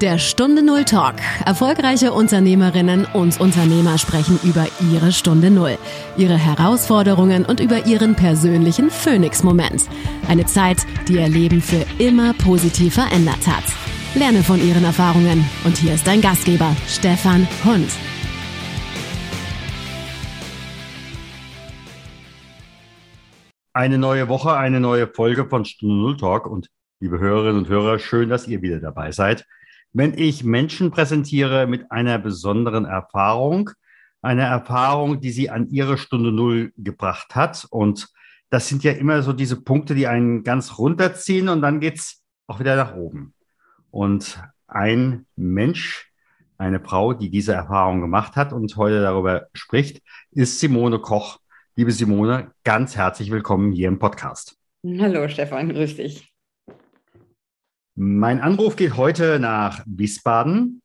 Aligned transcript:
Der 0.00 0.16
Stunde 0.16 0.64
Null 0.64 0.86
Talk. 0.86 1.16
Erfolgreiche 1.44 2.12
Unternehmerinnen 2.12 3.04
und 3.12 3.38
Unternehmer 3.38 3.98
sprechen 3.98 4.40
über 4.42 4.66
ihre 4.90 5.12
Stunde 5.12 5.50
Null, 5.50 5.76
ihre 6.16 6.38
Herausforderungen 6.38 7.44
und 7.44 7.60
über 7.60 7.84
ihren 7.84 8.14
persönlichen 8.14 8.88
Phoenix-Moment. 8.88 9.90
Eine 10.26 10.46
Zeit, 10.46 10.86
die 11.06 11.16
ihr 11.16 11.28
Leben 11.28 11.60
für 11.60 11.84
immer 12.02 12.32
positiv 12.32 12.94
verändert 12.94 13.46
hat. 13.46 13.64
Lerne 14.14 14.42
von 14.42 14.66
ihren 14.66 14.84
Erfahrungen. 14.84 15.44
Und 15.66 15.76
hier 15.76 15.92
ist 15.92 16.06
dein 16.06 16.22
Gastgeber, 16.22 16.74
Stefan 16.86 17.46
Hund. 17.62 17.90
Eine 23.74 23.98
neue 23.98 24.28
Woche, 24.28 24.54
eine 24.54 24.80
neue 24.80 25.06
Folge 25.08 25.44
von 25.44 25.66
Stunde 25.66 25.94
Null 25.94 26.16
Talk. 26.16 26.46
Und 26.46 26.68
liebe 27.00 27.18
Hörerinnen 27.18 27.58
und 27.58 27.68
Hörer, 27.68 27.98
schön, 27.98 28.30
dass 28.30 28.48
ihr 28.48 28.62
wieder 28.62 28.80
dabei 28.80 29.12
seid 29.12 29.44
wenn 29.92 30.16
ich 30.16 30.44
Menschen 30.44 30.90
präsentiere 30.90 31.66
mit 31.66 31.90
einer 31.90 32.18
besonderen 32.18 32.84
Erfahrung, 32.84 33.70
eine 34.22 34.42
Erfahrung, 34.42 35.20
die 35.20 35.30
sie 35.30 35.50
an 35.50 35.68
ihre 35.70 35.98
Stunde 35.98 36.32
Null 36.32 36.72
gebracht 36.76 37.34
hat. 37.34 37.66
Und 37.70 38.08
das 38.50 38.68
sind 38.68 38.84
ja 38.84 38.92
immer 38.92 39.22
so 39.22 39.32
diese 39.32 39.60
Punkte, 39.60 39.94
die 39.94 40.06
einen 40.06 40.44
ganz 40.44 40.78
runterziehen 40.78 41.48
und 41.48 41.62
dann 41.62 41.80
geht's 41.80 42.22
auch 42.46 42.60
wieder 42.60 42.76
nach 42.76 42.94
oben. 42.94 43.34
Und 43.90 44.38
ein 44.66 45.26
Mensch, 45.36 46.12
eine 46.58 46.80
Frau, 46.80 47.14
die 47.14 47.30
diese 47.30 47.54
Erfahrung 47.54 48.00
gemacht 48.00 48.36
hat 48.36 48.52
und 48.52 48.76
heute 48.76 49.00
darüber 49.00 49.46
spricht, 49.54 50.02
ist 50.30 50.60
Simone 50.60 50.98
Koch. 50.98 51.38
Liebe 51.74 51.92
Simone, 51.92 52.52
ganz 52.64 52.96
herzlich 52.96 53.30
willkommen 53.30 53.72
hier 53.72 53.88
im 53.88 53.98
Podcast. 53.98 54.56
Hallo 54.84 55.28
Stefan, 55.28 55.70
grüß 55.70 55.96
dich. 55.96 56.29
Mein 58.02 58.40
Anruf 58.40 58.76
geht 58.76 58.96
heute 58.96 59.38
nach 59.38 59.84
Wiesbaden. 59.84 60.80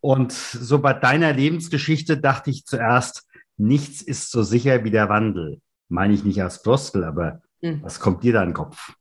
Und 0.00 0.32
so 0.32 0.80
bei 0.80 0.92
deiner 0.92 1.32
Lebensgeschichte 1.32 2.18
dachte 2.18 2.50
ich 2.50 2.66
zuerst, 2.66 3.28
nichts 3.56 4.02
ist 4.02 4.32
so 4.32 4.42
sicher 4.42 4.82
wie 4.82 4.90
der 4.90 5.08
Wandel. 5.08 5.60
Meine 5.88 6.14
ich 6.14 6.24
nicht 6.24 6.42
als 6.42 6.56
Floskel, 6.56 7.04
aber 7.04 7.42
hm. 7.62 7.80
was 7.84 8.00
kommt 8.00 8.24
dir 8.24 8.32
da 8.32 8.42
in 8.42 8.48
den 8.48 8.54
Kopf? 8.54 8.92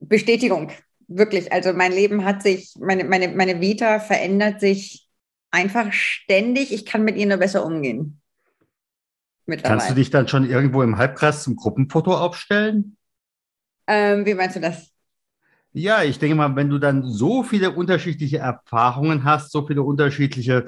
Bestätigung, 0.00 0.70
wirklich. 1.08 1.50
Also 1.50 1.72
mein 1.72 1.92
Leben 1.92 2.26
hat 2.26 2.42
sich, 2.42 2.74
meine, 2.78 3.04
meine, 3.04 3.28
meine 3.28 3.58
Vita 3.62 4.00
verändert 4.00 4.60
sich 4.60 5.08
einfach 5.50 5.94
ständig. 5.94 6.74
Ich 6.74 6.84
kann 6.84 7.04
mit 7.04 7.16
ihr 7.16 7.24
nur 7.24 7.38
besser 7.38 7.64
umgehen. 7.64 8.20
Kannst 9.62 9.88
du 9.88 9.94
dich 9.94 10.10
dann 10.10 10.28
schon 10.28 10.44
irgendwo 10.44 10.82
im 10.82 10.98
Halbkreis 10.98 11.42
zum 11.42 11.56
Gruppenfoto 11.56 12.14
aufstellen? 12.14 12.98
Ähm, 13.86 14.26
wie 14.26 14.34
meinst 14.34 14.56
du 14.56 14.60
das? 14.60 14.89
Ja, 15.72 16.02
ich 16.02 16.18
denke 16.18 16.34
mal, 16.34 16.56
wenn 16.56 16.68
du 16.68 16.78
dann 16.78 17.04
so 17.04 17.42
viele 17.42 17.70
unterschiedliche 17.70 18.38
Erfahrungen 18.38 19.24
hast, 19.24 19.52
so 19.52 19.66
viele 19.66 19.82
unterschiedliche 19.82 20.66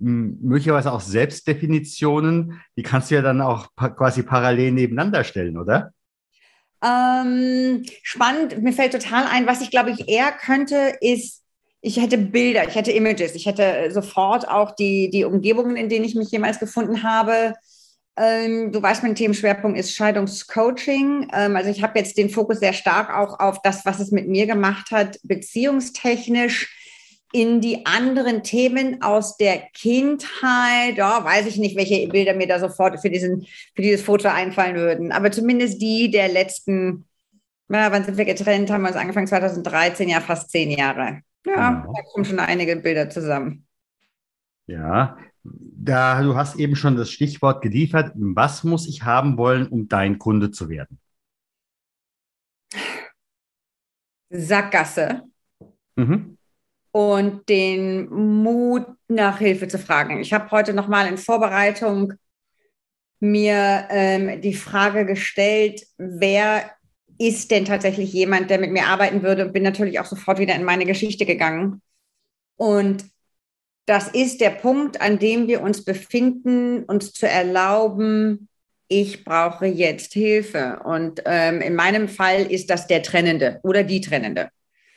hm, 0.00 0.38
möglicherweise 0.42 0.92
auch 0.92 1.00
Selbstdefinitionen, 1.00 2.60
die 2.76 2.82
kannst 2.82 3.10
du 3.10 3.16
ja 3.16 3.22
dann 3.22 3.40
auch 3.40 3.68
quasi 3.76 4.22
parallel 4.22 4.72
nebeneinander 4.72 5.24
stellen, 5.24 5.58
oder? 5.58 5.92
Ähm, 6.84 7.82
spannend, 8.02 8.62
mir 8.62 8.72
fällt 8.72 8.92
total 8.92 9.24
ein, 9.24 9.46
was 9.46 9.62
ich 9.62 9.70
glaube 9.70 9.90
ich 9.90 10.08
eher 10.08 10.30
könnte, 10.32 10.94
ist, 11.00 11.42
ich 11.80 12.00
hätte 12.00 12.18
Bilder, 12.18 12.68
ich 12.68 12.74
hätte 12.74 12.92
Images, 12.92 13.34
ich 13.34 13.46
hätte 13.46 13.90
sofort 13.90 14.48
auch 14.48 14.72
die, 14.74 15.10
die 15.10 15.24
Umgebungen, 15.24 15.76
in 15.76 15.88
denen 15.88 16.04
ich 16.04 16.14
mich 16.14 16.30
jemals 16.30 16.60
gefunden 16.60 17.02
habe, 17.02 17.54
ähm, 18.16 18.70
du 18.70 18.80
weißt, 18.80 19.02
mein 19.02 19.16
Themenschwerpunkt 19.16 19.78
ist 19.78 19.94
Scheidungscoaching. 19.94 21.30
Ähm, 21.32 21.56
also 21.56 21.70
ich 21.70 21.82
habe 21.82 21.98
jetzt 21.98 22.16
den 22.16 22.30
Fokus 22.30 22.60
sehr 22.60 22.72
stark 22.72 23.16
auch 23.16 23.40
auf 23.40 23.60
das, 23.62 23.84
was 23.84 23.98
es 23.98 24.12
mit 24.12 24.28
mir 24.28 24.46
gemacht 24.46 24.90
hat, 24.92 25.18
beziehungstechnisch 25.24 26.80
in 27.32 27.60
die 27.60 27.84
anderen 27.84 28.44
Themen 28.44 29.02
aus 29.02 29.36
der 29.36 29.58
Kindheit. 29.74 30.96
Ja, 30.96 31.24
weiß 31.24 31.46
ich 31.46 31.56
nicht, 31.56 31.76
welche 31.76 32.06
Bilder 32.06 32.34
mir 32.34 32.46
da 32.46 32.60
sofort 32.60 33.00
für, 33.00 33.10
diesen, 33.10 33.46
für 33.74 33.82
dieses 33.82 34.02
Foto 34.02 34.28
einfallen 34.28 34.76
würden. 34.76 35.10
Aber 35.10 35.32
zumindest 35.32 35.82
die 35.82 36.12
der 36.12 36.28
letzten, 36.28 37.06
na, 37.66 37.90
wann 37.90 38.04
sind 38.04 38.16
wir 38.16 38.24
getrennt? 38.24 38.70
Haben 38.70 38.82
wir 38.82 38.88
uns 38.88 38.96
angefangen 38.96 39.26
2013, 39.26 40.08
ja, 40.08 40.20
fast 40.20 40.50
zehn 40.50 40.70
Jahre. 40.70 41.22
Ja, 41.44 41.82
genau. 41.82 41.92
da 41.92 42.02
kommen 42.12 42.24
schon 42.24 42.38
einige 42.38 42.76
Bilder 42.76 43.10
zusammen. 43.10 43.66
Ja, 44.66 45.18
da, 45.44 46.22
du 46.22 46.34
hast 46.34 46.58
eben 46.58 46.74
schon 46.74 46.96
das 46.96 47.10
Stichwort 47.10 47.62
geliefert. 47.62 48.12
Was 48.14 48.64
muss 48.64 48.88
ich 48.88 49.02
haben 49.02 49.36
wollen, 49.36 49.66
um 49.68 49.88
dein 49.88 50.18
Kunde 50.18 50.50
zu 50.50 50.68
werden? 50.68 50.98
Sackgasse. 54.30 55.22
Mhm. 55.96 56.38
Und 56.90 57.48
den 57.48 58.08
Mut, 58.08 58.86
nach 59.08 59.38
Hilfe 59.38 59.68
zu 59.68 59.78
fragen. 59.78 60.20
Ich 60.20 60.32
habe 60.32 60.50
heute 60.50 60.72
nochmal 60.72 61.06
in 61.06 61.18
Vorbereitung 61.18 62.14
mir 63.20 63.86
ähm, 63.90 64.40
die 64.40 64.54
Frage 64.54 65.06
gestellt, 65.06 65.86
wer 65.98 66.70
ist 67.18 67.50
denn 67.50 67.64
tatsächlich 67.64 68.12
jemand, 68.12 68.50
der 68.50 68.58
mit 68.58 68.72
mir 68.72 68.86
arbeiten 68.86 69.22
würde 69.22 69.46
und 69.46 69.52
bin 69.52 69.62
natürlich 69.62 70.00
auch 70.00 70.04
sofort 70.04 70.38
wieder 70.38 70.54
in 70.54 70.64
meine 70.64 70.84
Geschichte 70.84 71.26
gegangen. 71.26 71.80
Und 72.56 73.04
das 73.86 74.08
ist 74.08 74.40
der 74.40 74.50
Punkt, 74.50 75.00
an 75.00 75.18
dem 75.18 75.46
wir 75.46 75.62
uns 75.62 75.84
befinden, 75.84 76.84
uns 76.84 77.12
zu 77.12 77.28
erlauben, 77.28 78.48
ich 78.88 79.24
brauche 79.24 79.66
jetzt 79.66 80.12
Hilfe. 80.12 80.80
Und 80.84 81.22
ähm, 81.26 81.60
in 81.60 81.74
meinem 81.74 82.08
Fall 82.08 82.42
ist 82.50 82.70
das 82.70 82.86
der 82.86 83.02
Trennende 83.02 83.60
oder 83.62 83.82
die 83.82 84.00
Trennende. 84.00 84.50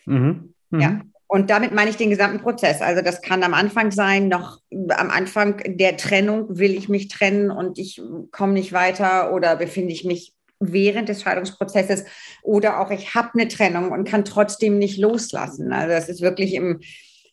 Mhm. 0.06 0.54
Mhm. 0.70 0.80
Ja. 0.80 1.02
Und 1.30 1.50
damit 1.50 1.74
meine 1.74 1.90
ich 1.90 1.98
den 1.98 2.10
gesamten 2.10 2.40
Prozess. 2.40 2.82
Also 2.82 3.02
das 3.02 3.22
kann 3.22 3.44
am 3.44 3.54
Anfang 3.54 3.92
sein, 3.92 4.30
noch 4.30 4.62
am 4.90 5.10
Anfang 5.10 5.62
der 5.66 5.98
Trennung 5.98 6.58
will 6.58 6.72
ich 6.72 6.88
mich 6.88 7.10
trennen 7.10 7.52
und 7.52 7.78
ich 7.78 8.02
komme 8.32 8.54
nicht 8.54 8.72
weiter 8.72 9.34
oder 9.34 9.58
befinde 9.58 9.92
ich 9.92 10.06
mich 10.06 10.34
während 10.60 11.10
des 11.10 11.22
Scheidungsprozesses 11.22 12.06
oder 12.44 12.80
auch 12.80 12.92
ich 12.92 13.14
habe 13.14 13.32
eine 13.34 13.48
Trennung 13.50 13.92
und 13.92 14.08
kann 14.08 14.24
trotzdem 14.24 14.80
nicht 14.80 14.98
loslassen. 14.98 15.74
Also 15.74 15.90
das 15.90 16.08
ist 16.08 16.22
wirklich 16.22 16.54
im, 16.54 16.80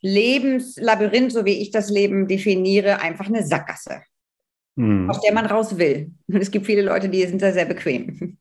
Lebenslabyrinth, 0.04 1.32
so 1.32 1.47
wie 1.47 1.62
ich 1.62 1.70
das 1.70 1.88
Leben 1.88 2.28
definiere, 2.28 3.00
einfach 3.00 3.26
eine 3.26 3.44
Sackgasse, 3.44 4.03
mhm. 4.76 5.09
aus 5.09 5.20
der 5.22 5.32
man 5.32 5.47
raus 5.47 5.78
will. 5.78 6.12
Und 6.28 6.42
es 6.42 6.50
gibt 6.50 6.66
viele 6.66 6.82
Leute, 6.82 7.09
die 7.09 7.25
sind 7.25 7.41
da 7.41 7.53
sehr 7.53 7.65
bequem. 7.65 8.37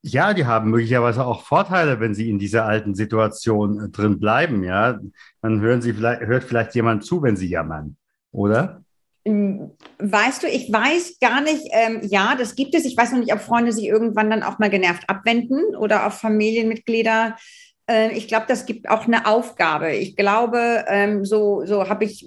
Ja, 0.00 0.32
die 0.32 0.46
haben 0.46 0.70
möglicherweise 0.70 1.24
auch 1.24 1.44
Vorteile, 1.44 2.00
wenn 2.00 2.14
sie 2.14 2.30
in 2.30 2.38
dieser 2.38 2.64
alten 2.64 2.94
Situation 2.94 3.80
äh, 3.80 3.88
drin 3.90 4.18
bleiben. 4.20 4.64
Ja, 4.64 4.98
dann 5.42 5.60
hören 5.60 5.82
sie 5.82 5.92
vielleicht, 5.92 6.22
hört 6.22 6.44
vielleicht 6.44 6.74
jemand 6.74 7.04
zu, 7.04 7.22
wenn 7.22 7.36
sie 7.36 7.48
jammern, 7.48 7.96
oder? 8.32 8.82
Hm, 9.26 9.70
weißt 9.98 10.42
du, 10.42 10.46
ich 10.46 10.70
weiß 10.70 11.18
gar 11.20 11.40
nicht, 11.40 11.62
ähm, 11.72 12.00
ja, 12.02 12.36
das 12.38 12.54
gibt 12.54 12.74
es. 12.74 12.84
Ich 12.84 12.96
weiß 12.96 13.12
noch 13.12 13.20
nicht, 13.20 13.32
ob 13.32 13.40
Freunde 13.40 13.72
sich 13.72 13.86
irgendwann 13.86 14.30
dann 14.30 14.42
auch 14.42 14.58
mal 14.58 14.68
genervt 14.70 15.08
abwenden 15.08 15.74
oder 15.76 16.06
auf 16.06 16.20
Familienmitglieder 16.20 17.36
ich 17.86 18.28
glaube, 18.28 18.46
das 18.48 18.64
gibt 18.64 18.88
auch 18.88 19.06
eine 19.06 19.26
Aufgabe. 19.26 19.92
Ich 19.92 20.16
glaube, 20.16 20.84
ähm, 20.88 21.24
so, 21.24 21.66
so 21.66 21.88
habe 21.88 22.04
ich 22.04 22.26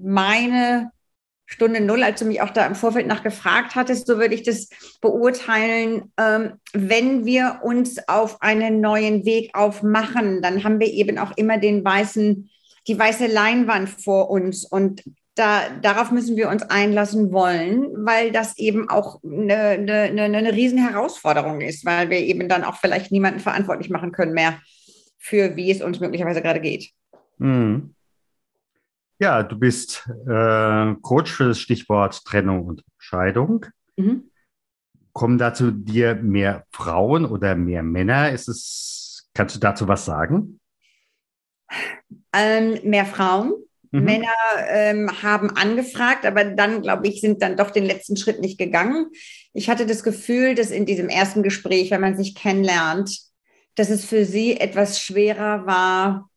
meine 0.00 0.92
Stunde 1.52 1.80
Null, 1.80 2.02
als 2.02 2.18
du 2.20 2.24
mich 2.24 2.40
auch 2.40 2.50
da 2.50 2.66
im 2.66 2.74
Vorfeld 2.74 3.06
nach 3.06 3.22
gefragt 3.22 3.74
hattest, 3.74 4.06
so 4.06 4.18
würde 4.18 4.34
ich 4.34 4.42
das 4.42 4.70
beurteilen. 5.00 6.12
Ähm, 6.18 6.54
wenn 6.72 7.26
wir 7.26 7.60
uns 7.62 8.08
auf 8.08 8.40
einen 8.40 8.80
neuen 8.80 9.24
Weg 9.24 9.50
aufmachen, 9.54 10.40
dann 10.40 10.64
haben 10.64 10.80
wir 10.80 10.88
eben 10.88 11.18
auch 11.18 11.36
immer 11.36 11.58
den 11.58 11.84
weißen, 11.84 12.50
die 12.88 12.98
weiße 12.98 13.26
Leinwand 13.26 13.90
vor 13.90 14.30
uns 14.30 14.64
und 14.64 15.02
da, 15.34 15.62
darauf 15.80 16.10
müssen 16.10 16.36
wir 16.36 16.48
uns 16.48 16.62
einlassen 16.62 17.32
wollen, 17.32 17.88
weil 18.04 18.32
das 18.32 18.58
eben 18.58 18.90
auch 18.90 19.22
eine, 19.24 19.56
eine, 19.56 20.00
eine, 20.02 20.24
eine 20.24 20.52
Riesenherausforderung 20.52 21.62
ist, 21.62 21.86
weil 21.86 22.10
wir 22.10 22.18
eben 22.18 22.48
dann 22.48 22.64
auch 22.64 22.76
vielleicht 22.76 23.12
niemanden 23.12 23.40
verantwortlich 23.40 23.88
machen 23.88 24.12
können 24.12 24.34
mehr 24.34 24.58
für 25.22 25.54
wie 25.54 25.70
es 25.70 25.80
uns 25.80 26.00
möglicherweise 26.00 26.42
gerade 26.42 26.60
geht. 26.60 26.90
Mhm. 27.38 27.94
Ja, 29.20 29.44
du 29.44 29.56
bist 29.56 30.10
äh, 30.26 30.94
Coach 31.00 31.32
für 31.32 31.44
das 31.44 31.60
Stichwort 31.60 32.24
Trennung 32.24 32.66
und 32.66 32.82
Scheidung. 32.98 33.66
Mhm. 33.96 34.24
Kommen 35.12 35.38
dazu 35.38 35.70
dir 35.70 36.16
mehr 36.16 36.66
Frauen 36.72 37.24
oder 37.24 37.54
mehr 37.54 37.84
Männer? 37.84 38.32
Ist 38.32 38.48
es, 38.48 39.28
kannst 39.32 39.54
du 39.54 39.60
dazu 39.60 39.86
was 39.86 40.04
sagen? 40.04 40.58
Ähm, 42.32 42.80
mehr 42.82 43.06
Frauen. 43.06 43.52
Mhm. 43.92 44.04
Männer 44.04 44.26
ähm, 44.66 45.22
haben 45.22 45.50
angefragt, 45.50 46.26
aber 46.26 46.44
dann, 46.44 46.82
glaube 46.82 47.06
ich, 47.06 47.20
sind 47.20 47.42
dann 47.42 47.56
doch 47.56 47.70
den 47.70 47.84
letzten 47.84 48.16
Schritt 48.16 48.40
nicht 48.40 48.58
gegangen. 48.58 49.06
Ich 49.52 49.70
hatte 49.70 49.86
das 49.86 50.02
Gefühl, 50.02 50.56
dass 50.56 50.72
in 50.72 50.84
diesem 50.84 51.08
ersten 51.08 51.44
Gespräch, 51.44 51.92
wenn 51.92 52.00
man 52.00 52.16
sich 52.16 52.34
kennenlernt, 52.34 53.31
dass 53.74 53.90
es 53.90 54.04
für 54.04 54.24
sie 54.24 54.58
etwas 54.60 55.00
schwerer 55.00 55.66
war, 55.66 56.28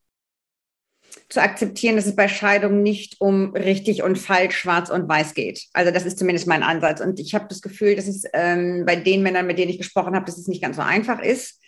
zu 1.30 1.42
akzeptieren, 1.42 1.96
dass 1.96 2.06
es 2.06 2.16
bei 2.16 2.28
Scheidung 2.28 2.84
nicht 2.84 3.20
um 3.20 3.52
richtig 3.56 4.04
und 4.04 4.18
falsch, 4.18 4.58
schwarz 4.58 4.90
und 4.90 5.10
weiß 5.10 5.34
geht. 5.34 5.66
Also 5.74 5.92
das 5.92 6.06
ist 6.06 6.20
zumindest 6.20 6.48
mein 6.48 6.64
Ansatz. 6.64 7.02
Und 7.02 7.20
ich 7.20 7.34
habe 7.34 7.48
das 7.50 7.62
Gefühl, 7.62 7.96
dass 7.96 8.08
es 8.08 8.24
ähm, 8.34 8.84
bei 8.86 8.96
den 8.96 9.24
Männern, 9.24 9.48
mit 9.48 9.58
denen 9.58 9.72
ich 9.72 9.78
gesprochen 9.78 10.16
habe, 10.16 10.26
dass 10.26 10.38
es 10.38 10.48
nicht 10.48 10.62
ganz 10.62 10.76
so 10.76 10.82
einfach 10.82 11.20
ist, 11.20 11.62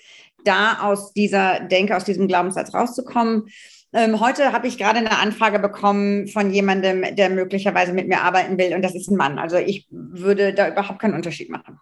da 0.44 0.80
aus 0.82 1.14
dieser 1.14 1.62
Denke, 1.62 1.98
aus 1.98 2.06
diesem 2.06 2.28
Glaubenssatz 2.28 2.74
rauszukommen. 2.74 3.46
Ähm, 3.94 4.20
heute 4.20 4.52
habe 4.52 4.68
ich 4.68 4.78
gerade 4.78 5.00
eine 5.00 5.18
Anfrage 5.18 5.60
bekommen 5.60 6.28
von 6.28 6.52
jemandem, 6.52 7.16
der 7.16 7.30
möglicherweise 7.30 7.94
mit 7.94 8.08
mir 8.08 8.22
arbeiten 8.22 8.58
will 8.58 8.76
und 8.76 8.84
das 8.84 8.96
ist 8.96 9.10
ein 9.10 9.18
Mann. 9.18 9.40
Also 9.40 9.58
ich 9.58 9.88
würde 9.90 10.54
da 10.54 10.70
überhaupt 10.70 11.00
keinen 11.00 11.16
Unterschied 11.16 11.50
machen. 11.50 11.80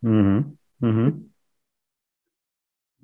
Mhm. 0.00 0.58
Mhm. 0.80 1.33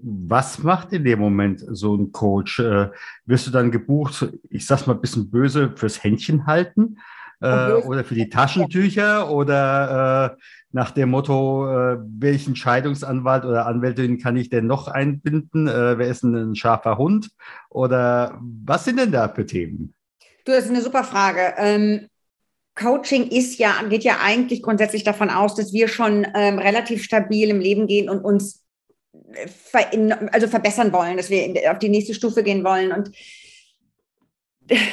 Was 0.02 0.62
macht 0.62 0.93
in 0.93 1.05
dem 1.05 1.19
Moment 1.19 1.64
so 1.70 1.97
ein 1.97 2.12
Coach? 2.12 2.61
Äh, 2.61 2.91
wirst 3.26 3.47
du 3.47 3.50
dann 3.50 3.70
gebucht, 3.70 4.29
ich 4.49 4.67
sag's 4.67 4.87
mal 4.87 4.94
ein 4.94 5.00
bisschen 5.00 5.31
böse, 5.31 5.73
fürs 5.76 6.02
Händchen 6.02 6.47
halten? 6.47 6.99
Äh, 7.43 7.73
oder 7.73 8.05
für 8.05 8.14
die 8.14 8.29
Taschentücher 8.29 9.31
oder 9.31 10.37
äh, 10.37 10.41
nach 10.73 10.91
dem 10.91 11.11
Motto, 11.11 11.67
äh, 11.67 11.99
welchen 12.19 12.55
Scheidungsanwalt 12.55 13.44
oder 13.44 13.67
Anwältin 13.67 14.19
kann 14.19 14.37
ich 14.37 14.50
denn 14.50 14.67
noch 14.67 14.88
einbinden? 14.88 15.67
Äh, 15.67 15.99
wer 15.99 16.08
ist 16.08 16.23
denn 16.23 16.35
ein 16.35 16.55
scharfer 16.55 16.99
Hund? 16.99 17.31
Oder 17.70 18.38
was 18.41 18.85
sind 18.85 18.99
denn 18.99 19.12
da 19.12 19.29
für 19.29 19.46
Themen? 19.46 19.94
Du, 20.44 20.53
das 20.53 20.64
ist 20.64 20.70
eine 20.70 20.82
super 20.82 21.05
Frage. 21.05 21.55
Ähm, 21.56 22.08
Coaching 22.75 23.29
ist 23.29 23.58
ja, 23.58 23.82
geht 23.88 24.05
ja 24.05 24.19
eigentlich 24.23 24.62
grundsätzlich 24.62 25.05
davon 25.05 25.31
aus, 25.31 25.55
dass 25.55 25.73
wir 25.73 25.88
schon 25.88 26.26
ähm, 26.35 26.58
relativ 26.58 27.03
stabil 27.03 27.49
im 27.49 27.61
Leben 27.61 27.87
gehen 27.87 28.08
und 28.08 28.20
uns 28.20 28.59
ver 29.46 29.86
also 30.32 30.48
verbessern 30.48 30.92
wollen, 30.92 31.16
dass 31.16 31.30
wir 31.30 31.70
auf 31.70 31.78
die 31.78 31.88
nächste 31.88 32.14
Stufe 32.14 32.42
gehen 32.42 32.64
wollen. 32.64 32.92
Und 32.92 33.10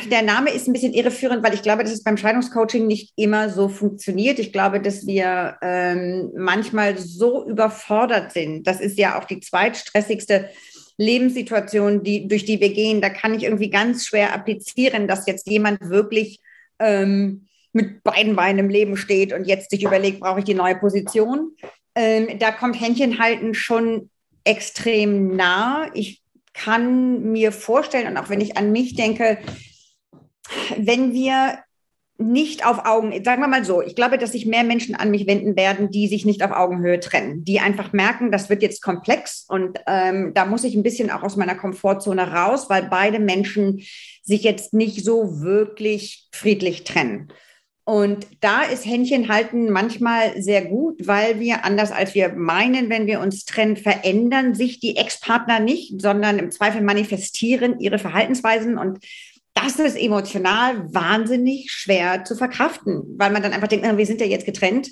der 0.09 0.23
Name 0.23 0.49
ist 0.49 0.67
ein 0.67 0.73
bisschen 0.73 0.93
irreführend, 0.93 1.43
weil 1.43 1.53
ich 1.53 1.61
glaube, 1.61 1.83
dass 1.83 1.93
es 1.93 2.03
beim 2.03 2.17
Scheidungscoaching 2.17 2.87
nicht 2.87 3.13
immer 3.15 3.49
so 3.49 3.69
funktioniert. 3.69 4.39
Ich 4.39 4.51
glaube, 4.51 4.81
dass 4.81 5.05
wir 5.05 5.57
ähm, 5.61 6.31
manchmal 6.35 6.97
so 6.97 7.47
überfordert 7.47 8.31
sind. 8.31 8.65
Das 8.65 8.79
ist 8.79 8.97
ja 8.97 9.19
auch 9.19 9.25
die 9.25 9.39
zweitstressigste 9.39 10.49
Lebenssituation, 10.97 12.03
die, 12.03 12.27
durch 12.27 12.45
die 12.45 12.59
wir 12.59 12.73
gehen. 12.73 13.01
Da 13.01 13.09
kann 13.09 13.35
ich 13.35 13.43
irgendwie 13.43 13.69
ganz 13.69 14.07
schwer 14.07 14.33
applizieren, 14.33 15.07
dass 15.07 15.27
jetzt 15.27 15.47
jemand 15.47 15.89
wirklich 15.89 16.39
ähm, 16.79 17.47
mit 17.71 18.03
beiden 18.03 18.35
Beinen 18.35 18.59
im 18.59 18.69
Leben 18.69 18.97
steht 18.97 19.31
und 19.31 19.45
jetzt 19.45 19.69
sich 19.69 19.83
überlegt, 19.83 20.21
brauche 20.21 20.39
ich 20.39 20.45
die 20.45 20.55
neue 20.55 20.75
Position. 20.75 21.51
Ähm, 21.97 22.37
da 22.37 22.51
kommt 22.51 22.79
Händchenhalten 22.79 23.55
schon 23.55 24.11
extrem 24.43 25.35
nah. 25.35 25.89
Ich 25.95 26.21
kann 26.53 27.31
mir 27.31 27.51
vorstellen, 27.51 28.07
und 28.07 28.17
auch 28.17 28.29
wenn 28.29 28.39
ich 28.39 28.55
an 28.55 28.71
mich 28.71 28.95
denke, 28.95 29.39
wenn 30.77 31.11
wir 31.11 31.57
nicht 32.19 32.65
auf 32.65 32.85
Augen, 32.85 33.23
sagen 33.23 33.41
wir 33.41 33.47
mal 33.47 33.65
so, 33.65 33.81
ich 33.81 33.95
glaube, 33.95 34.19
dass 34.19 34.31
sich 34.31 34.45
mehr 34.45 34.63
Menschen 34.63 34.93
an 34.93 35.09
mich 35.09 35.25
wenden 35.25 35.55
werden, 35.55 35.89
die 35.89 36.07
sich 36.07 36.23
nicht 36.23 36.43
auf 36.43 36.51
Augenhöhe 36.51 36.99
trennen, 36.99 37.43
die 37.43 37.59
einfach 37.59 37.93
merken, 37.93 38.31
das 38.31 38.49
wird 38.49 38.61
jetzt 38.61 38.81
komplex 38.81 39.45
und 39.47 39.79
ähm, 39.87 40.33
da 40.35 40.45
muss 40.45 40.63
ich 40.63 40.75
ein 40.75 40.83
bisschen 40.83 41.09
auch 41.09 41.23
aus 41.23 41.35
meiner 41.35 41.55
Komfortzone 41.55 42.31
raus, 42.31 42.69
weil 42.69 42.87
beide 42.89 43.19
Menschen 43.19 43.81
sich 44.23 44.43
jetzt 44.43 44.73
nicht 44.73 45.03
so 45.03 45.41
wirklich 45.41 46.27
friedlich 46.31 46.83
trennen. 46.83 47.31
Und 47.87 48.27
da 48.41 48.63
ist 48.63 48.85
Händchen 48.85 49.29
halten 49.29 49.71
manchmal 49.71 50.41
sehr 50.41 50.65
gut, 50.65 51.07
weil 51.07 51.39
wir 51.39 51.63
anders 51.63 51.93
als 51.93 52.13
wir 52.15 52.33
meinen, 52.33 52.89
wenn 52.89 53.07
wir 53.07 53.21
uns 53.21 53.45
trennen, 53.45 53.77
verändern 53.77 54.55
sich 54.55 54.81
die 54.81 54.97
Ex-Partner 54.97 55.61
nicht, 55.61 56.01
sondern 56.01 56.37
im 56.37 56.51
Zweifel 56.51 56.81
manifestieren 56.81 57.79
ihre 57.79 57.97
Verhaltensweisen 57.97 58.77
und 58.77 58.99
das 59.53 59.79
ist 59.79 59.95
emotional 59.95 60.93
wahnsinnig 60.93 61.71
schwer 61.71 62.25
zu 62.25 62.35
verkraften, 62.35 63.03
weil 63.17 63.31
man 63.31 63.41
dann 63.41 63.53
einfach 63.53 63.69
denkt, 63.69 63.87
wir 63.97 64.05
sind 64.05 64.19
ja 64.19 64.27
jetzt 64.27 64.45
getrennt. 64.45 64.89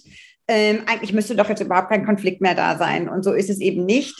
Ähm, 0.47 0.83
eigentlich 0.85 1.11
müsste 1.11 1.35
doch 1.35 1.49
jetzt 1.49 1.61
überhaupt 1.61 1.89
kein 1.89 2.05
Konflikt 2.05 2.39
mehr 2.39 2.55
da 2.55 2.77
sein. 2.77 3.09
Und 3.09 3.23
so 3.23 3.33
ist 3.33 3.49
es 3.49 3.59
eben 3.59 3.85
nicht. 3.85 4.15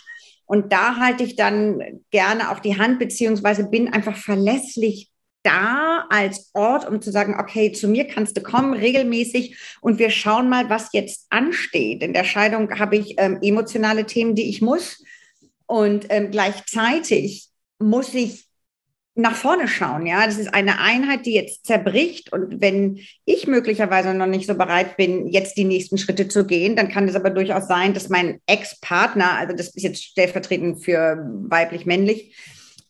Und 0.45 0.74
da 0.74 0.98
halte 0.98 1.24
ich 1.24 1.38
dann 1.38 2.01
gerne 2.12 2.51
auch 2.51 2.60
die 2.60 2.77
Hand, 2.77 3.00
beziehungsweise 3.00 3.69
bin 3.69 3.94
einfach 3.94 4.18
verlässlich 4.18 5.12
da 5.45 6.06
als 6.09 6.50
Ort, 6.53 6.88
um 6.88 7.01
zu 7.01 7.12
sagen, 7.12 7.38
okay, 7.39 7.71
zu 7.71 7.88
mir 7.88 8.07
kannst 8.07 8.36
du 8.36 8.42
kommen 8.42 8.74
regelmäßig 8.74 9.57
und 9.81 10.00
wir 10.00 10.09
schauen 10.09 10.50
mal, 10.50 10.69
was 10.69 10.89
jetzt 10.94 11.27
ansteht. 11.30 12.01
In 12.01 12.13
der 12.13 12.24
Scheidung 12.24 12.80
habe 12.80 12.97
ich 12.97 13.15
ähm, 13.18 13.39
emotionale 13.42 14.06
Themen, 14.06 14.36
die 14.36 14.50
ich 14.50 14.62
muss 14.62 15.03
und 15.68 16.07
ähm, 16.09 16.31
gleichzeitig 16.31 17.50
muss 17.80 18.13
ich 18.13 18.45
nach 19.15 19.36
vorne 19.36 19.68
schauen. 19.68 20.06
Ja, 20.06 20.25
das 20.25 20.38
ist 20.38 20.53
eine 20.53 20.80
Einheit, 20.80 21.25
die 21.25 21.33
jetzt 21.33 21.65
zerbricht. 21.65 22.33
Und 22.33 22.59
wenn 22.62 23.00
ich 23.24 23.48
möglicherweise 23.48 24.13
noch 24.13 24.25
nicht 24.25 24.45
so 24.45 24.56
bereit 24.56 24.98
bin, 24.98 25.27
jetzt 25.27 25.57
die 25.57 25.63
nächsten 25.63 25.98
Schritte 25.98 26.27
zu 26.27 26.45
gehen, 26.45 26.75
dann 26.75 26.89
kann 26.89 27.07
es 27.07 27.15
aber 27.15 27.30
durchaus 27.30 27.68
sein, 27.68 27.94
dass 27.94 28.09
mein 28.09 28.41
Ex-Partner, 28.45 29.38
also 29.38 29.56
das 29.56 29.69
ist 29.69 29.83
jetzt 29.83 30.03
stellvertretend 30.03 30.83
für 30.83 31.18
weiblich-männlich, 31.48 32.36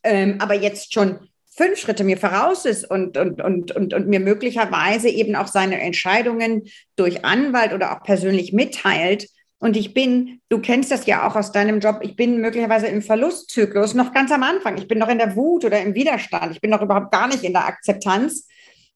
ähm, 0.04 0.38
aber 0.40 0.56
jetzt 0.56 0.94
schon 0.94 1.19
fünf 1.56 1.80
Schritte 1.80 2.04
mir 2.04 2.18
voraus 2.18 2.66
ist 2.66 2.90
und, 2.90 3.18
und, 3.18 3.42
und, 3.42 3.72
und, 3.72 3.94
und 3.94 4.07
mir 4.07 4.19
möglicherweise 4.19 5.10
eben 5.10 5.36
auch 5.36 5.48
seine 5.48 5.80
Entscheidungen 5.80 6.63
durch 6.96 7.24
Anwalt 7.24 7.74
oder 7.74 7.94
auch 7.94 8.04
persönlich 8.04 8.52
mitteilt. 8.52 9.30
Und 9.57 9.78
ich 9.78 9.94
bin, 9.94 10.42
du 10.50 10.60
kennst 10.60 10.92
das 10.92 11.06
ja 11.06 11.28
auch 11.28 11.36
aus 11.36 11.54
deinem 11.54 11.80
Job, 11.80 12.00
ich 12.02 12.16
bin 12.16 12.42
möglicherweise 12.42 12.88
im 12.88 13.02
Verlustzyklus 13.02 13.94
noch 13.94 14.13
ganz 14.13 14.31
am 14.31 14.44
Anfang. 14.44 14.78
Ich 14.78 14.88
bin 14.88 15.00
noch 15.00 15.07
in 15.07 15.18
der 15.18 15.36
Wut 15.36 15.63
oder 15.63 15.81
im 15.81 15.96
Widerstand. 15.96 16.52
Ich 16.52 16.62
bin 16.62 16.69
noch 16.69 16.81
überhaupt 16.81 17.12
gar 17.12 17.28
nicht 17.28 17.44
in 17.44 17.54
der 17.54 17.66
Akzeptanz. 17.66 18.48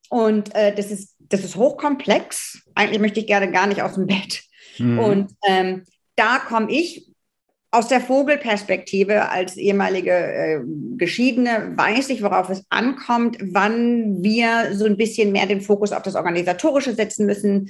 Und 0.10 0.54
äh, 0.54 0.76
das, 0.76 0.92
ist, 0.92 1.16
das 1.20 1.44
ist 1.46 1.56
hochkomplex. 1.56 2.62
Eigentlich 2.76 3.00
möchte 3.00 3.22
ich 3.22 3.28
gerne 3.28 3.52
gar 3.52 3.68
nicht 3.68 3.82
aus 3.82 3.94
dem 3.94 4.06
Bett. 4.06 4.44
Mhm. 4.80 5.00
Und 5.00 5.32
ähm, 5.48 5.86
da 6.16 6.40
komme 6.40 6.72
ich 6.72 7.09
aus 7.72 7.88
der 7.88 8.02
Vogelperspektive 8.02 9.30
als 9.30 9.56
ehemalige 9.56 10.12
äh, 10.12 10.60
Geschiedene 10.98 11.74
weiß 11.76 12.10
ich, 12.10 12.24
worauf 12.24 12.50
es 12.50 12.64
ankommt, 12.70 13.38
wann 13.42 14.24
wir 14.24 14.74
so 14.74 14.86
ein 14.86 14.98
bisschen 14.98 15.32
mehr 15.32 15.46
den 15.46 15.62
Fokus 15.62 15.92
auf 15.92 16.02
das 16.02 16.16
Organisatorische 16.16 16.96
setzen 16.96 17.28
müssen, 17.28 17.70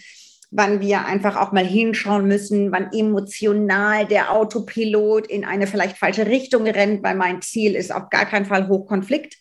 wann 0.51 0.79
wir 0.79 1.05
einfach 1.05 1.35
auch 1.35 1.51
mal 1.51 1.65
hinschauen 1.65 2.27
müssen, 2.27 2.71
wann 2.71 2.91
emotional 2.93 4.05
der 4.05 4.31
Autopilot 4.31 5.27
in 5.27 5.43
eine 5.43 5.67
vielleicht 5.67 5.97
falsche 5.97 6.27
Richtung 6.27 6.65
rennt, 6.65 7.03
weil 7.03 7.15
mein 7.15 7.41
Ziel 7.41 7.75
ist 7.75 7.93
auf 7.93 8.09
gar 8.09 8.25
keinen 8.25 8.45
Fall 8.45 8.69
Hochkonflikt. 8.69 9.35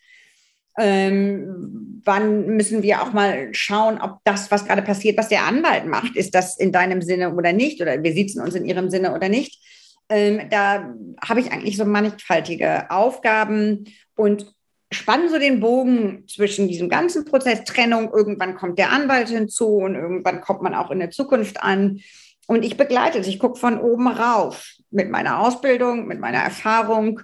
Ähm, 0.77 2.03
wann 2.05 2.47
müssen 2.47 2.83
wir 2.83 3.03
auch 3.03 3.13
mal 3.13 3.49
schauen, 3.53 4.01
ob 4.01 4.19
das, 4.25 4.51
was 4.51 4.65
gerade 4.65 4.83
passiert, 4.83 5.19
was 5.19 5.29
der 5.29 5.45
Anwalt 5.45 5.87
macht, 5.87 6.17
ist 6.17 6.35
das 6.35 6.59
in 6.59 6.73
deinem 6.73 7.01
Sinne 7.01 7.35
oder 7.35 7.53
nicht, 7.53 7.81
oder 7.81 8.03
wir 8.03 8.13
sitzen 8.13 8.41
uns 8.41 8.55
in 8.55 8.65
ihrem 8.65 8.91
Sinne 8.91 9.15
oder 9.15 9.29
nicht 9.29 9.61
ähm, 10.09 10.49
da 10.51 10.95
habe 11.23 11.41
ich 11.41 11.53
eigentlich 11.53 11.77
so 11.77 11.85
mannigfaltige 11.85 12.91
Aufgaben 12.91 13.85
und 14.17 14.55
spannen 14.91 15.29
so 15.29 15.39
den 15.39 15.61
Bogen 15.61 16.27
zwischen 16.29 16.69
diesem 16.69 16.89
ganzen 16.89 17.25
Prozess 17.25 17.65
Trennung. 17.65 18.11
Irgendwann 18.13 18.57
kommt 18.57 18.79
der 18.79 18.91
Anwalt 18.91 19.29
hinzu 19.29 19.77
und 19.77 19.95
irgendwann 19.95 20.41
kommt 20.41 20.63
man 20.63 20.75
auch 20.75 20.91
in 20.91 20.99
der 20.99 21.11
Zukunft 21.11 21.63
an. 21.63 22.01
Und 22.47 22.65
ich 22.65 22.79
begleite 22.79 23.19
es, 23.19 23.27
ich 23.27 23.39
gucke 23.39 23.59
von 23.59 23.79
oben 23.79 24.09
rauf 24.09 24.73
mit 24.91 25.11
meiner 25.11 25.41
Ausbildung, 25.41 26.07
mit 26.07 26.19
meiner 26.19 26.39
Erfahrung, 26.39 27.21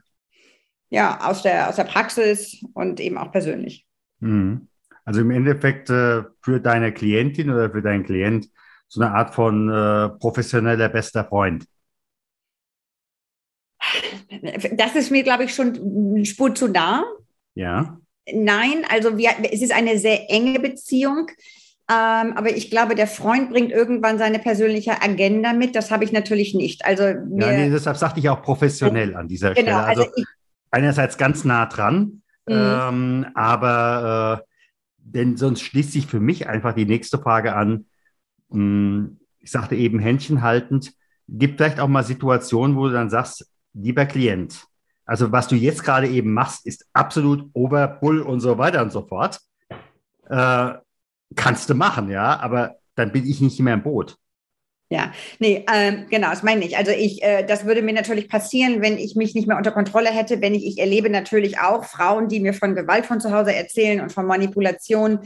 ja, 0.91 1.19
aus 1.27 1.43
der, 1.43 1.71
aus 1.71 1.77
der 1.77 1.85
Praxis 1.85 2.63
und 2.75 3.01
eben 3.01 3.17
auch 3.17 3.33
persönlich. 3.33 3.87
Mhm. 4.21 4.69
Also 5.07 5.23
im 5.23 5.31
Endeffekt 5.31 5.89
äh, 5.89 6.23
für 6.43 6.61
deine 6.61 6.93
Klientin 6.93 7.51
oder 7.51 7.71
für 7.71 7.83
deinen 7.83 8.05
Klient 8.05 8.49
so 8.89 9.01
eine 9.01 9.15
Art 9.15 9.35
von 9.35 9.69
äh, 9.69 10.11
professioneller 10.19 10.89
bester 10.91 11.25
Freund 11.25 11.65
das 14.73 14.95
ist 14.95 15.11
mir, 15.11 15.23
glaube 15.23 15.45
ich, 15.45 15.55
schon 15.55 16.15
eine 16.15 16.25
Spur 16.25 16.55
zu 16.55 16.69
nah. 16.69 17.05
Ja. 17.55 17.99
Nein, 18.33 18.85
also 18.89 19.19
wir, 19.19 19.31
es 19.51 19.63
ist 19.63 19.73
eine 19.73 19.99
sehr 19.99 20.31
enge 20.31 20.59
Beziehung. 20.61 21.29
Ähm, 21.91 22.33
aber 22.35 22.57
ich 22.57 22.71
glaube, 22.71 22.95
der 22.95 23.07
Freund 23.07 23.51
bringt 23.51 23.71
irgendwann 23.71 24.17
seine 24.17 24.39
persönliche 24.39 25.03
Agenda 25.03 25.53
mit. 25.53 25.77
Das 25.77 25.91
habe 25.91 26.05
ich 26.05 26.13
natürlich 26.13 26.55
nicht. 26.55 26.85
Also 26.87 27.03
ja, 27.03 27.19
nee, 27.29 27.69
deshalb 27.69 27.99
sagte 27.99 28.21
ich 28.21 28.29
auch 28.31 28.43
professionell 28.43 29.15
an 29.15 29.29
dieser 29.29 29.53
genau, 29.53 29.83
Stelle. 29.83 29.85
Also, 29.85 30.03
also 30.03 30.13
ich, 30.17 30.25
einerseits 30.71 31.19
ganz 31.19 31.45
nah 31.45 31.67
dran, 31.67 32.23
mhm. 32.47 32.55
ähm, 32.55 33.27
aber 33.35 34.41
äh, 34.41 34.55
denn 34.97 35.37
sonst 35.37 35.61
schließt 35.61 35.93
sich 35.93 36.07
für 36.07 36.21
mich 36.21 36.49
einfach 36.49 36.75
die 36.75 36.87
nächste 36.87 37.19
Frage 37.19 37.55
an. 37.55 37.85
Hm, 38.51 39.19
ich 39.41 39.51
sagte 39.51 39.77
eben 39.77 39.99
Händchen 39.99 40.41
haltend. 40.41 40.93
Gibt 41.29 41.59
vielleicht 41.59 41.81
auch 41.81 41.89
mal 41.89 42.03
Situationen, 42.03 42.77
wo 42.77 42.87
du 42.87 42.95
dann 42.95 43.11
sagst, 43.11 43.47
lieber 43.75 44.07
Klient, 44.07 44.67
also 45.07 45.33
was 45.33 45.49
du 45.49 45.55
jetzt 45.55 45.85
gerade 45.85 46.09
eben 46.09 46.33
machst, 46.33 46.67
ist 46.67 46.87
absolut 46.93 47.51
Oberbull 47.53 48.21
und 48.23 48.41
so 48.41 48.57
weiter 48.59 48.83
und 48.83 48.91
so 48.91 49.03
fort. 49.03 49.41
Äh, 50.29 50.73
kannst 51.37 51.69
du 51.69 51.75
machen, 51.75 52.11
ja, 52.11 52.39
aber 52.41 52.77
dann 52.95 53.13
bin 53.13 53.27
ich 53.27 53.41
nicht 53.41 53.61
mehr 53.61 53.75
im 53.75 53.83
Boot. 53.83 54.17
Ja, 54.91 55.13
nee, 55.39 55.65
ähm, 55.73 56.07
genau, 56.09 56.31
das 56.31 56.43
meine 56.43 56.65
ich. 56.65 56.77
Also 56.77 56.93
ich, 56.93 57.23
äh, 57.23 57.45
das 57.45 57.65
würde 57.65 57.83
mir 57.83 57.95
natürlich 57.95 58.29
passieren, 58.29 58.81
wenn 58.81 58.97
ich 58.99 59.17
mich 59.17 59.35
nicht 59.35 59.49
mehr 59.49 59.57
unter 59.57 59.73
Kontrolle 59.73 60.11
hätte, 60.11 60.41
wenn 60.41 60.55
ich, 60.55 60.65
ich 60.67 60.79
erlebe 60.79 61.11
natürlich 61.11 61.59
auch 61.59 61.85
Frauen, 61.85 62.29
die 62.29 62.39
mir 62.39 62.55
von 62.55 62.75
Gewalt 62.75 63.07
von 63.07 63.21
zu 63.21 63.33
Hause 63.33 63.55
erzählen 63.55 64.01
und 64.01 64.13
von 64.13 64.27
Manipulation. 64.27 65.21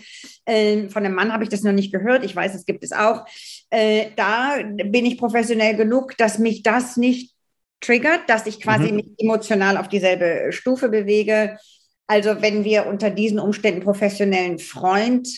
Äh, 0.45 0.89
von 0.89 1.05
einem 1.05 1.15
Mann 1.15 1.33
habe 1.33 1.43
ich 1.43 1.51
das 1.51 1.65
noch 1.65 1.73
nicht 1.73 1.93
gehört. 1.93 2.25
Ich 2.25 2.35
weiß, 2.35 2.55
es 2.55 2.67
gibt 2.67 2.83
es 2.83 2.93
auch. 2.93 3.27
Äh, 3.71 4.07
da 4.17 4.55
bin 4.63 5.05
ich 5.05 5.19
professionell 5.19 5.77
genug, 5.77 6.17
dass 6.17 6.39
mich 6.39 6.63
das 6.63 6.97
nicht 6.97 7.35
triggert, 7.81 8.29
dass 8.29 8.47
ich 8.47 8.61
quasi 8.61 8.91
mhm. 8.91 8.97
mich 8.97 9.07
emotional 9.19 9.77
auf 9.77 9.89
dieselbe 9.89 10.53
Stufe 10.53 10.89
bewege. 10.89 11.59
Also 12.07 12.41
wenn 12.41 12.65
wir 12.65 12.87
unter 12.87 13.11
diesen 13.11 13.39
Umständen 13.39 13.83
professionellen 13.83 14.59
Freund 14.59 15.29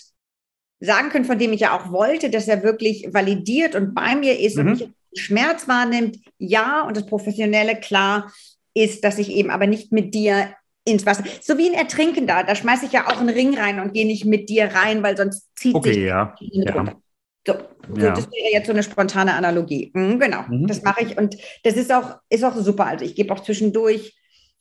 sagen 0.80 1.10
können, 1.10 1.24
von 1.24 1.38
dem 1.38 1.52
ich 1.52 1.60
ja 1.60 1.78
auch 1.78 1.92
wollte, 1.92 2.30
dass 2.30 2.48
er 2.48 2.62
wirklich 2.62 3.08
validiert 3.12 3.74
und 3.74 3.94
bei 3.94 4.14
mir 4.14 4.38
ist 4.38 4.56
mhm. 4.56 4.60
und 4.60 4.70
mich 4.72 4.88
Schmerz 5.14 5.66
wahrnimmt, 5.68 6.18
ja, 6.38 6.82
und 6.82 6.96
das 6.96 7.06
Professionelle, 7.06 7.76
klar, 7.76 8.32
ist, 8.74 9.04
dass 9.04 9.18
ich 9.18 9.30
eben 9.30 9.50
aber 9.50 9.66
nicht 9.66 9.92
mit 9.92 10.14
dir 10.14 10.54
ins 10.84 11.04
Wasser. 11.04 11.24
So 11.40 11.58
wie 11.58 11.68
ein 11.68 11.74
Ertrinkender, 11.74 12.44
da 12.44 12.54
schmeiße 12.54 12.86
ich 12.86 12.92
ja 12.92 13.08
auch 13.08 13.20
einen 13.20 13.28
Ring 13.28 13.58
rein 13.58 13.80
und 13.80 13.92
gehe 13.92 14.06
nicht 14.06 14.24
mit 14.24 14.48
dir 14.48 14.66
rein, 14.66 15.02
weil 15.02 15.16
sonst 15.16 15.48
zieht 15.56 15.74
okay, 15.74 15.94
sich 15.94 16.04
ja. 16.04 16.34
ja. 16.40 16.94
So, 17.46 17.54
ja. 17.96 18.10
das 18.10 18.30
wäre 18.30 18.52
jetzt 18.52 18.66
so 18.66 18.72
eine 18.72 18.82
spontane 18.82 19.34
Analogie. 19.34 19.90
Mhm, 19.94 20.18
genau, 20.18 20.42
mhm. 20.48 20.66
das 20.66 20.82
mache 20.82 21.04
ich 21.04 21.16
und 21.16 21.36
das 21.64 21.74
ist 21.74 21.92
auch, 21.92 22.18
ist 22.28 22.44
auch 22.44 22.54
super. 22.56 22.86
Also 22.86 23.04
ich 23.04 23.14
gebe 23.14 23.32
auch 23.32 23.40
zwischendurch, 23.40 24.14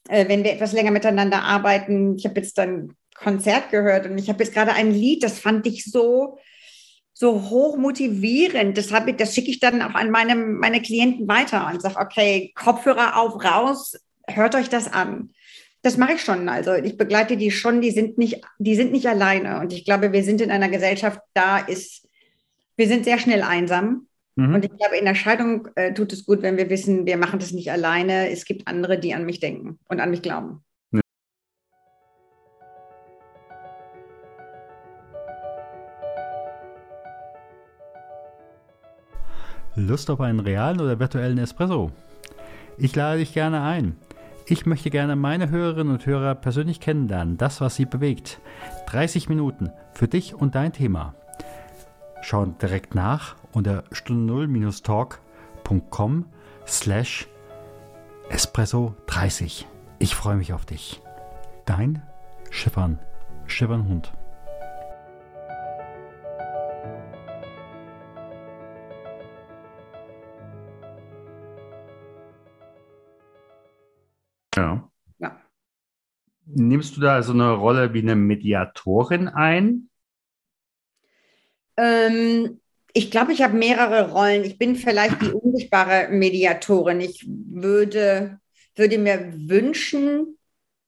äh, 0.08 0.28
wenn 0.28 0.44
wir 0.44 0.52
etwas 0.52 0.72
länger 0.72 0.90
miteinander 0.90 1.42
arbeiten, 1.42 2.16
ich 2.16 2.24
habe 2.24 2.40
jetzt 2.40 2.56
dann 2.56 2.94
Konzert 3.14 3.70
gehört 3.70 4.06
und 4.06 4.16
ich 4.16 4.28
habe 4.30 4.42
jetzt 4.42 4.54
gerade 4.54 4.72
ein 4.72 4.92
Lied, 4.92 5.22
das 5.22 5.38
fand 5.38 5.66
ich 5.66 5.84
so, 5.84 6.38
so 7.12 7.50
hoch 7.50 7.76
motivierend. 7.76 8.78
Das, 8.78 8.90
ich, 8.90 9.16
das 9.16 9.34
schicke 9.34 9.50
ich 9.50 9.60
dann 9.60 9.82
auch 9.82 9.94
an 9.94 10.10
meine, 10.10 10.34
meine 10.34 10.80
Klienten 10.80 11.28
weiter 11.28 11.68
und 11.70 11.82
sage, 11.82 11.98
okay, 11.98 12.52
Kopfhörer 12.54 13.18
auf, 13.18 13.44
raus, 13.44 13.98
hört 14.26 14.54
euch 14.54 14.70
das 14.70 14.90
an. 14.90 15.30
Das 15.82 15.98
mache 15.98 16.14
ich 16.14 16.22
schon. 16.22 16.48
Also 16.48 16.72
ich 16.72 16.96
begleite 16.96 17.36
die 17.36 17.50
schon, 17.50 17.82
die 17.82 17.90
sind 17.90 18.16
nicht, 18.16 18.40
die 18.58 18.74
sind 18.74 18.92
nicht 18.92 19.06
alleine. 19.06 19.60
Und 19.60 19.74
ich 19.74 19.84
glaube, 19.84 20.12
wir 20.12 20.24
sind 20.24 20.40
in 20.40 20.50
einer 20.50 20.68
Gesellschaft, 20.70 21.20
da 21.34 21.58
ist 21.58 21.99
wir 22.80 22.88
sind 22.88 23.04
sehr 23.04 23.18
schnell 23.18 23.42
einsam. 23.42 24.06
Mhm. 24.36 24.54
Und 24.54 24.64
ich 24.64 24.74
glaube, 24.74 24.96
in 24.96 25.04
der 25.04 25.14
Scheidung 25.14 25.68
äh, 25.74 25.92
tut 25.92 26.14
es 26.14 26.24
gut, 26.24 26.40
wenn 26.40 26.56
wir 26.56 26.70
wissen, 26.70 27.04
wir 27.04 27.18
machen 27.18 27.38
das 27.38 27.52
nicht 27.52 27.70
alleine. 27.70 28.30
Es 28.30 28.46
gibt 28.46 28.66
andere, 28.66 28.98
die 28.98 29.14
an 29.14 29.26
mich 29.26 29.38
denken 29.38 29.78
und 29.88 30.00
an 30.00 30.10
mich 30.10 30.22
glauben. 30.22 30.64
Lust 39.76 40.10
auf 40.10 40.20
einen 40.20 40.40
realen 40.40 40.80
oder 40.80 40.98
virtuellen 40.98 41.38
Espresso? 41.38 41.92
Ich 42.78 42.96
lade 42.96 43.18
dich 43.18 43.34
gerne 43.34 43.62
ein. 43.62 43.96
Ich 44.46 44.64
möchte 44.64 44.88
gerne 44.90 45.16
meine 45.16 45.50
Hörerinnen 45.50 45.92
und 45.92 46.06
Hörer 46.06 46.34
persönlich 46.34 46.80
kennenlernen, 46.80 47.36
das, 47.36 47.60
was 47.60 47.76
sie 47.76 47.84
bewegt. 47.84 48.40
30 48.86 49.28
Minuten 49.28 49.70
für 49.92 50.08
dich 50.08 50.34
und 50.34 50.54
dein 50.54 50.72
Thema. 50.72 51.14
Schau 52.22 52.46
direkt 52.46 52.94
nach 52.94 53.36
unter 53.52 53.84
stunde0-talk.com 53.92 56.24
slash 56.66 57.28
espresso 58.28 58.94
30. 59.06 59.66
Ich 59.98 60.14
freue 60.14 60.36
mich 60.36 60.52
auf 60.52 60.64
dich. 60.64 61.02
Dein 61.66 62.02
Schiffern, 62.50 63.00
Schiffernhund. 63.46 64.12
Ja. 74.56 74.88
ja. 75.18 75.40
Nimmst 76.46 76.96
du 76.96 77.00
da 77.00 77.22
so 77.22 77.32
eine 77.32 77.52
Rolle 77.52 77.94
wie 77.94 78.02
eine 78.02 78.16
Mediatorin 78.16 79.28
ein? 79.28 79.89
Ähm, 81.80 82.60
ich 82.92 83.10
glaube, 83.10 83.32
ich 83.32 83.42
habe 83.42 83.56
mehrere 83.56 84.10
Rollen. 84.10 84.44
Ich 84.44 84.58
bin 84.58 84.76
vielleicht 84.76 85.22
die 85.22 85.32
unsichtbare 85.32 86.08
Mediatorin. 86.10 87.00
Ich 87.00 87.24
würde, 87.26 88.40
würde 88.74 88.98
mir 88.98 89.32
wünschen, 89.48 90.38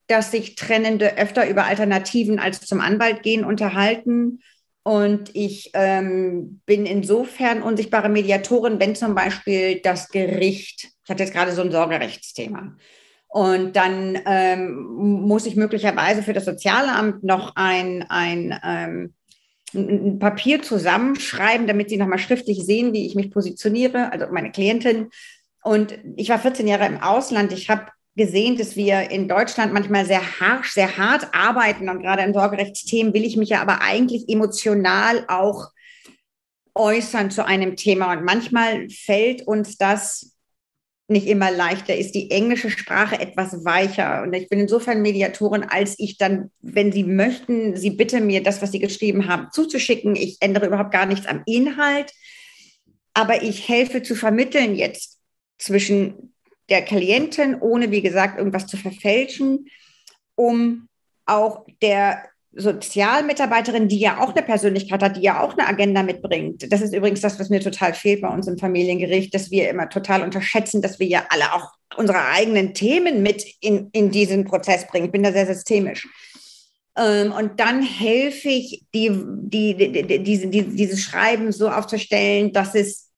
dass 0.09 0.31
sich 0.31 0.57
Trennende 0.57 1.17
öfter 1.17 1.49
über 1.49 1.65
Alternativen 1.65 2.39
als 2.39 2.61
zum 2.61 2.81
Anwalt 2.81 3.23
gehen 3.23 3.45
unterhalten. 3.45 4.41
Und 4.83 5.31
ich 5.35 5.71
ähm, 5.75 6.61
bin 6.67 6.87
insofern 6.87 7.63
unsichtbare 7.63 8.09
Mediatorin, 8.09 8.81
wenn 8.81 8.97
zum 8.97 9.15
Beispiel 9.15 9.81
das 9.81 10.09
Gericht, 10.09 10.89
ich 11.05 11.11
hatte 11.11 11.23
jetzt 11.23 11.33
gerade 11.33 11.53
so 11.53 11.63
ein 11.63 11.71
Sorgerechtsthema, 11.71 12.77
und 13.29 13.77
dann 13.77 14.19
ähm, 14.27 14.85
muss 14.93 15.47
ich 15.47 15.57
möglicherweise 15.57 16.23
für 16.23 16.35
das 16.35 16.45
Sozialamt 16.45 17.25
noch 17.25 17.57
ein, 17.57 18.05
ein 18.11 18.61
ähm, 18.63 19.15
ein 19.75 20.19
Papier 20.19 20.62
zusammenschreiben, 20.62 21.67
damit 21.67 21.91
sie 21.91 21.97
nochmal 21.97 22.19
schriftlich 22.19 22.64
sehen, 22.64 22.93
wie 22.93 23.07
ich 23.07 23.14
mich 23.14 23.31
positioniere, 23.31 24.12
also 24.12 24.26
meine 24.31 24.52
Klientin. 24.52 25.09
Und 25.62 25.99
ich 26.17 26.29
war 26.29 26.38
14 26.38 26.67
Jahre 26.67 26.87
im 26.87 27.00
Ausland. 27.00 27.52
Ich 27.52 27.71
habe 27.71 27.87
gesehen, 28.14 28.59
dass 28.59 28.76
wir 28.76 29.11
in 29.11 29.29
Deutschland 29.29 29.73
manchmal 29.73 30.05
sehr 30.05 30.41
harsch, 30.41 30.73
sehr 30.73 30.97
hart 30.97 31.29
arbeiten. 31.33 31.88
Und 31.88 32.02
gerade 32.02 32.23
in 32.23 32.35
Sorgerechtsthemen 32.35 33.14
will 33.14 33.25
ich 33.25 33.37
mich 33.37 33.50
ja 33.50 33.62
aber 33.62 33.81
eigentlich 33.81 34.29
emotional 34.29 35.25
auch 35.29 35.71
äußern 36.75 37.31
zu 37.31 37.47
einem 37.47 37.76
Thema. 37.76 38.12
Und 38.12 38.25
manchmal 38.25 38.88
fällt 38.91 39.47
uns 39.47 39.76
das 39.76 40.32
nicht 41.12 41.26
immer 41.26 41.50
leichter 41.50 41.97
ist, 41.97 42.14
die 42.14 42.31
englische 42.31 42.71
Sprache 42.71 43.21
etwas 43.21 43.64
weicher. 43.64 44.23
Und 44.23 44.33
ich 44.33 44.49
bin 44.49 44.61
insofern 44.61 45.02
Mediatorin, 45.02 45.64
als 45.64 45.95
ich 45.99 46.19
dann, 46.19 46.50
wenn 46.61 46.92
Sie 46.92 47.04
möchten, 47.04 47.76
Sie 47.76 47.90
bitte 47.90 48.21
mir 48.21 48.42
das, 48.42 48.62
was 48.62 48.73
Sie 48.73 48.81
geschrieben 48.81 49.28
haben, 49.28 49.49
zuzuschicken. 49.52 50.16
Ich 50.16 50.38
ändere 50.40 50.66
überhaupt 50.66 50.92
gar 50.92 51.07
nichts 51.07 51.26
am 51.26 51.42
Inhalt, 51.47 52.12
aber 53.14 53.42
ich 53.42 53.69
helfe 53.69 54.02
zu 54.02 54.14
vermitteln 54.14 54.75
jetzt 54.75 55.19
zwischen 55.59 56.35
der 56.69 56.83
Klientin, 56.83 57.57
ohne, 57.61 57.90
wie 57.90 58.02
gesagt, 58.02 58.38
irgendwas 58.38 58.66
zu 58.66 58.76
verfälschen, 58.76 59.69
um 60.35 60.88
auch 61.26 61.66
der 61.83 62.25
Sozialmitarbeiterin, 62.55 63.89
die 63.89 63.99
ja 63.99 64.21
auch 64.21 64.35
eine 64.35 64.43
Persönlichkeit 64.43 65.03
hat, 65.03 65.17
die 65.17 65.23
ja 65.23 65.41
auch 65.41 65.57
eine 65.57 65.67
Agenda 65.67 66.03
mitbringt. 66.03 66.71
Das 66.71 66.83
ist 66.83 66.95
übrigens 66.95 67.21
das, 67.21 67.41
was 67.41 67.49
mir 67.49 67.61
total 67.61 67.95
fehlt 67.95 68.21
bei 68.21 68.29
uns 68.29 68.47
im 68.47 68.59
Familiengericht, 68.59 69.35
dass 69.35 69.51
wir 69.51 69.71
immer 69.71 69.89
total 69.89 70.23
unterschätzen, 70.23 70.83
dass 70.83 70.99
wir 70.99 71.07
ja 71.07 71.25
alle 71.31 71.55
auch 71.55 71.71
unsere 71.97 72.27
eigenen 72.27 72.75
Themen 72.75 73.23
mit 73.23 73.45
in, 73.61 73.89
in 73.93 74.11
diesen 74.11 74.45
Prozess 74.45 74.87
bringen. 74.87 75.07
Ich 75.07 75.13
bin 75.13 75.23
da 75.23 75.33
sehr 75.33 75.47
systemisch. 75.47 76.07
Ähm, 76.97 77.33
und 77.33 77.59
dann 77.59 77.83
helfe 77.83 78.49
ich, 78.49 78.85
die, 78.95 79.11
die, 79.11 79.75
die, 79.75 80.03
die, 80.03 80.23
diese, 80.23 80.49
die, 80.49 80.63
dieses 80.63 81.01
Schreiben 81.01 81.53
so 81.53 81.71
aufzustellen, 81.71 82.53
dass 82.53 82.75
es 82.75 83.12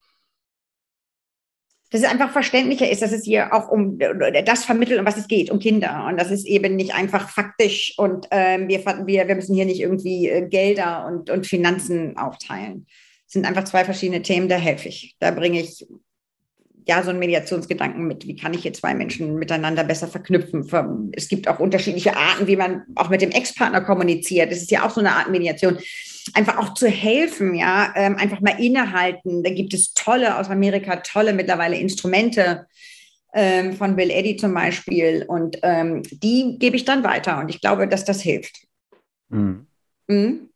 dass 1.94 2.02
es 2.02 2.10
einfach 2.10 2.32
verständlicher 2.32 2.90
ist, 2.90 3.02
dass 3.02 3.12
es 3.12 3.22
hier 3.22 3.54
auch 3.54 3.68
um 3.68 4.00
das 4.00 4.64
vermittelt, 4.64 4.98
um 4.98 5.06
was 5.06 5.16
es 5.16 5.28
geht, 5.28 5.48
um 5.48 5.60
Kinder. 5.60 6.06
Und 6.08 6.18
das 6.18 6.32
ist 6.32 6.44
eben 6.44 6.74
nicht 6.74 6.92
einfach 6.92 7.28
faktisch 7.28 7.94
und 7.96 8.26
ähm, 8.32 8.66
wir, 8.66 8.84
wir, 8.84 9.28
wir 9.28 9.34
müssen 9.36 9.54
hier 9.54 9.64
nicht 9.64 9.80
irgendwie 9.80 10.28
äh, 10.28 10.48
Gelder 10.48 11.06
und, 11.06 11.30
und 11.30 11.46
Finanzen 11.46 12.16
aufteilen. 12.16 12.88
Es 13.28 13.34
sind 13.34 13.46
einfach 13.46 13.62
zwei 13.62 13.84
verschiedene 13.84 14.22
Themen, 14.22 14.48
da 14.48 14.56
helfe 14.56 14.88
ich. 14.88 15.14
Da 15.20 15.30
bringe 15.30 15.60
ich 15.60 15.86
ja 16.84 17.00
so 17.04 17.10
einen 17.10 17.20
Mediationsgedanken 17.20 18.08
mit. 18.08 18.26
Wie 18.26 18.34
kann 18.34 18.54
ich 18.54 18.62
hier 18.62 18.72
zwei 18.72 18.92
Menschen 18.92 19.36
miteinander 19.36 19.84
besser 19.84 20.08
verknüpfen? 20.08 21.12
Es 21.14 21.28
gibt 21.28 21.46
auch 21.46 21.60
unterschiedliche 21.60 22.16
Arten, 22.16 22.48
wie 22.48 22.56
man 22.56 22.82
auch 22.96 23.08
mit 23.08 23.22
dem 23.22 23.30
Ex-Partner 23.30 23.82
kommuniziert. 23.82 24.50
Das 24.50 24.58
ist 24.58 24.72
ja 24.72 24.84
auch 24.84 24.90
so 24.90 24.98
eine 24.98 25.12
Art 25.12 25.30
Mediation 25.30 25.78
einfach 26.32 26.58
auch 26.58 26.74
zu 26.74 26.88
helfen, 26.88 27.54
ja, 27.54 27.92
ähm, 27.96 28.16
einfach 28.16 28.40
mal 28.40 28.58
innehalten. 28.58 29.42
Da 29.42 29.50
gibt 29.50 29.74
es 29.74 29.92
tolle 29.92 30.38
aus 30.38 30.48
Amerika, 30.48 30.96
tolle 30.96 31.32
mittlerweile 31.32 31.76
Instrumente 31.76 32.66
ähm, 33.34 33.74
von 33.74 33.96
Bill 33.96 34.10
Eddy 34.10 34.36
zum 34.36 34.54
Beispiel 34.54 35.24
und 35.26 35.58
ähm, 35.62 36.02
die 36.04 36.56
gebe 36.58 36.76
ich 36.76 36.84
dann 36.84 37.04
weiter 37.04 37.40
und 37.40 37.48
ich 37.50 37.60
glaube, 37.60 37.88
dass 37.88 38.04
das 38.04 38.22
hilft. 38.22 38.66
Mhm. 39.28 39.66
Mhm. 40.06 40.50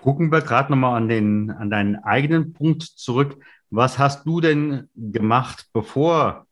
Gucken 0.00 0.32
wir 0.32 0.40
gerade 0.40 0.70
nochmal 0.70 0.96
an, 0.96 1.08
den, 1.08 1.50
an 1.50 1.70
deinen 1.70 1.96
eigenen 1.96 2.52
Punkt 2.52 2.82
zurück. 2.82 3.36
Was 3.68 3.98
hast 3.98 4.24
du 4.26 4.40
denn 4.40 4.88
gemacht, 4.96 5.68
bevor 5.72 6.46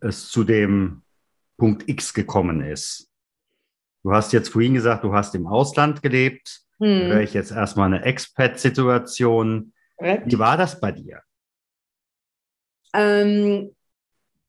es 0.00 0.28
zu 0.28 0.44
dem 0.44 1.02
Punkt 1.58 1.88
X 1.88 2.14
gekommen 2.14 2.62
ist? 2.62 3.08
Du 4.02 4.12
hast 4.12 4.32
jetzt 4.32 4.50
vorhin 4.50 4.74
gesagt, 4.74 5.04
du 5.04 5.12
hast 5.14 5.34
im 5.34 5.46
Ausland 5.46 6.02
gelebt. 6.02 6.63
Hm. 6.84 7.12
höre 7.12 7.20
ich 7.20 7.32
jetzt 7.32 7.50
erstmal 7.50 7.86
eine 7.86 8.04
Expat-Situation. 8.04 9.72
Wie 9.98 10.38
war 10.38 10.58
das 10.58 10.80
bei 10.80 10.92
dir? 10.92 11.22
Ähm, 12.92 13.74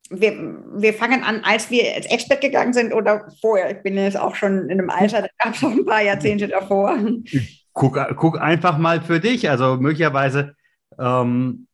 wir, 0.09 0.33
wir 0.75 0.93
fangen 0.93 1.23
an, 1.23 1.45
als 1.45 1.71
wir 1.71 1.95
als 1.95 2.07
Expat 2.07 2.41
gegangen 2.41 2.73
sind 2.73 2.93
oder 2.93 3.31
vorher. 3.39 3.71
Ich 3.71 3.83
bin 3.83 3.95
jetzt 3.95 4.17
auch 4.19 4.35
schon 4.35 4.69
in 4.69 4.79
einem 4.79 4.89
Alter, 4.89 5.21
da 5.21 5.27
gab 5.41 5.55
es 5.55 5.61
noch 5.61 5.71
ein 5.71 5.85
paar 5.85 6.01
Jahrzehnte 6.01 6.49
davor. 6.49 6.97
Guck, 7.71 7.97
guck 8.15 8.39
einfach 8.39 8.77
mal 8.77 9.01
für 9.01 9.19
dich. 9.19 9.49
Also 9.49 9.77
möglicherweise 9.77 10.55
ähm, 10.99 11.67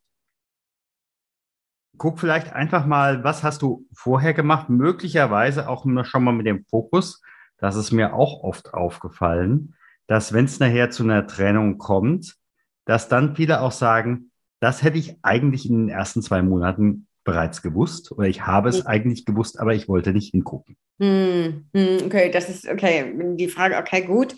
guck 1.97 2.19
vielleicht 2.19 2.53
einfach 2.53 2.85
mal, 2.85 3.23
was 3.23 3.43
hast 3.43 3.61
du 3.61 3.87
vorher 3.93 4.33
gemacht? 4.33 4.69
Möglicherweise 4.69 5.67
auch 5.67 5.85
schon 6.03 6.23
mal 6.23 6.33
mit 6.33 6.45
dem 6.45 6.65
Fokus. 6.65 7.21
Das 7.57 7.75
ist 7.75 7.91
mir 7.91 8.13
auch 8.13 8.43
oft 8.43 8.73
aufgefallen 8.73 9.75
dass 10.11 10.33
wenn 10.33 10.43
es 10.43 10.59
nachher 10.59 10.89
zu 10.89 11.03
einer 11.03 11.25
Trennung 11.25 11.77
kommt, 11.77 12.35
dass 12.83 13.07
dann 13.07 13.33
viele 13.37 13.61
auch 13.61 13.71
sagen, 13.71 14.31
das 14.59 14.83
hätte 14.83 14.97
ich 14.97 15.15
eigentlich 15.21 15.69
in 15.69 15.87
den 15.87 15.89
ersten 15.89 16.21
zwei 16.21 16.41
Monaten 16.41 17.07
bereits 17.23 17.61
gewusst 17.61 18.11
oder 18.11 18.27
ich 18.27 18.45
habe 18.45 18.67
es 18.67 18.81
mhm. 18.81 18.87
eigentlich 18.87 19.23
gewusst, 19.23 19.57
aber 19.57 19.73
ich 19.73 19.87
wollte 19.87 20.11
nicht 20.11 20.31
hingucken. 20.31 20.75
Mhm. 20.97 21.69
Okay, 22.03 22.29
das 22.29 22.49
ist 22.49 22.67
okay. 22.67 23.13
Die 23.37 23.47
Frage, 23.47 23.77
okay, 23.77 24.01
gut. 24.01 24.35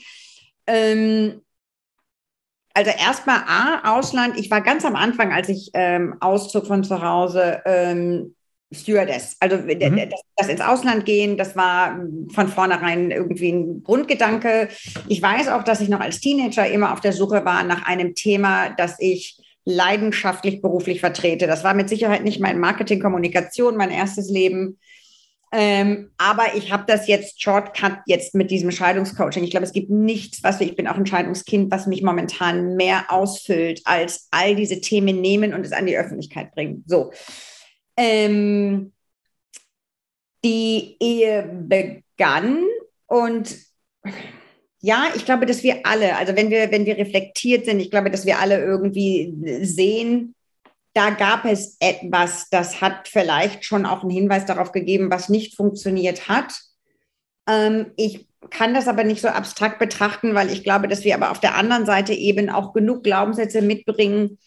Ähm, 0.68 1.42
also 2.76 2.92
erstmal 2.92 3.40
A, 3.48 3.98
Ausland. 3.98 4.38
Ich 4.38 4.52
war 4.52 4.62
ganz 4.62 4.86
am 4.86 4.96
Anfang, 4.96 5.34
als 5.34 5.50
ich 5.50 5.72
ähm, 5.74 6.18
auszog 6.20 6.68
von 6.68 6.84
zu 6.84 7.02
Hause, 7.02 7.64
ähm, 7.66 8.36
Stewardess. 8.74 9.38
Also 9.40 9.58
mhm. 9.58 10.10
das, 10.10 10.22
das, 10.36 10.48
ins 10.50 10.62
Ausland 10.62 11.06
gehen, 11.06 11.38
das 11.38 11.56
war 11.56 12.00
von 12.34 12.48
vornherein 12.48 13.12
irgendwie 13.12 13.52
ein 13.52 13.84
Grundgedanke. 13.84 14.70
Ich 15.08 15.22
weiß 15.22 15.48
auch, 15.50 15.64
dass 15.64 15.82
ich 15.82 15.90
noch 15.90 16.00
als 16.00 16.20
Teenager 16.20 16.68
immer 16.68 16.94
auf 16.94 17.02
der 17.02 17.14
Suche 17.14 17.46
war 17.46 17.64
nach 17.64 17.86
einem 17.86 18.16
Thema, 18.16 18.70
das 18.70 18.96
ich 19.00 19.38
leidenschaftlich 19.66 20.62
beruflich 20.62 21.00
vertrete. 21.00 21.48
Das 21.48 21.64
war 21.64 21.74
mit 21.74 21.90
Sicherheit 21.90 22.24
nicht 22.24 22.42
mein 22.42 22.60
Marketing, 22.60 23.00
Kommunikation, 23.00 23.78
mein 23.78 23.92
erstes 23.92 24.30
Leben. 24.30 24.78
Ähm, 25.56 26.10
aber 26.18 26.56
ich 26.56 26.72
habe 26.72 26.86
das 26.88 27.08
jetzt 27.08 27.40
Shortcut 27.40 28.00
jetzt 28.08 28.34
mit 28.34 28.50
diesem 28.50 28.72
Scheidungscoaching. 28.72 29.44
Ich 29.44 29.52
glaube, 29.52 29.68
es 29.68 29.72
gibt 29.72 29.92
nichts, 29.92 30.44
was 30.44 30.60
ich 30.62 30.76
bin 30.76 30.88
auch 30.88 30.98
ein 30.98 31.06
Scheidungskind, 31.06 31.72
was 31.72 31.86
mich 31.86 32.02
momentan 32.02 32.76
mehr 32.76 33.06
ausfüllt, 33.10 33.82
als 33.86 34.28
all 34.32 34.56
diese 34.56 34.82
Themen 34.82 35.22
nehmen 35.22 35.54
und 35.54 35.64
es 35.64 35.72
an 35.72 35.86
die 35.86 35.98
Öffentlichkeit 35.98 36.52
bringen. 36.56 36.84
So. 36.88 37.12
Ähm, 37.98 38.92
die 40.44 40.98
Ehe 41.00 41.44
begann 41.44 42.64
und 43.08 43.56
ja, 44.82 45.06
ich 45.16 45.24
glaube, 45.24 45.46
dass 45.46 45.64
wir 45.64 45.86
alle, 45.86 46.18
also 46.18 46.36
wenn 46.36 46.50
wir, 46.50 46.70
wenn 46.72 46.86
wir 46.86 46.98
reflektiert 46.98 47.66
sind, 47.66 47.80
ich 47.80 47.90
glaube, 47.90 48.12
dass 48.12 48.26
wir 48.26 48.40
alle 48.40 48.62
irgendwie 48.62 49.34
sehen, 49.62 50.36
da 50.94 51.10
gab 51.10 51.46
es 51.46 51.78
etwas, 51.80 52.50
das 52.50 52.82
hat 52.82 53.08
vielleicht 53.08 53.64
schon 53.64 53.86
auch 53.86 54.02
einen 54.02 54.12
Hinweis 54.12 54.46
darauf 54.46 54.74
gegeben, 54.74 55.10
was 55.10 55.30
nicht 55.30 55.56
funktioniert 55.56 56.28
hat. 56.28 56.54
Ähm, 57.48 57.92
ich 57.96 58.28
kann 58.50 58.74
das 58.74 58.90
aber 58.90 59.06
nicht 59.06 59.22
so 59.22 59.30
abstrakt 59.30 59.80
betrachten, 59.80 60.36
weil 60.36 60.52
ich 60.52 60.64
glaube, 60.64 60.90
dass 60.90 61.06
wir 61.06 61.16
aber 61.16 61.32
auf 61.32 61.40
der 61.40 61.56
anderen 61.56 61.86
Seite 61.86 62.14
eben 62.14 62.50
auch 62.50 62.74
genug 62.74 63.04
Glaubenssätze 63.04 63.62
mitbringen, 63.62 64.38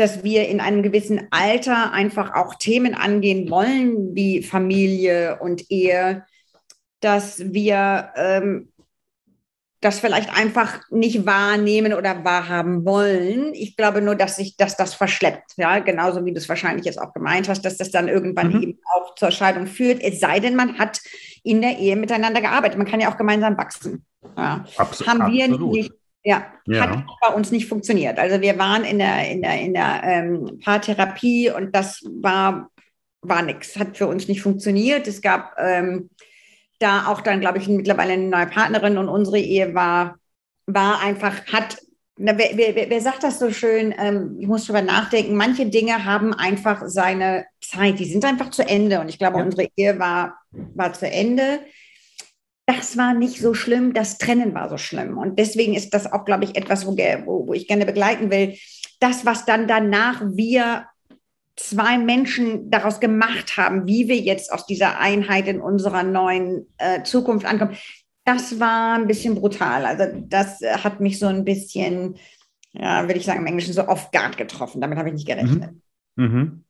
dass 0.00 0.24
wir 0.24 0.48
in 0.48 0.60
einem 0.60 0.82
gewissen 0.82 1.28
Alter 1.30 1.92
einfach 1.92 2.34
auch 2.34 2.54
Themen 2.54 2.94
angehen 2.94 3.50
wollen, 3.50 4.14
wie 4.14 4.42
Familie 4.42 5.38
und 5.40 5.70
Ehe, 5.70 6.24
dass 7.00 7.52
wir 7.52 8.10
ähm, 8.16 8.72
das 9.82 10.00
vielleicht 10.00 10.34
einfach 10.34 10.80
nicht 10.90 11.26
wahrnehmen 11.26 11.92
oder 11.92 12.24
wahrhaben 12.24 12.84
wollen. 12.84 13.52
Ich 13.54 13.76
glaube 13.76 14.00
nur, 14.00 14.14
dass 14.14 14.36
sich 14.36 14.56
dass 14.56 14.76
das 14.76 14.94
verschleppt, 14.94 15.52
ja, 15.56 15.78
genauso 15.78 16.24
wie 16.24 16.32
du 16.32 16.38
es 16.38 16.48
wahrscheinlich 16.48 16.86
jetzt 16.86 17.00
auch 17.00 17.12
gemeint 17.12 17.48
hast, 17.48 17.62
dass 17.64 17.76
das 17.76 17.90
dann 17.90 18.08
irgendwann 18.08 18.54
mhm. 18.54 18.62
eben 18.62 18.78
auch 18.94 19.14
zur 19.14 19.30
Scheidung 19.30 19.66
führt. 19.66 20.02
Es 20.02 20.20
sei 20.20 20.40
denn, 20.40 20.56
man 20.56 20.78
hat 20.78 21.00
in 21.42 21.60
der 21.60 21.78
Ehe 21.78 21.96
miteinander 21.96 22.40
gearbeitet. 22.40 22.78
Man 22.78 22.86
kann 22.86 23.00
ja 23.00 23.10
auch 23.10 23.18
gemeinsam 23.18 23.56
wachsen. 23.56 24.04
Ja. 24.36 24.64
Abs 24.76 25.06
Haben 25.06 25.32
wir 25.32 25.44
absolut. 25.44 25.72
nicht. 25.72 25.92
Ja, 26.22 26.52
ja, 26.66 26.82
hat 26.82 27.04
bei 27.22 27.34
uns 27.34 27.50
nicht 27.50 27.66
funktioniert. 27.66 28.18
Also 28.18 28.40
wir 28.42 28.58
waren 28.58 28.84
in 28.84 28.98
der, 28.98 29.30
in 29.30 29.40
der, 29.40 29.60
in 29.60 29.72
der 29.72 30.02
ähm, 30.04 30.58
Paartherapie 30.62 31.50
und 31.50 31.74
das 31.74 32.02
war, 32.04 32.70
war 33.22 33.42
nichts, 33.42 33.78
hat 33.78 33.96
für 33.96 34.06
uns 34.06 34.28
nicht 34.28 34.42
funktioniert. 34.42 35.06
Es 35.06 35.22
gab 35.22 35.56
ähm, 35.58 36.10
da 36.78 37.06
auch 37.06 37.22
dann, 37.22 37.40
glaube 37.40 37.58
ich, 37.58 37.68
mittlerweile 37.68 38.14
eine 38.14 38.28
neue 38.28 38.46
Partnerin 38.46 38.98
und 38.98 39.08
unsere 39.08 39.38
Ehe 39.38 39.74
war, 39.74 40.18
war 40.66 41.00
einfach, 41.00 41.46
hat, 41.46 41.78
na, 42.16 42.36
wer, 42.36 42.50
wer, 42.54 42.90
wer, 42.90 43.00
sagt 43.00 43.22
das 43.22 43.38
so 43.38 43.50
schön? 43.50 43.94
Ähm, 43.98 44.36
ich 44.38 44.46
muss 44.46 44.66
drüber 44.66 44.82
nachdenken. 44.82 45.36
Manche 45.36 45.66
Dinge 45.66 46.04
haben 46.04 46.34
einfach 46.34 46.82
seine 46.84 47.46
Zeit, 47.62 47.98
die 47.98 48.04
sind 48.04 48.26
einfach 48.26 48.50
zu 48.50 48.66
Ende. 48.66 49.00
Und 49.00 49.08
ich 49.08 49.18
glaube, 49.18 49.38
ja. 49.38 49.44
unsere 49.44 49.68
Ehe 49.74 49.98
war, 49.98 50.38
war 50.50 50.92
zu 50.92 51.10
Ende. 51.10 51.60
Das 52.76 52.96
war 52.96 53.14
nicht 53.14 53.40
so 53.40 53.52
schlimm, 53.52 53.94
das 53.94 54.16
Trennen 54.18 54.54
war 54.54 54.68
so 54.68 54.76
schlimm. 54.76 55.18
Und 55.18 55.40
deswegen 55.40 55.74
ist 55.74 55.92
das 55.92 56.12
auch, 56.12 56.24
glaube 56.24 56.44
ich, 56.44 56.56
etwas, 56.56 56.86
wo, 56.86 56.92
wo, 56.92 57.52
ich 57.52 57.66
gerne 57.66 57.84
begleiten 57.84 58.30
will. 58.30 58.56
Das, 59.00 59.26
was 59.26 59.44
dann 59.44 59.66
danach 59.66 60.22
wir 60.24 60.86
zwei 61.56 61.98
Menschen 61.98 62.70
daraus 62.70 63.00
gemacht 63.00 63.56
haben, 63.56 63.88
wie 63.88 64.06
wir 64.06 64.18
jetzt 64.18 64.52
aus 64.52 64.66
dieser 64.66 65.00
Einheit 65.00 65.48
in 65.48 65.60
unserer 65.60 66.04
neuen 66.04 66.68
äh, 66.78 67.02
Zukunft 67.02 67.44
ankommen, 67.44 67.76
das 68.24 68.60
war 68.60 68.94
ein 68.94 69.08
bisschen 69.08 69.34
brutal. 69.34 69.84
Also 69.84 70.04
das 70.28 70.62
äh, 70.62 70.78
hat 70.78 71.00
mich 71.00 71.18
so 71.18 71.26
ein 71.26 71.44
bisschen, 71.44 72.18
ja, 72.72 73.02
würde 73.02 73.18
ich 73.18 73.26
sagen 73.26 73.40
im 73.40 73.46
Englischen, 73.46 73.74
so 73.74 73.88
off 73.88 74.12
guard 74.12 74.36
getroffen. 74.36 74.80
Damit 74.80 74.96
habe 74.96 75.08
ich 75.08 75.14
nicht 75.14 75.26
gerechnet. 75.26 75.72
Mhm. 76.14 76.24
Mhm. 76.24 76.64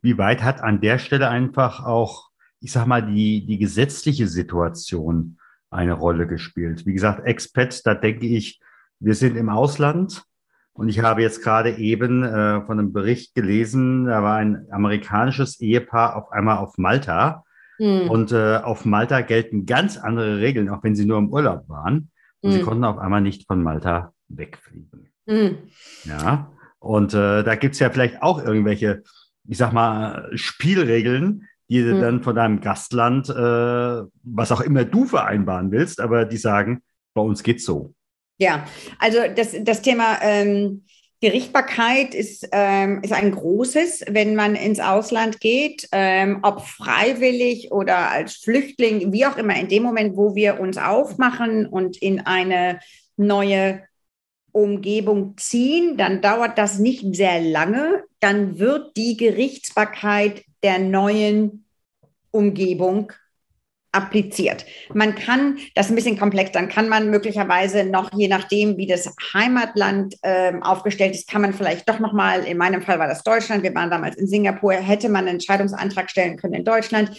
Wie 0.00 0.16
weit 0.16 0.42
hat 0.42 0.62
an 0.62 0.80
der 0.80 0.98
Stelle 0.98 1.28
einfach 1.28 1.84
auch, 1.84 2.30
ich 2.60 2.72
sag 2.72 2.86
mal, 2.86 3.02
die, 3.02 3.44
die 3.44 3.58
gesetzliche 3.58 4.26
Situation 4.26 5.38
eine 5.74 5.92
Rolle 5.92 6.26
gespielt? 6.26 6.86
Wie 6.86 6.94
gesagt, 6.94 7.26
Expat, 7.26 7.84
da 7.84 7.94
denke 7.94 8.26
ich, 8.26 8.60
wir 9.00 9.14
sind 9.14 9.36
im 9.36 9.48
Ausland 9.48 10.24
und 10.72 10.88
ich 10.88 11.00
habe 11.00 11.22
jetzt 11.22 11.42
gerade 11.42 11.76
eben 11.76 12.24
äh, 12.24 12.60
von 12.62 12.78
einem 12.78 12.92
Bericht 12.92 13.34
gelesen, 13.34 14.06
da 14.06 14.22
war 14.22 14.36
ein 14.36 14.66
amerikanisches 14.70 15.60
Ehepaar 15.60 16.16
auf 16.16 16.32
einmal 16.32 16.58
auf 16.58 16.78
Malta. 16.78 17.44
Mhm. 17.78 18.10
Und 18.10 18.32
äh, 18.32 18.56
auf 18.56 18.84
Malta 18.84 19.20
gelten 19.20 19.66
ganz 19.66 19.96
andere 19.96 20.38
Regeln, 20.38 20.68
auch 20.68 20.82
wenn 20.82 20.96
sie 20.96 21.06
nur 21.06 21.18
im 21.18 21.32
Urlaub 21.32 21.68
waren. 21.68 22.10
Und 22.40 22.50
mhm. 22.50 22.52
sie 22.52 22.58
hm. 22.58 22.66
konnten 22.66 22.84
auf 22.84 22.98
einmal 22.98 23.20
nicht 23.20 23.46
von 23.46 23.62
Malta 23.62 24.12
wegfliegen. 24.28 25.12
Mhm. 25.26 25.58
Ja. 26.04 26.52
Und 26.78 27.14
äh, 27.14 27.42
da 27.42 27.54
gibt's 27.54 27.78
ja 27.78 27.90
vielleicht 27.90 28.22
auch 28.22 28.44
irgendwelche, 28.44 29.02
ich 29.48 29.56
sag 29.56 29.72
mal, 29.72 30.30
Spielregeln, 30.34 31.48
die 31.74 31.82
du 31.82 31.94
hm. 31.94 32.00
dann 32.00 32.22
von 32.22 32.36
deinem 32.36 32.60
Gastland, 32.60 33.28
äh, 33.28 34.08
was 34.22 34.52
auch 34.52 34.60
immer 34.60 34.84
du 34.84 35.06
vereinbaren 35.06 35.72
willst, 35.72 36.00
aber 36.00 36.24
die 36.24 36.36
sagen, 36.36 36.82
bei 37.14 37.20
uns 37.20 37.42
geht's 37.42 37.64
so. 37.64 37.94
Ja, 38.38 38.64
also 39.00 39.18
das, 39.34 39.56
das 39.60 39.82
Thema 39.82 40.18
ähm, 40.22 40.84
Gerichtbarkeit 41.20 42.14
ist, 42.14 42.48
ähm, 42.52 43.00
ist 43.02 43.12
ein 43.12 43.32
großes, 43.32 44.04
wenn 44.08 44.36
man 44.36 44.54
ins 44.54 44.78
Ausland 44.78 45.40
geht, 45.40 45.88
ähm, 45.90 46.38
ob 46.42 46.60
freiwillig 46.64 47.72
oder 47.72 48.08
als 48.10 48.36
Flüchtling, 48.36 49.12
wie 49.12 49.26
auch 49.26 49.36
immer, 49.36 49.56
in 49.56 49.66
dem 49.66 49.82
Moment, 49.82 50.16
wo 50.16 50.36
wir 50.36 50.60
uns 50.60 50.78
aufmachen 50.78 51.66
und 51.66 51.96
in 51.96 52.20
eine 52.20 52.78
neue 53.16 53.82
Umgebung 54.52 55.34
ziehen, 55.38 55.96
dann 55.96 56.20
dauert 56.20 56.56
das 56.56 56.78
nicht 56.78 57.16
sehr 57.16 57.40
lange, 57.40 58.04
dann 58.20 58.60
wird 58.60 58.96
die 58.96 59.16
Gerichtsbarkeit 59.16 60.44
der 60.62 60.78
neuen 60.78 61.63
Umgebung 62.34 63.12
appliziert. 63.94 64.66
Man 64.92 65.14
kann, 65.14 65.58
das 65.74 65.86
ist 65.86 65.92
ein 65.92 65.94
bisschen 65.94 66.18
komplex, 66.18 66.50
dann 66.50 66.68
kann 66.68 66.88
man 66.88 67.10
möglicherweise 67.10 67.84
noch, 67.84 68.10
je 68.12 68.28
nachdem, 68.28 68.76
wie 68.76 68.86
das 68.86 69.14
Heimatland 69.32 70.16
äh, 70.22 70.52
aufgestellt 70.60 71.14
ist, 71.14 71.28
kann 71.28 71.42
man 71.42 71.54
vielleicht 71.54 71.88
doch 71.88 72.00
nochmal, 72.00 72.44
in 72.44 72.58
meinem 72.58 72.82
Fall 72.82 72.98
war 72.98 73.06
das 73.06 73.22
Deutschland, 73.22 73.62
wir 73.62 73.74
waren 73.74 73.90
damals 73.90 74.16
in 74.16 74.26
Singapur, 74.26 74.72
hätte 74.72 75.08
man 75.08 75.20
einen 75.20 75.36
Entscheidungsantrag 75.36 76.10
stellen 76.10 76.36
können 76.36 76.54
in 76.54 76.64
Deutschland. 76.64 77.16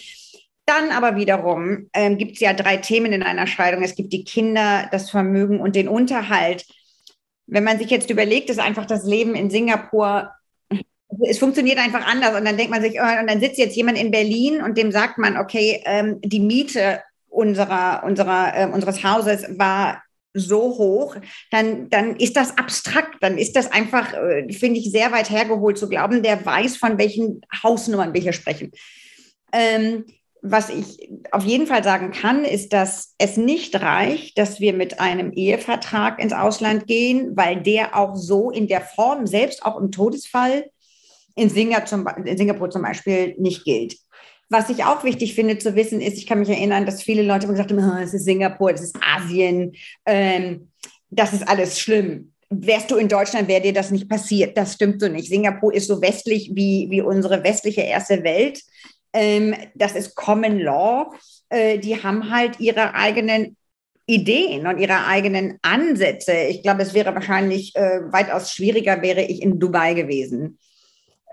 Dann 0.65 0.89
aber 0.91 1.15
wiederum 1.15 1.89
ähm, 1.93 2.17
gibt 2.17 2.33
es 2.33 2.39
ja 2.39 2.53
drei 2.53 2.77
Themen 2.77 3.13
in 3.13 3.23
einer 3.23 3.45
Scheidung. 3.45 3.83
Es 3.83 3.95
gibt 3.95 4.11
die 4.11 4.23
Kinder, 4.23 4.89
das 4.91 5.11
Vermögen 5.11 5.59
und 5.59 5.75
den 5.75 5.87
Unterhalt. 5.87 6.65
Wenn 7.45 7.63
man 7.63 7.77
sich 7.77 7.91
jetzt 7.91 8.09
überlegt, 8.09 8.49
ist 8.49 8.59
einfach 8.59 8.87
das 8.87 9.05
Leben 9.05 9.35
in 9.35 9.51
Singapur 9.51 10.31
es 11.27 11.39
funktioniert 11.39 11.77
einfach 11.77 12.05
anders. 12.05 12.37
Und 12.37 12.45
dann 12.45 12.57
denkt 12.57 12.71
man 12.71 12.81
sich, 12.81 12.99
oh, 12.99 13.19
und 13.19 13.29
dann 13.29 13.39
sitzt 13.39 13.57
jetzt 13.57 13.75
jemand 13.75 13.97
in 13.97 14.11
Berlin 14.11 14.61
und 14.61 14.77
dem 14.77 14.91
sagt 14.91 15.17
man, 15.17 15.37
okay, 15.37 15.81
ähm, 15.85 16.19
die 16.21 16.39
Miete 16.39 17.01
unserer, 17.29 18.03
unserer, 18.03 18.53
äh, 18.55 18.67
unseres 18.67 19.03
Hauses 19.03 19.45
war 19.57 20.01
so 20.33 20.77
hoch, 20.77 21.15
dann, 21.49 21.89
dann 21.89 22.17
ist 22.17 22.35
das 22.35 22.57
abstrakt, 22.57 23.15
dann 23.21 23.37
ist 23.37 23.55
das 23.55 23.71
einfach, 23.71 24.13
äh, 24.13 24.51
finde 24.51 24.79
ich, 24.79 24.91
sehr 24.91 25.11
weit 25.11 25.29
hergeholt 25.29 25.77
zu 25.77 25.87
glauben, 25.87 26.23
der 26.23 26.45
weiß, 26.45 26.77
von 26.77 26.97
welchen 26.97 27.41
Hausnummern 27.63 28.13
wir 28.13 28.21
hier 28.21 28.33
sprechen. 28.33 28.71
Ähm, 29.53 30.05
was 30.47 30.69
ich 30.69 31.09
auf 31.31 31.43
jeden 31.43 31.65
Fall 31.65 31.83
sagen 31.83 32.11
kann, 32.11 32.45
ist, 32.45 32.71
dass 32.71 33.15
es 33.17 33.35
nicht 33.35 33.81
reicht, 33.81 34.37
dass 34.37 34.59
wir 34.59 34.73
mit 34.73 34.99
einem 34.99 35.31
Ehevertrag 35.31 36.19
ins 36.19 36.33
Ausland 36.33 36.85
gehen, 36.85 37.35
weil 37.35 37.63
der 37.63 37.97
auch 37.97 38.15
so 38.15 38.51
in 38.51 38.67
der 38.67 38.81
Form, 38.81 39.25
selbst 39.25 39.65
auch 39.65 39.79
im 39.79 39.91
Todesfall, 39.91 40.69
in, 41.35 41.49
Singapur 41.49 41.85
zum, 41.85 42.07
in 42.25 42.37
Singapur 42.37 42.69
zum 42.69 42.81
Beispiel 42.81 43.35
nicht 43.37 43.63
gilt. 43.63 43.97
Was 44.49 44.69
ich 44.69 44.83
auch 44.83 45.03
wichtig 45.03 45.33
finde 45.33 45.57
zu 45.57 45.75
wissen, 45.75 46.01
ist, 46.01 46.17
ich 46.17 46.27
kann 46.27 46.39
mich 46.39 46.49
erinnern, 46.49 46.85
dass 46.85 47.01
viele 47.01 47.23
Leute 47.23 47.47
gesagt 47.47 47.71
haben, 47.71 47.79
oh, 47.79 48.01
es 48.01 48.13
ist 48.13 48.25
Singapur, 48.25 48.71
es 48.71 48.81
ist 48.81 48.97
Asien, 49.01 49.73
ähm, 50.05 50.69
das 51.09 51.33
ist 51.33 51.47
alles 51.47 51.79
schlimm. 51.79 52.31
Wärst 52.49 52.91
du 52.91 52.95
in 52.95 53.07
Deutschland, 53.07 53.47
wäre 53.47 53.61
dir 53.61 53.73
das 53.73 53.89
nicht 53.89 54.07
passiert. 54.07 54.55
Das 54.55 54.75
stimmt 54.75 55.01
so 55.01 55.07
nicht. 55.07 55.27
Singapur 55.27 55.73
ist 55.73 55.87
so 55.87 55.99
westlich 56.01 56.51
wie, 56.53 56.87
wie 56.91 57.01
unsere 57.01 57.43
westliche 57.43 57.81
erste 57.81 58.23
Welt. 58.23 58.61
Ähm, 59.13 59.55
das 59.73 59.95
ist 59.95 60.15
Common 60.15 60.59
Law. 60.59 61.11
Äh, 61.49 61.79
die 61.79 62.03
haben 62.03 62.29
halt 62.29 62.59
ihre 62.59 62.93
eigenen 62.93 63.57
Ideen 64.05 64.67
und 64.67 64.77
ihre 64.77 65.07
eigenen 65.07 65.57
Ansätze. 65.63 66.33
Ich 66.49 66.61
glaube, 66.61 66.83
es 66.83 66.93
wäre 66.93 67.15
wahrscheinlich 67.15 67.75
äh, 67.75 68.01
weitaus 68.11 68.51
schwieriger, 68.51 69.01
wäre 69.01 69.23
ich 69.23 69.41
in 69.41 69.59
Dubai 69.59 69.95
gewesen 69.95 70.59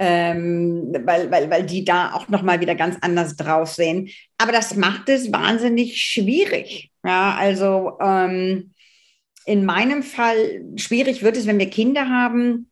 ähm, 0.05 0.93
weil, 1.05 1.31
weil, 1.31 1.49
weil 1.49 1.65
die 1.65 1.85
da 1.85 2.13
auch 2.13 2.29
nochmal 2.29 2.61
wieder 2.61 2.75
ganz 2.75 2.97
anders 3.03 3.37
drauf 3.37 3.69
sehen. 3.69 4.09
Aber 4.37 4.51
das 4.51 4.75
macht 4.75 5.09
es 5.09 5.33
wahnsinnig 5.33 6.03
schwierig. 6.03 6.91
Ja, 7.05 7.37
also 7.39 7.99
ähm, 8.01 8.73
in 9.47 9.65
meinem 9.65 10.03
Fall 10.03 10.65
schwierig 10.75 11.23
wird 11.23 11.37
es, 11.37 11.47
wenn 11.47 11.61
wir 11.61 11.71
Kinder 11.71 12.09
haben. 12.09 12.69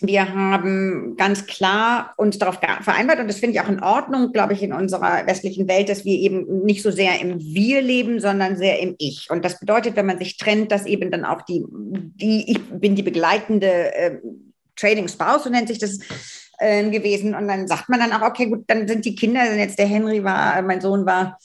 Wir 0.00 0.34
haben 0.34 1.14
ganz 1.16 1.46
klar 1.46 2.14
uns 2.16 2.36
darauf 2.38 2.58
vereinbart, 2.80 3.20
und 3.20 3.28
das 3.28 3.38
finde 3.38 3.54
ich 3.54 3.60
auch 3.60 3.68
in 3.68 3.80
Ordnung, 3.80 4.32
glaube 4.32 4.54
ich, 4.54 4.62
in 4.64 4.72
unserer 4.72 5.24
westlichen 5.28 5.68
Welt, 5.68 5.88
dass 5.88 6.04
wir 6.04 6.18
eben 6.18 6.64
nicht 6.64 6.82
so 6.82 6.90
sehr 6.90 7.20
im 7.20 7.38
Wir 7.38 7.80
leben, 7.80 8.18
sondern 8.18 8.56
sehr 8.56 8.80
im 8.80 8.96
Ich. 8.98 9.30
Und 9.30 9.44
das 9.44 9.60
bedeutet, 9.60 9.94
wenn 9.94 10.06
man 10.06 10.18
sich 10.18 10.36
trennt, 10.36 10.72
dass 10.72 10.86
eben 10.86 11.12
dann 11.12 11.24
auch 11.24 11.42
die, 11.42 11.62
die 11.68 12.50
ich 12.50 12.60
bin 12.80 12.96
die 12.96 13.04
begleitende 13.04 13.94
äh, 13.94 14.18
Trading 14.74 15.06
Spouse, 15.06 15.44
so 15.44 15.50
nennt 15.50 15.68
sich 15.68 15.78
das, 15.78 16.00
äh, 16.58 16.88
gewesen. 16.90 17.34
Und 17.34 17.48
dann 17.48 17.66
sagt 17.68 17.88
man 17.88 18.00
dann 18.00 18.12
auch, 18.12 18.22
okay, 18.22 18.46
gut, 18.46 18.64
dann 18.66 18.86
sind 18.88 19.04
die 19.04 19.14
Kinder, 19.14 19.54
jetzt 19.54 19.78
der 19.78 19.86
Henry 19.86 20.22
war, 20.24 20.62
mein 20.62 20.80
Sohn 20.80 21.06
war 21.06 21.38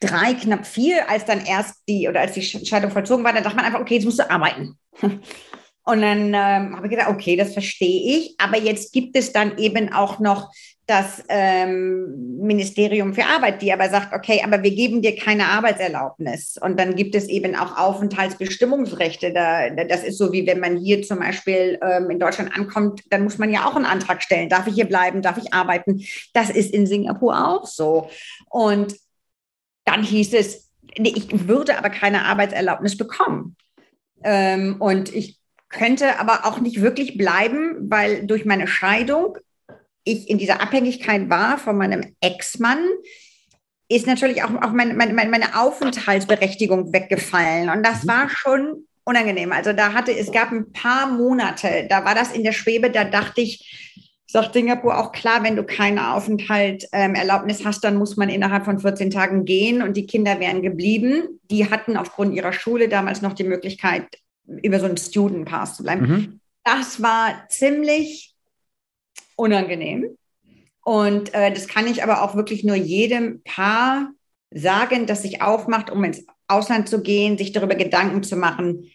drei, 0.00 0.34
knapp 0.34 0.66
vier, 0.66 1.08
als 1.10 1.24
dann 1.24 1.44
erst 1.44 1.82
die 1.88 2.08
oder 2.08 2.20
als 2.20 2.32
die 2.32 2.42
Scheidung 2.42 2.90
vollzogen 2.90 3.24
war, 3.24 3.32
dann 3.32 3.44
sagt 3.44 3.56
man 3.56 3.64
einfach, 3.64 3.80
okay, 3.80 3.94
jetzt 3.94 4.04
musst 4.04 4.18
du 4.18 4.30
arbeiten. 4.30 4.78
Und 5.00 6.02
dann 6.02 6.34
ähm, 6.34 6.76
habe 6.76 6.86
ich 6.86 6.90
gedacht, 6.90 7.08
okay, 7.08 7.34
das 7.34 7.54
verstehe 7.54 8.18
ich. 8.18 8.34
Aber 8.36 8.58
jetzt 8.58 8.92
gibt 8.92 9.16
es 9.16 9.32
dann 9.32 9.56
eben 9.56 9.90
auch 9.90 10.18
noch 10.18 10.52
das 10.88 11.22
ähm, 11.28 12.38
Ministerium 12.38 13.12
für 13.12 13.26
Arbeit, 13.26 13.60
die 13.60 13.70
aber 13.74 13.90
sagt, 13.90 14.14
okay, 14.14 14.40
aber 14.42 14.62
wir 14.62 14.70
geben 14.70 15.02
dir 15.02 15.14
keine 15.16 15.44
Arbeitserlaubnis. 15.44 16.58
Und 16.58 16.80
dann 16.80 16.96
gibt 16.96 17.14
es 17.14 17.28
eben 17.28 17.54
auch 17.54 17.76
Aufenthaltsbestimmungsrechte. 17.76 19.34
Da, 19.34 19.68
das 19.68 20.02
ist 20.02 20.16
so, 20.16 20.32
wie 20.32 20.46
wenn 20.46 20.60
man 20.60 20.78
hier 20.78 21.02
zum 21.02 21.18
Beispiel 21.18 21.78
ähm, 21.82 22.08
in 22.08 22.18
Deutschland 22.18 22.56
ankommt, 22.56 23.02
dann 23.10 23.22
muss 23.22 23.36
man 23.36 23.52
ja 23.52 23.66
auch 23.66 23.76
einen 23.76 23.84
Antrag 23.84 24.22
stellen. 24.22 24.48
Darf 24.48 24.66
ich 24.66 24.74
hier 24.74 24.88
bleiben? 24.88 25.20
Darf 25.20 25.36
ich 25.36 25.52
arbeiten? 25.52 26.02
Das 26.32 26.48
ist 26.48 26.72
in 26.72 26.86
Singapur 26.86 27.46
auch 27.46 27.66
so. 27.66 28.08
Und 28.48 28.96
dann 29.84 30.02
hieß 30.02 30.32
es, 30.32 30.70
nee, 30.98 31.12
ich 31.14 31.48
würde 31.48 31.76
aber 31.76 31.90
keine 31.90 32.24
Arbeitserlaubnis 32.24 32.96
bekommen. 32.96 33.56
Ähm, 34.24 34.76
und 34.78 35.14
ich 35.14 35.38
könnte 35.68 36.18
aber 36.18 36.46
auch 36.46 36.60
nicht 36.60 36.80
wirklich 36.80 37.18
bleiben, 37.18 37.90
weil 37.90 38.26
durch 38.26 38.46
meine 38.46 38.66
Scheidung 38.66 39.36
ich 40.04 40.28
in 40.28 40.38
dieser 40.38 40.60
Abhängigkeit 40.60 41.28
war 41.28 41.58
von 41.58 41.76
meinem 41.76 42.14
Ex-Mann, 42.20 42.84
ist 43.88 44.06
natürlich 44.06 44.42
auch, 44.42 44.54
auch 44.62 44.72
meine, 44.72 44.94
meine, 44.94 45.12
meine 45.12 45.58
Aufenthaltsberechtigung 45.58 46.92
weggefallen. 46.92 47.70
Und 47.70 47.84
das 47.84 48.04
mhm. 48.04 48.08
war 48.08 48.28
schon 48.28 48.86
unangenehm. 49.04 49.52
Also 49.52 49.72
da 49.72 49.94
hatte, 49.94 50.12
es 50.12 50.30
gab 50.30 50.52
ein 50.52 50.70
paar 50.72 51.10
Monate, 51.10 51.86
da 51.88 52.04
war 52.04 52.14
das 52.14 52.32
in 52.32 52.44
der 52.44 52.52
Schwebe, 52.52 52.90
da 52.90 53.04
dachte 53.04 53.40
ich, 53.40 54.04
sagt 54.30 54.52
Singapur 54.52 54.98
auch 54.98 55.12
klar, 55.12 55.42
wenn 55.42 55.56
du 55.56 55.64
keine 55.64 56.12
Aufenthaltserlaubnis 56.12 57.60
ähm, 57.60 57.66
hast, 57.66 57.82
dann 57.82 57.96
muss 57.96 58.18
man 58.18 58.28
innerhalb 58.28 58.66
von 58.66 58.78
14 58.78 59.10
Tagen 59.10 59.46
gehen 59.46 59.80
und 59.80 59.96
die 59.96 60.06
Kinder 60.06 60.38
wären 60.38 60.60
geblieben. 60.60 61.40
Die 61.50 61.70
hatten 61.70 61.96
aufgrund 61.96 62.34
ihrer 62.34 62.52
Schule 62.52 62.90
damals 62.90 63.22
noch 63.22 63.32
die 63.32 63.44
Möglichkeit, 63.44 64.04
über 64.62 64.78
so 64.78 64.86
einen 64.86 64.98
Student 64.98 65.48
Pass 65.48 65.76
zu 65.76 65.82
bleiben. 65.82 66.06
Mhm. 66.06 66.40
Das 66.62 67.00
war 67.00 67.48
ziemlich 67.48 68.34
unangenehm. 69.38 70.16
Und 70.84 71.32
äh, 71.34 71.52
das 71.52 71.68
kann 71.68 71.86
ich 71.86 72.02
aber 72.02 72.22
auch 72.22 72.34
wirklich 72.34 72.64
nur 72.64 72.76
jedem 72.76 73.42
Paar 73.42 74.10
sagen, 74.50 75.06
das 75.06 75.22
sich 75.22 75.42
aufmacht, 75.42 75.90
um 75.90 76.02
ins 76.04 76.26
Ausland 76.48 76.88
zu 76.88 77.02
gehen, 77.02 77.38
sich 77.38 77.52
darüber 77.52 77.74
Gedanken 77.74 78.22
zu 78.22 78.36
machen, 78.36 78.90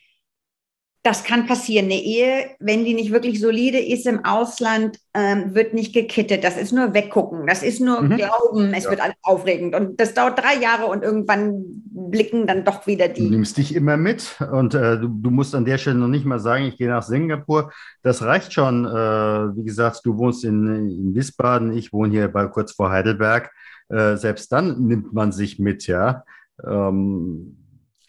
das 1.03 1.25
kann 1.25 1.45
passieren. 1.47 1.85
Eine 1.85 2.01
Ehe, 2.01 2.45
wenn 2.59 2.85
die 2.85 2.93
nicht 2.93 3.11
wirklich 3.11 3.41
solide 3.41 3.77
ist 3.77 4.07
im 4.07 4.23
Ausland, 4.23 4.97
ähm, 5.13 5.53
wird 5.53 5.73
nicht 5.73 5.93
gekittet. 5.93 6.45
Das 6.45 6.55
ist 6.55 6.71
nur 6.71 6.93
weggucken. 6.93 7.45
Das 7.45 7.61
ist 7.61 7.81
nur 7.81 8.01
mhm. 8.01 8.15
glauben, 8.15 8.73
es 8.73 8.85
ja. 8.85 8.89
wird 8.89 9.01
alles 9.01 9.15
aufregend. 9.21 9.75
Und 9.75 9.99
das 9.99 10.13
dauert 10.13 10.39
drei 10.39 10.55
Jahre 10.61 10.85
und 10.85 11.03
irgendwann 11.03 11.61
blicken 11.91 12.47
dann 12.47 12.63
doch 12.63 12.87
wieder 12.87 13.09
die. 13.09 13.25
Du 13.25 13.31
nimmst 13.31 13.57
dich 13.57 13.75
immer 13.75 13.97
mit 13.97 14.41
und 14.49 14.75
äh, 14.75 14.97
du, 14.97 15.09
du, 15.09 15.29
musst 15.29 15.53
an 15.53 15.65
der 15.65 15.77
Stelle 15.77 15.97
noch 15.97 16.07
nicht 16.07 16.25
mal 16.25 16.39
sagen, 16.39 16.63
ich 16.63 16.77
gehe 16.77 16.87
nach 16.87 17.03
Singapur. 17.03 17.73
Das 18.01 18.21
reicht 18.21 18.53
schon. 18.53 18.85
Äh, 18.85 18.89
wie 18.89 19.65
gesagt, 19.65 20.01
du 20.05 20.17
wohnst 20.17 20.45
in, 20.45 20.65
in 20.89 21.13
Wiesbaden, 21.13 21.73
ich 21.73 21.91
wohne 21.91 22.13
hier 22.13 22.29
bei 22.29 22.47
kurz 22.47 22.71
vor 22.71 22.91
Heidelberg. 22.91 23.51
Äh, 23.89 24.15
selbst 24.15 24.53
dann 24.53 24.87
nimmt 24.87 25.11
man 25.11 25.33
sich 25.33 25.59
mit, 25.59 25.85
ja. 25.85 26.23
Ähm, 26.65 27.57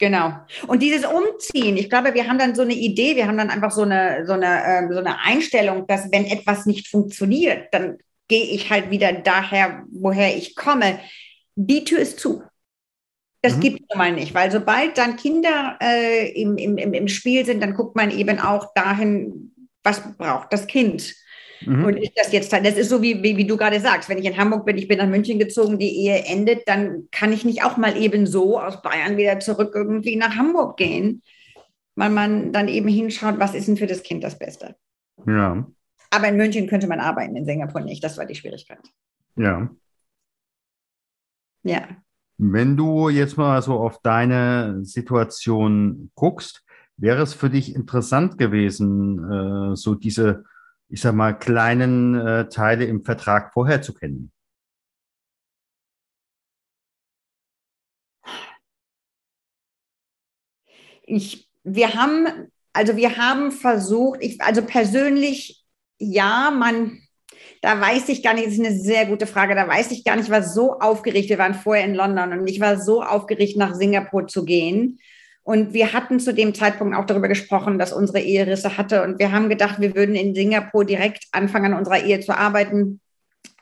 Genau. 0.05 0.33
Und 0.67 0.83
dieses 0.83 1.03
Umziehen, 1.03 1.77
ich 1.77 1.89
glaube, 1.89 2.13
wir 2.13 2.27
haben 2.27 2.37
dann 2.37 2.53
so 2.53 2.61
eine 2.61 2.75
Idee, 2.75 3.15
wir 3.15 3.25
haben 3.25 3.39
dann 3.39 3.49
einfach 3.49 3.71
so 3.71 3.81
eine, 3.81 4.23
so 4.27 4.33
eine, 4.33 4.63
äh, 4.63 4.93
so 4.93 4.99
eine 4.99 5.19
Einstellung, 5.19 5.87
dass 5.87 6.11
wenn 6.11 6.25
etwas 6.25 6.67
nicht 6.67 6.89
funktioniert, 6.89 7.73
dann 7.73 7.97
gehe 8.27 8.45
ich 8.45 8.69
halt 8.69 8.91
wieder 8.91 9.13
daher, 9.13 9.83
woher 9.91 10.37
ich 10.37 10.55
komme. 10.55 10.99
Die 11.55 11.85
Tür 11.85 11.97
ist 11.97 12.19
zu. 12.19 12.43
Das 13.41 13.55
mhm. 13.55 13.61
gibt 13.61 13.81
es 13.89 13.97
mal 13.97 14.11
nicht, 14.11 14.35
weil 14.35 14.51
sobald 14.51 14.95
dann 14.99 15.15
Kinder 15.15 15.79
äh, 15.81 16.39
im, 16.39 16.59
im, 16.59 16.77
im 16.77 17.07
Spiel 17.07 17.43
sind, 17.43 17.63
dann 17.63 17.73
guckt 17.73 17.95
man 17.95 18.11
eben 18.11 18.37
auch 18.37 18.75
dahin, 18.75 19.55
was 19.81 20.03
braucht 20.19 20.53
das 20.53 20.67
Kind. 20.67 21.15
Mhm. 21.61 21.85
Und 21.85 21.97
ist 21.97 22.13
das 22.15 22.31
jetzt, 22.31 22.51
das 22.51 22.77
ist 22.77 22.89
so 22.89 23.01
wie, 23.01 23.21
wie, 23.23 23.37
wie, 23.37 23.45
du 23.45 23.57
gerade 23.57 23.79
sagst, 23.79 24.09
wenn 24.09 24.17
ich 24.17 24.25
in 24.25 24.37
Hamburg 24.37 24.65
bin, 24.65 24.77
ich 24.77 24.87
bin 24.87 24.97
nach 24.97 25.07
München 25.07 25.39
gezogen, 25.39 25.79
die 25.79 26.05
Ehe 26.05 26.25
endet, 26.25 26.67
dann 26.67 27.07
kann 27.11 27.31
ich 27.33 27.45
nicht 27.45 27.63
auch 27.63 27.77
mal 27.77 27.95
eben 27.97 28.27
so 28.27 28.59
aus 28.59 28.81
Bayern 28.81 29.17
wieder 29.17 29.39
zurück 29.39 29.71
irgendwie 29.73 30.15
nach 30.15 30.35
Hamburg 30.35 30.77
gehen, 30.77 31.21
weil 31.95 32.09
man 32.09 32.51
dann 32.51 32.67
eben 32.67 32.87
hinschaut, 32.87 33.39
was 33.39 33.55
ist 33.55 33.67
denn 33.67 33.77
für 33.77 33.87
das 33.87 34.03
Kind 34.03 34.23
das 34.23 34.37
Beste. 34.37 34.75
Ja. 35.25 35.65
Aber 36.11 36.27
in 36.27 36.37
München 36.37 36.67
könnte 36.67 36.87
man 36.87 36.99
arbeiten, 36.99 37.35
in 37.35 37.45
Singapur 37.45 37.81
nicht, 37.81 38.03
das 38.03 38.17
war 38.17 38.25
die 38.25 38.35
Schwierigkeit. 38.35 38.79
Ja. 39.35 39.69
Ja. 41.63 41.87
Wenn 42.37 42.75
du 42.75 43.09
jetzt 43.09 43.37
mal 43.37 43.61
so 43.61 43.75
auf 43.75 44.01
deine 44.01 44.83
Situation 44.83 46.11
guckst, 46.15 46.63
wäre 46.97 47.23
es 47.23 47.33
für 47.33 47.49
dich 47.49 47.75
interessant 47.75 48.37
gewesen, 48.37 49.71
äh, 49.71 49.75
so 49.75 49.95
diese 49.95 50.43
ich 50.89 51.01
sag 51.01 51.13
mal, 51.15 51.33
kleinen 51.33 52.15
äh, 52.15 52.49
Teile 52.49 52.85
im 52.85 53.03
Vertrag 53.03 53.53
vorher 53.53 53.81
zu 53.81 53.93
kennen? 53.93 54.31
Ich, 61.07 61.49
wir 61.63 61.93
haben, 61.93 62.51
also 62.73 62.95
wir 62.95 63.17
haben 63.17 63.51
versucht, 63.51 64.19
ich, 64.21 64.41
also 64.41 64.63
persönlich, 64.63 65.63
ja, 65.99 66.51
man, 66.51 66.99
da 67.61 67.79
weiß 67.79 68.09
ich 68.09 68.23
gar 68.23 68.33
nicht, 68.33 68.47
das 68.47 68.53
ist 68.53 68.65
eine 68.65 68.77
sehr 68.77 69.05
gute 69.05 69.27
Frage, 69.27 69.55
da 69.55 69.67
weiß 69.67 69.91
ich 69.91 70.03
gar 70.03 70.15
nicht, 70.15 70.25
ich 70.25 70.31
war 70.31 70.43
so 70.43 70.79
aufgeregt, 70.79 71.29
wir 71.29 71.37
waren 71.37 71.53
vorher 71.53 71.85
in 71.85 71.95
London 71.95 72.39
und 72.39 72.47
ich 72.47 72.59
war 72.59 72.79
so 72.79 73.03
aufgeregt, 73.03 73.57
nach 73.57 73.75
Singapur 73.75 74.27
zu 74.27 74.45
gehen. 74.45 74.99
Und 75.45 75.73
wir 75.73 75.93
hatten 75.93 76.19
zu 76.19 76.33
dem 76.33 76.55
Zeitpunkt 76.55 76.97
auch 76.97 77.05
darüber 77.05 77.27
gesprochen, 77.27 77.77
dass 77.77 77.93
unsere 77.93 78.19
Ehe 78.19 78.47
Risse 78.47 78.77
hatte. 78.77 79.03
Und 79.03 79.19
wir 79.19 79.31
haben 79.31 79.47
gedacht, 79.47 79.79
wir 79.79 79.95
würden 79.95 80.15
in 80.15 80.33
Singapur 80.33 80.85
direkt 80.85 81.25
anfangen, 81.31 81.71
an 81.71 81.77
unserer 81.77 82.03
Ehe 82.03 82.19
zu 82.19 82.35
arbeiten. 82.35 82.99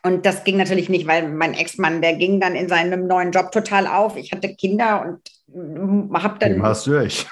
Und 0.02 0.26
das 0.26 0.46
ging 0.46 0.56
natürlich 0.56 0.88
nicht, 0.88 1.08
weil 1.08 1.28
mein 1.28 1.54
Ex-Mann, 1.54 2.02
der 2.02 2.14
ging 2.14 2.40
dann 2.40 2.56
in 2.56 2.70
seinem 2.70 3.06
neuen 3.06 3.32
Job 3.32 3.52
total 3.52 3.86
auf. 3.86 4.16
Ich 4.16 4.32
hatte 4.32 4.56
Kinder 4.56 5.06
und 5.06 6.24
habe 6.24 6.40
dann. 6.40 6.54
Dem 6.54 6.64
hast 6.64 6.88
durch. 6.88 7.28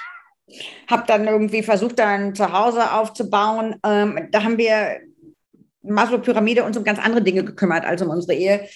Habe 0.86 1.04
dann 1.06 1.26
irgendwie 1.26 1.62
versucht, 1.62 1.98
dann 1.98 2.34
zu 2.34 2.52
Hause 2.52 2.92
aufzubauen. 2.92 3.76
Ähm, 3.86 4.28
da 4.32 4.44
haben 4.44 4.58
wir 4.58 5.00
Maslow-Pyramide 5.82 6.62
uns 6.62 6.76
um 6.76 6.84
ganz 6.84 6.98
andere 6.98 7.22
Dinge 7.22 7.42
gekümmert 7.42 7.86
als 7.86 8.02
um 8.02 8.10
unsere 8.10 8.34
Ehe. 8.34 8.68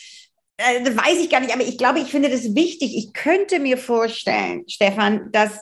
Äh, 0.57 0.83
das 0.83 0.97
weiß 0.97 1.21
ich 1.21 1.31
gar 1.31 1.40
nicht, 1.40 1.53
aber 1.53 1.62
ich 1.64 1.79
glaube, 1.79 2.01
ich 2.01 2.09
finde 2.09 2.31
das 2.31 2.55
wichtig. 2.55 2.97
Ich 2.97 3.12
könnte 3.12 3.59
mir 3.59 3.79
vorstellen, 3.79 4.64
Stefan, 4.69 5.31
dass 5.33 5.61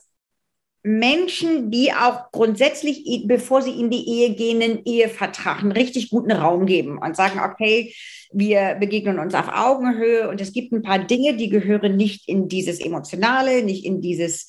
Menschen, 0.87 1.71
die 1.71 1.93
auch 1.95 2.31
grundsätzlich, 2.31 3.25
bevor 3.27 3.63
sie 3.63 3.73
in 3.81 3.91
die 3.91 4.07
Ehe 4.07 4.35
gehen, 4.35 4.63
einen 4.63 4.85
Ehevertrag, 4.85 5.61
einen 5.61 5.73
richtig 5.73 6.11
guten 6.11 6.31
Raum 6.31 6.67
geben 6.67 6.99
und 6.99 7.17
sagen, 7.17 7.41
okay, 7.41 7.95
wir 8.33 8.77
begegnen 8.79 9.19
uns 9.19 9.35
auf 9.35 9.49
Augenhöhe 9.49 10.29
und 10.29 10.43
es 10.43 10.53
gibt 10.53 10.73
ein 10.73 10.83
paar 10.83 10.99
Dinge, 10.99 11.37
die 11.37 11.49
gehören 11.49 11.97
nicht 11.97 12.29
in 12.29 12.49
dieses 12.49 12.81
Emotionale, 12.81 13.63
nicht 13.63 13.87
in 13.87 14.03
dieses 14.03 14.49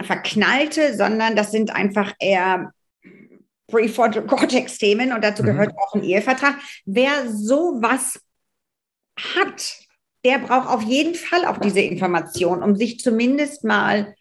Verknallte, 0.00 0.96
sondern 0.96 1.36
das 1.36 1.52
sind 1.52 1.74
einfach 1.74 2.14
eher 2.18 2.72
Prefrontal 3.66 4.26
Cortex-Themen 4.26 5.12
und 5.12 5.22
dazu 5.22 5.42
mhm. 5.42 5.48
gehört 5.48 5.74
auch 5.76 5.94
ein 5.94 6.02
Ehevertrag. 6.02 6.56
Wer 6.86 7.30
sowas 7.30 8.18
hat, 9.16 9.76
der 10.24 10.38
braucht 10.38 10.68
auf 10.68 10.82
jeden 10.82 11.14
Fall 11.14 11.44
auch 11.46 11.58
diese 11.58 11.80
Information, 11.80 12.62
um 12.62 12.76
sich 12.76 13.00
zumindest 13.00 13.64
mal 13.64 14.14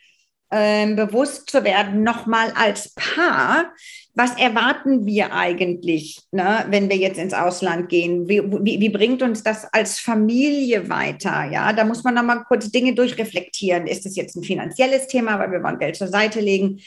ähm, 0.52 0.96
bewusst 0.96 1.50
zu 1.50 1.64
werden, 1.64 2.04
nochmal 2.04 2.52
als 2.56 2.94
Paar, 2.96 3.72
was 4.16 4.38
erwarten 4.38 5.06
wir 5.06 5.34
eigentlich, 5.34 6.20
ne, 6.32 6.66
wenn 6.70 6.90
wir 6.90 6.98
jetzt 6.98 7.20
ins 7.20 7.34
Ausland 7.34 7.88
gehen? 7.90 8.28
Wie, 8.28 8.42
wie, 8.42 8.80
wie, 8.80 8.90
bringt 8.90 9.22
uns 9.22 9.44
das 9.44 9.66
als 9.72 10.00
Familie 10.00 10.90
weiter? 10.90 11.46
Ja, 11.52 11.72
da 11.72 11.86
muss 11.86 12.04
man 12.04 12.16
nochmal 12.16 12.44
kurz 12.48 12.72
Dinge 12.72 12.96
durchreflektieren. 12.96 13.88
Ist 13.88 14.06
es 14.06 14.16
jetzt 14.16 14.36
ein 14.36 14.44
finanzielles 14.44 15.08
Thema, 15.08 15.40
weil 15.40 15.52
wir 15.52 15.64
wollen 15.64 15.80
Geld 15.80 15.96
zur 15.96 16.08
Seite 16.08 16.42
legen? 16.42 16.82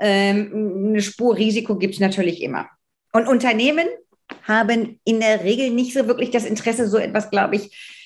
Ähm, 0.00 0.88
eine 0.88 1.02
Spur 1.02 1.36
Risiko 1.36 1.76
gibt 1.76 1.94
es 1.94 2.00
natürlich 2.00 2.42
immer. 2.42 2.66
Und 3.12 3.28
Unternehmen 3.28 3.86
haben 4.46 5.00
in 5.04 5.20
der 5.20 5.44
Regel 5.44 5.70
nicht 5.70 5.94
so 5.94 6.06
wirklich 6.06 6.30
das 6.30 6.44
Interesse, 6.44 6.88
so 6.88 6.98
etwas, 6.98 7.30
glaube 7.30 7.56
ich, 7.56 8.00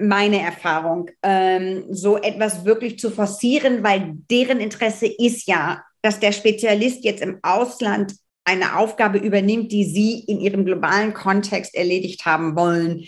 meine 0.00 0.40
Erfahrung, 0.40 1.10
ähm, 1.22 1.84
so 1.90 2.16
etwas 2.16 2.64
wirklich 2.64 2.98
zu 2.98 3.10
forcieren, 3.10 3.82
weil 3.84 4.14
deren 4.30 4.60
Interesse 4.60 5.06
ist 5.06 5.46
ja, 5.46 5.82
dass 6.02 6.20
der 6.20 6.32
Spezialist 6.32 7.04
jetzt 7.04 7.22
im 7.22 7.38
Ausland 7.42 8.14
eine 8.44 8.76
Aufgabe 8.76 9.18
übernimmt, 9.18 9.72
die 9.72 9.84
sie 9.84 10.20
in 10.26 10.40
ihrem 10.40 10.64
globalen 10.64 11.14
Kontext 11.14 11.74
erledigt 11.74 12.26
haben 12.26 12.56
wollen. 12.56 13.04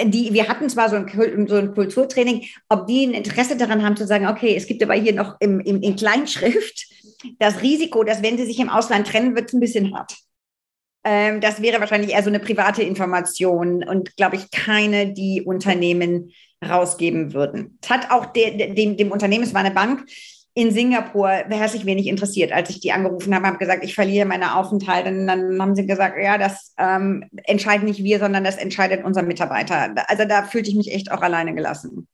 Die, 0.00 0.32
wir 0.32 0.48
hatten 0.48 0.68
zwar 0.68 0.90
so 0.90 0.96
ein, 0.96 1.48
so 1.48 1.56
ein 1.56 1.74
Kulturtraining, 1.74 2.44
ob 2.68 2.86
die 2.86 3.06
ein 3.06 3.14
Interesse 3.14 3.56
daran 3.56 3.82
haben 3.82 3.96
zu 3.96 4.06
sagen, 4.06 4.26
okay, 4.26 4.54
es 4.54 4.66
gibt 4.66 4.82
aber 4.82 4.94
hier 4.94 5.14
noch 5.14 5.36
im, 5.40 5.58
im, 5.60 5.82
in 5.82 5.96
Kleinschrift 5.96 6.86
das 7.38 7.62
Risiko, 7.62 8.04
dass 8.04 8.22
wenn 8.22 8.36
sie 8.36 8.46
sich 8.46 8.60
im 8.60 8.68
Ausland 8.68 9.06
trennen, 9.06 9.34
wird 9.34 9.48
es 9.48 9.54
ein 9.54 9.60
bisschen 9.60 9.94
hart. 9.94 10.14
Ähm, 11.08 11.40
das 11.40 11.62
wäre 11.62 11.78
wahrscheinlich 11.78 12.10
eher 12.10 12.22
so 12.24 12.30
eine 12.30 12.40
private 12.40 12.82
Information 12.82 13.84
und, 13.84 14.16
glaube 14.16 14.34
ich, 14.34 14.50
keine, 14.50 15.12
die 15.12 15.40
Unternehmen 15.40 16.32
rausgeben 16.68 17.32
würden. 17.32 17.78
Es 17.80 17.90
hat 17.90 18.10
auch 18.10 18.26
de, 18.26 18.74
dem, 18.74 18.96
dem 18.96 19.12
Unternehmen, 19.12 19.44
es 19.44 19.54
war 19.54 19.60
eine 19.60 19.70
Bank, 19.74 20.04
in 20.54 20.72
Singapur 20.72 21.28
herzlich 21.28 21.86
wenig 21.86 22.08
interessiert. 22.08 22.50
Als 22.50 22.70
ich 22.70 22.80
die 22.80 22.90
angerufen 22.90 23.32
habe, 23.34 23.46
habe 23.46 23.58
gesagt, 23.58 23.84
ich 23.84 23.94
verliere 23.94 24.26
meine 24.26 24.56
Aufenthalte. 24.56 25.10
Und 25.10 25.28
dann 25.28 25.60
haben 25.60 25.76
sie 25.76 25.86
gesagt, 25.86 26.16
ja, 26.20 26.38
das 26.38 26.74
ähm, 26.76 27.24
entscheiden 27.44 27.86
nicht 27.86 28.02
wir, 28.02 28.18
sondern 28.18 28.42
das 28.42 28.56
entscheidet 28.56 29.04
unser 29.04 29.22
Mitarbeiter. 29.22 29.94
Also 30.08 30.24
da 30.24 30.42
fühlte 30.42 30.70
ich 30.70 30.76
mich 30.76 30.92
echt 30.92 31.12
auch 31.12 31.20
alleine 31.20 31.54
gelassen. 31.54 32.08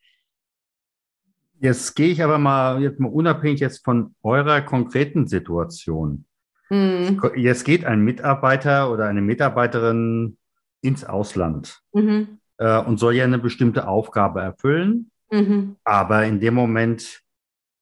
Jetzt 1.60 1.94
gehe 1.94 2.08
ich 2.08 2.22
aber 2.22 2.36
mal, 2.38 2.82
jetzt 2.82 2.98
mal 2.98 3.12
unabhängig 3.12 3.60
jetzt 3.60 3.84
von 3.84 4.16
eurer 4.22 4.60
konkreten 4.60 5.28
Situation. 5.28 6.26
Mhm. 6.72 7.20
Jetzt 7.36 7.64
geht 7.64 7.84
ein 7.84 8.00
Mitarbeiter 8.00 8.90
oder 8.90 9.06
eine 9.06 9.20
Mitarbeiterin 9.20 10.38
ins 10.80 11.04
Ausland 11.04 11.82
mhm. 11.92 12.38
äh, 12.56 12.78
und 12.78 12.98
soll 12.98 13.14
ja 13.14 13.24
eine 13.24 13.38
bestimmte 13.38 13.86
Aufgabe 13.86 14.40
erfüllen. 14.40 15.10
Mhm. 15.30 15.76
Aber 15.84 16.24
in 16.24 16.40
dem 16.40 16.54
Moment, 16.54 17.20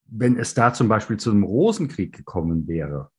wenn 0.06 0.36
es 0.36 0.54
da 0.54 0.74
zum 0.74 0.88
Beispiel 0.88 1.18
zu 1.18 1.30
einem 1.30 1.44
Rosenkrieg 1.44 2.16
gekommen 2.16 2.66
wäre, 2.66 3.10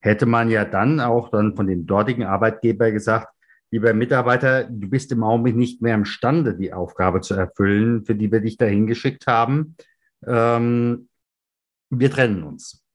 hätte 0.00 0.24
man 0.24 0.48
ja 0.48 0.64
dann 0.64 1.00
auch 1.00 1.28
dann 1.28 1.54
von 1.54 1.66
dem 1.66 1.86
dortigen 1.86 2.24
Arbeitgeber 2.24 2.90
gesagt, 2.90 3.28
lieber 3.70 3.92
Mitarbeiter, 3.92 4.64
du 4.64 4.88
bist 4.88 5.12
im 5.12 5.22
Augenblick 5.22 5.56
nicht 5.56 5.82
mehr 5.82 5.94
imstande, 5.94 6.56
die 6.56 6.72
Aufgabe 6.72 7.20
zu 7.20 7.34
erfüllen, 7.34 8.06
für 8.06 8.14
die 8.14 8.32
wir 8.32 8.40
dich 8.40 8.56
dahin 8.56 8.86
geschickt 8.86 9.26
haben. 9.26 9.76
Ähm, 10.26 11.10
wir 11.90 12.10
trennen 12.10 12.44
uns 12.44 12.85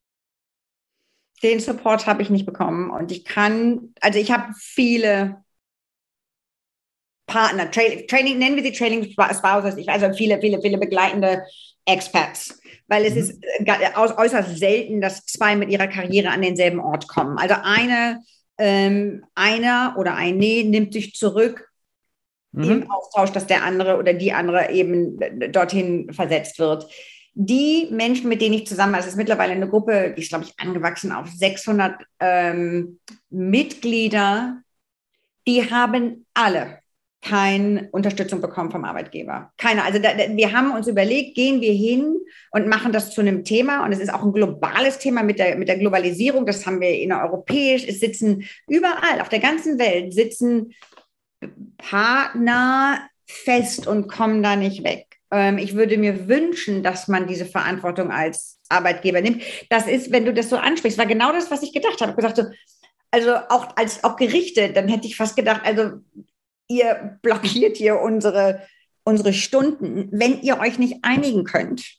den 1.43 1.59
Support 1.59 2.05
habe 2.07 2.21
ich 2.21 2.29
nicht 2.29 2.45
bekommen. 2.45 2.89
Und 2.89 3.11
ich 3.11 3.25
kann, 3.25 3.93
also 4.01 4.19
ich 4.19 4.31
habe 4.31 4.53
viele 4.57 5.43
Partner, 7.25 7.71
Tra 7.71 7.81
Training, 8.07 8.37
nennen 8.37 8.57
wir 8.57 8.63
sie 8.63 8.73
Training 8.73 9.09
Spouses, 9.11 9.87
also 9.87 10.13
viele, 10.13 10.39
viele, 10.39 10.61
viele 10.61 10.77
begleitende 10.77 11.43
Experts. 11.85 12.59
Weil 12.87 13.05
es 13.05 13.13
mhm. 13.13 13.19
ist 13.19 13.43
äh, 13.43 13.91
äußerst 13.95 14.57
selten, 14.57 15.01
dass 15.01 15.25
zwei 15.25 15.55
mit 15.55 15.69
ihrer 15.69 15.87
Karriere 15.87 16.29
an 16.29 16.41
denselben 16.41 16.79
Ort 16.79 17.07
kommen. 17.07 17.37
Also 17.37 17.55
eine, 17.63 18.21
ähm, 18.57 19.23
einer 19.33 19.95
oder 19.97 20.15
ein 20.15 20.37
Nee 20.37 20.63
nimmt 20.63 20.93
sich 20.93 21.15
zurück 21.15 21.69
mhm. 22.51 22.69
im 22.69 22.91
Austausch, 22.91 23.31
dass 23.31 23.47
der 23.47 23.63
andere 23.63 23.97
oder 23.97 24.13
die 24.13 24.33
andere 24.33 24.71
eben 24.71 25.17
dorthin 25.51 26.13
versetzt 26.13 26.59
wird 26.59 26.85
die 27.33 27.87
Menschen, 27.91 28.29
mit 28.29 28.41
denen 28.41 28.55
ich 28.55 28.67
zusammen, 28.67 28.95
also 28.95 29.07
es 29.07 29.13
ist 29.13 29.17
mittlerweile 29.17 29.53
eine 29.53 29.69
Gruppe, 29.69 30.13
die 30.15 30.21
ist, 30.21 30.29
glaube 30.29 30.45
ich, 30.45 30.53
angewachsen 30.59 31.11
auf 31.11 31.29
600 31.29 32.03
ähm, 32.19 32.99
Mitglieder, 33.29 34.61
die 35.47 35.71
haben 35.71 36.25
alle 36.33 36.81
keine 37.21 37.87
Unterstützung 37.91 38.41
bekommen 38.41 38.71
vom 38.71 38.83
Arbeitgeber. 38.83 39.51
Keine. 39.57 39.83
Also 39.83 39.99
da, 39.99 40.09
wir 40.17 40.51
haben 40.53 40.71
uns 40.71 40.87
überlegt, 40.87 41.35
gehen 41.35 41.61
wir 41.61 41.71
hin 41.71 42.17
und 42.51 42.67
machen 42.67 42.91
das 42.91 43.13
zu 43.13 43.21
einem 43.21 43.43
Thema. 43.43 43.85
Und 43.85 43.91
es 43.91 43.99
ist 43.99 44.11
auch 44.11 44.23
ein 44.23 44.33
globales 44.33 44.97
Thema 44.97 45.21
mit 45.21 45.37
der, 45.37 45.55
mit 45.55 45.67
der 45.67 45.77
Globalisierung. 45.77 46.47
Das 46.47 46.65
haben 46.65 46.81
wir 46.81 46.89
innereuropäisch. 46.89 47.85
Es 47.87 47.99
sitzen 47.99 48.43
überall 48.67 49.21
auf 49.21 49.29
der 49.29 49.39
ganzen 49.39 49.77
Welt 49.77 50.13
sitzen 50.13 50.73
Partner 51.77 53.07
fest 53.27 53.87
und 53.87 54.07
kommen 54.07 54.41
da 54.41 54.55
nicht 54.55 54.83
weg. 54.83 55.10
Ähm, 55.31 55.57
ich 55.57 55.75
würde 55.75 55.97
mir 55.97 56.27
wünschen, 56.27 56.83
dass 56.83 57.07
man 57.07 57.27
diese 57.27 57.45
Verantwortung 57.45 58.11
als 58.11 58.59
Arbeitgeber 58.69 59.21
nimmt. 59.21 59.43
Das 59.69 59.87
ist, 59.87 60.11
wenn 60.11 60.25
du 60.25 60.33
das 60.33 60.49
so 60.49 60.57
ansprichst, 60.57 60.97
war 60.97 61.05
genau 61.05 61.31
das, 61.31 61.49
was 61.49 61.63
ich 61.63 61.73
gedacht 61.73 62.01
habe. 62.01 62.11
Ich 62.11 62.17
habe 62.17 62.33
gesagt, 62.33 62.37
so, 62.37 62.43
also 63.11 63.35
auch 63.49 63.75
als 63.75 64.03
auch 64.03 64.15
Gerichte, 64.15 64.71
dann 64.71 64.87
hätte 64.87 65.07
ich 65.07 65.15
fast 65.15 65.35
gedacht, 65.35 65.61
also 65.63 65.99
ihr 66.67 67.19
blockiert 67.21 67.77
hier 67.77 67.99
unsere, 67.99 68.61
unsere 69.03 69.33
Stunden. 69.33 70.09
Wenn 70.11 70.41
ihr 70.41 70.59
euch 70.59 70.79
nicht 70.79 70.99
einigen 71.03 71.43
könnt, 71.43 71.97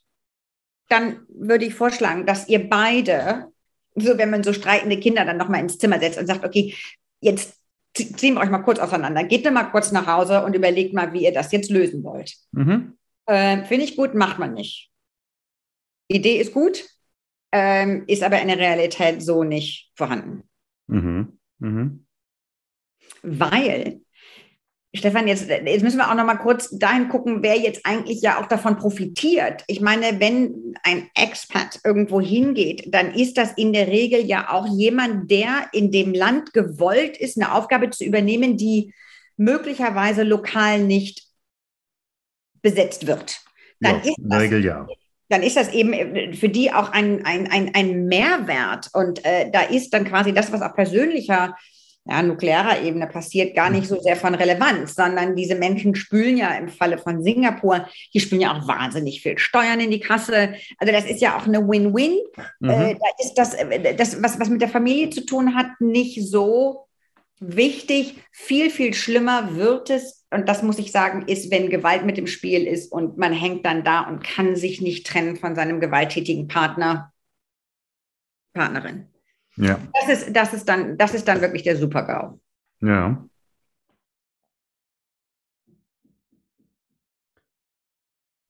dann 0.89 1.21
würde 1.29 1.65
ich 1.65 1.75
vorschlagen, 1.75 2.25
dass 2.25 2.47
ihr 2.47 2.69
beide, 2.69 3.47
so 3.95 4.17
wenn 4.17 4.29
man 4.29 4.43
so 4.43 4.53
streitende 4.53 4.99
Kinder 4.99 5.25
dann 5.25 5.37
nochmal 5.37 5.61
ins 5.61 5.77
Zimmer 5.77 5.99
setzt 5.99 6.19
und 6.19 6.27
sagt, 6.27 6.45
okay, 6.45 6.75
jetzt 7.21 7.55
ziehen 7.93 8.33
wir 8.33 8.41
euch 8.41 8.49
mal 8.49 8.59
kurz 8.59 8.79
auseinander, 8.79 9.23
geht 9.23 9.45
dann 9.45 9.53
mal 9.53 9.65
kurz 9.65 9.91
nach 9.91 10.07
Hause 10.07 10.43
und 10.43 10.55
überlegt 10.55 10.93
mal, 10.93 11.13
wie 11.13 11.25
ihr 11.25 11.33
das 11.33 11.51
jetzt 11.51 11.69
lösen 11.69 12.03
wollt. 12.03 12.33
Mhm. 12.51 12.97
Äh, 13.25 13.63
Finde 13.63 13.85
ich 13.85 13.95
gut, 13.95 14.13
macht 14.15 14.39
man 14.39 14.53
nicht. 14.53 14.91
Idee 16.07 16.37
ist 16.37 16.53
gut, 16.53 16.83
ähm, 17.51 18.03
ist 18.07 18.23
aber 18.23 18.41
in 18.41 18.49
der 18.49 18.59
Realität 18.59 19.21
so 19.21 19.43
nicht 19.43 19.91
vorhanden. 19.95 20.43
Mhm. 20.87 21.39
Mhm. 21.59 22.05
Weil, 23.21 24.01
Stefan, 24.93 25.27
jetzt, 25.27 25.47
jetzt 25.49 25.83
müssen 25.83 25.97
wir 25.97 26.11
auch 26.11 26.15
noch 26.15 26.25
mal 26.25 26.35
kurz 26.35 26.69
dahin 26.77 27.09
gucken, 27.09 27.41
wer 27.41 27.57
jetzt 27.57 27.85
eigentlich 27.85 28.21
ja 28.21 28.41
auch 28.41 28.47
davon 28.47 28.77
profitiert. 28.77 29.63
Ich 29.67 29.81
meine, 29.81 30.19
wenn 30.19 30.75
ein 30.83 31.09
Expat 31.15 31.79
irgendwo 31.83 32.19
hingeht, 32.19 32.93
dann 32.93 33.13
ist 33.13 33.37
das 33.37 33.53
in 33.53 33.73
der 33.73 33.87
Regel 33.87 34.25
ja 34.25 34.51
auch 34.51 34.67
jemand, 34.67 35.31
der 35.31 35.69
in 35.71 35.91
dem 35.91 36.13
Land 36.13 36.53
gewollt 36.53 37.17
ist, 37.17 37.37
eine 37.37 37.53
Aufgabe 37.53 37.89
zu 37.89 38.03
übernehmen, 38.03 38.57
die 38.57 38.93
möglicherweise 39.37 40.23
lokal 40.23 40.83
nicht 40.83 41.22
besetzt 42.63 43.05
wird. 43.05 43.39
Dann 43.79 44.01
ja, 44.03 44.09
ist 44.09 44.15
der 44.17 44.39
Regel 44.39 44.65
ja. 44.65 44.87
Dann 45.29 45.43
ist 45.43 45.57
das 45.57 45.71
eben 45.71 45.93
äh, 45.93 46.33
für 46.33 46.49
die 46.49 46.71
auch 46.71 46.91
ein, 46.91 47.23
ein, 47.25 47.47
ein, 47.51 47.75
ein 47.75 48.05
Mehrwert. 48.05 48.89
Und 48.93 49.23
äh, 49.23 49.51
da 49.51 49.61
ist 49.61 49.93
dann 49.93 50.05
quasi 50.05 50.33
das, 50.33 50.51
was 50.51 50.61
auf 50.61 50.73
persönlicher 50.73 51.55
ja, 52.05 52.21
nuklearer 52.21 52.81
Ebene 52.81 53.07
passiert, 53.07 53.55
gar 53.55 53.69
nicht 53.69 53.87
so 53.87 53.99
sehr 54.01 54.17
von 54.17 54.35
Relevanz, 54.35 54.95
sondern 54.95 55.35
diese 55.35 55.55
Menschen 55.55 55.95
spülen 55.95 56.35
ja 56.35 56.53
im 56.55 56.67
Falle 56.67 56.97
von 56.97 57.23
Singapur, 57.23 57.87
die 58.13 58.19
spülen 58.19 58.41
ja 58.41 58.53
auch 58.53 58.67
wahnsinnig 58.67 59.21
viel 59.21 59.37
Steuern 59.37 59.79
in 59.79 59.91
die 59.91 60.01
Kasse. 60.01 60.55
Also 60.79 60.93
das 60.93 61.05
ist 61.05 61.21
ja 61.21 61.37
auch 61.37 61.47
eine 61.47 61.65
Win-Win. 61.65 62.17
Mhm. 62.59 62.69
Äh, 62.69 62.95
da 62.95 63.23
ist 63.23 63.35
das, 63.35 63.53
äh, 63.53 63.95
das 63.95 64.21
was, 64.21 64.39
was 64.39 64.49
mit 64.49 64.61
der 64.61 64.69
Familie 64.69 65.11
zu 65.11 65.25
tun 65.25 65.55
hat, 65.55 65.67
nicht 65.79 66.21
so 66.27 66.87
wichtig. 67.39 68.15
Viel, 68.31 68.69
viel 68.69 68.93
schlimmer 68.93 69.55
wird 69.55 69.89
es 69.89 70.22
und 70.33 70.49
das 70.49 70.63
muss 70.63 70.79
ich 70.79 70.91
sagen, 70.91 71.27
ist, 71.27 71.51
wenn 71.51 71.69
Gewalt 71.69 72.05
mit 72.05 72.17
im 72.17 72.27
Spiel 72.27 72.65
ist 72.65 72.91
und 72.91 73.17
man 73.17 73.33
hängt 73.33 73.65
dann 73.65 73.83
da 73.83 74.01
und 74.01 74.23
kann 74.23 74.55
sich 74.55 74.81
nicht 74.81 75.05
trennen 75.05 75.35
von 75.35 75.55
seinem 75.55 75.79
gewalttätigen 75.79 76.47
Partner, 76.47 77.13
Partnerin. 78.53 79.07
Ja. 79.55 79.79
Das 80.01 80.09
ist, 80.09 80.35
das 80.35 80.53
ist, 80.53 80.67
dann, 80.67 80.97
das 80.97 81.13
ist 81.13 81.27
dann 81.27 81.41
wirklich 81.41 81.63
der 81.63 81.77
Super-GAU. 81.77 82.39
Ja. 82.81 83.23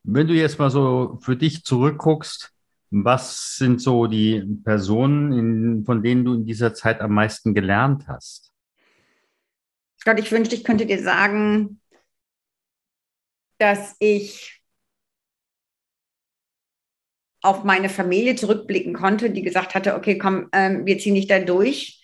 Wenn 0.03 0.27
du 0.27 0.33
jetzt 0.33 0.59
mal 0.59 0.69
so 0.69 1.17
für 1.21 1.35
dich 1.35 1.63
zurückguckst, 1.63 2.53
was 2.91 3.55
sind 3.55 3.81
so 3.81 4.05
die 4.05 4.41
Personen, 4.63 5.31
in, 5.31 5.85
von 5.85 6.03
denen 6.03 6.25
du 6.25 6.35
in 6.35 6.45
dieser 6.45 6.73
Zeit 6.73 7.01
am 7.01 7.13
meisten 7.13 7.53
gelernt 7.53 8.07
hast? 8.07 8.52
Gott, 10.05 10.19
ich 10.19 10.31
wünschte, 10.31 10.55
ich 10.55 10.63
könnte 10.63 10.85
dir 10.85 11.01
sagen, 11.01 11.79
dass 13.57 13.95
ich 13.99 14.61
auf 17.41 17.63
meine 17.63 17.89
Familie 17.89 18.35
zurückblicken 18.35 18.93
konnte, 18.93 19.29
die 19.29 19.41
gesagt 19.41 19.75
hatte, 19.75 19.95
okay, 19.95 20.17
komm, 20.17 20.49
ähm, 20.53 20.85
wir 20.85 20.97
ziehen 20.97 21.15
dich 21.15 21.27
da 21.27 21.39
durch. 21.39 22.01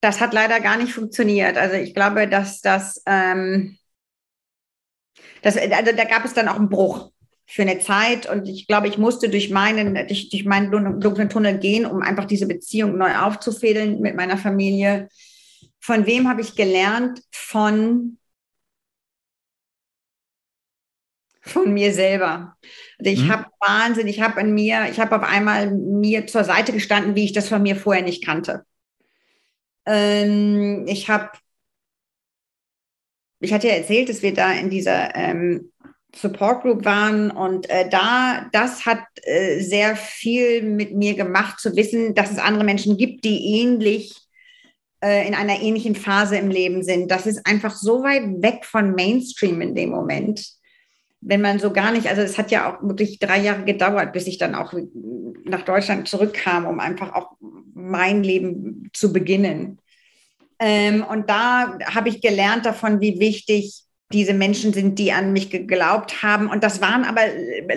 Das 0.00 0.20
hat 0.20 0.32
leider 0.32 0.60
gar 0.60 0.76
nicht 0.76 0.92
funktioniert. 0.92 1.56
Also 1.56 1.76
ich 1.76 1.94
glaube, 1.94 2.26
dass 2.26 2.60
das, 2.60 3.02
ähm, 3.06 3.78
das 5.42 5.56
also 5.56 5.92
da 5.94 6.04
gab 6.04 6.24
es 6.24 6.34
dann 6.34 6.48
auch 6.48 6.56
einen 6.56 6.70
Bruch 6.70 7.12
für 7.46 7.62
eine 7.62 7.80
Zeit 7.80 8.28
und 8.28 8.48
ich 8.48 8.66
glaube, 8.66 8.88
ich 8.88 8.96
musste 8.96 9.28
durch 9.28 9.50
meinen, 9.50 9.94
durch, 10.08 10.30
durch 10.30 10.44
meinen 10.46 10.70
dunklen 11.00 11.28
Tunnel 11.28 11.58
gehen, 11.58 11.84
um 11.84 12.00
einfach 12.00 12.24
diese 12.24 12.46
Beziehung 12.46 12.96
neu 12.96 13.14
aufzufädeln 13.14 14.00
mit 14.00 14.16
meiner 14.16 14.38
Familie. 14.38 15.08
Von 15.82 16.06
wem 16.06 16.28
habe 16.28 16.40
ich 16.40 16.54
gelernt? 16.54 17.20
Von, 17.32 18.18
von 21.40 21.74
mir 21.74 21.92
selber. 21.92 22.56
Also 22.98 23.10
ich 23.10 23.24
mhm. 23.24 23.32
habe 23.32 23.46
Wahnsinn, 23.58 24.06
ich 24.06 24.20
habe 24.20 24.40
an 24.40 24.54
mir, 24.54 24.88
ich 24.88 25.00
habe 25.00 25.16
auf 25.16 25.28
einmal 25.28 25.72
mir 25.72 26.28
zur 26.28 26.44
Seite 26.44 26.72
gestanden, 26.72 27.16
wie 27.16 27.24
ich 27.24 27.32
das 27.32 27.48
von 27.48 27.62
mir 27.62 27.74
vorher 27.74 28.04
nicht 28.04 28.24
kannte. 28.24 28.64
Ähm, 29.84 30.86
ich 30.86 31.10
habe, 31.10 31.30
ich 33.40 33.52
hatte 33.52 33.66
ja 33.66 33.74
erzählt, 33.74 34.08
dass 34.08 34.22
wir 34.22 34.32
da 34.32 34.52
in 34.52 34.70
dieser 34.70 35.16
ähm, 35.16 35.72
Support 36.14 36.62
Group 36.62 36.84
waren 36.84 37.32
und 37.32 37.68
äh, 37.68 37.88
da, 37.88 38.48
das 38.52 38.86
hat 38.86 39.02
äh, 39.22 39.58
sehr 39.58 39.96
viel 39.96 40.62
mit 40.62 40.94
mir 40.94 41.14
gemacht, 41.14 41.58
zu 41.58 41.74
wissen, 41.74 42.14
dass 42.14 42.30
es 42.30 42.38
andere 42.38 42.62
Menschen 42.62 42.96
gibt, 42.96 43.24
die 43.24 43.60
ähnlich 43.60 44.14
äh, 45.02 45.26
in 45.26 45.34
einer 45.34 45.60
ähnlichen 45.60 45.96
Phase 45.96 46.36
im 46.36 46.48
Leben 46.48 46.82
sind. 46.84 47.10
Das 47.10 47.26
ist 47.26 47.44
einfach 47.46 47.74
so 47.74 48.02
weit 48.02 48.22
weg 48.40 48.64
von 48.64 48.94
Mainstream 48.94 49.60
in 49.60 49.74
dem 49.74 49.90
Moment. 49.90 50.46
Wenn 51.20 51.40
man 51.40 51.58
so 51.58 51.72
gar 51.72 51.92
nicht, 51.92 52.06
also 52.06 52.22
es 52.22 52.38
hat 52.38 52.50
ja 52.50 52.72
auch 52.72 52.82
wirklich 52.82 53.18
drei 53.18 53.40
Jahre 53.40 53.64
gedauert, 53.64 54.12
bis 54.12 54.26
ich 54.26 54.38
dann 54.38 54.54
auch 54.54 54.72
nach 55.44 55.62
Deutschland 55.62 56.08
zurückkam, 56.08 56.66
um 56.66 56.80
einfach 56.80 57.14
auch 57.14 57.32
mein 57.74 58.22
Leben 58.22 58.90
zu 58.92 59.12
beginnen. 59.12 59.78
Ähm, 60.58 61.04
und 61.04 61.28
da 61.28 61.78
habe 61.84 62.08
ich 62.08 62.20
gelernt 62.20 62.64
davon, 62.64 63.00
wie 63.00 63.18
wichtig 63.18 63.82
diese 64.12 64.34
Menschen 64.34 64.72
sind, 64.72 64.98
die 64.98 65.10
an 65.10 65.32
mich 65.32 65.50
geglaubt 65.50 66.22
haben. 66.22 66.48
Und 66.48 66.62
das 66.62 66.80
waren 66.80 67.04
aber 67.04 67.22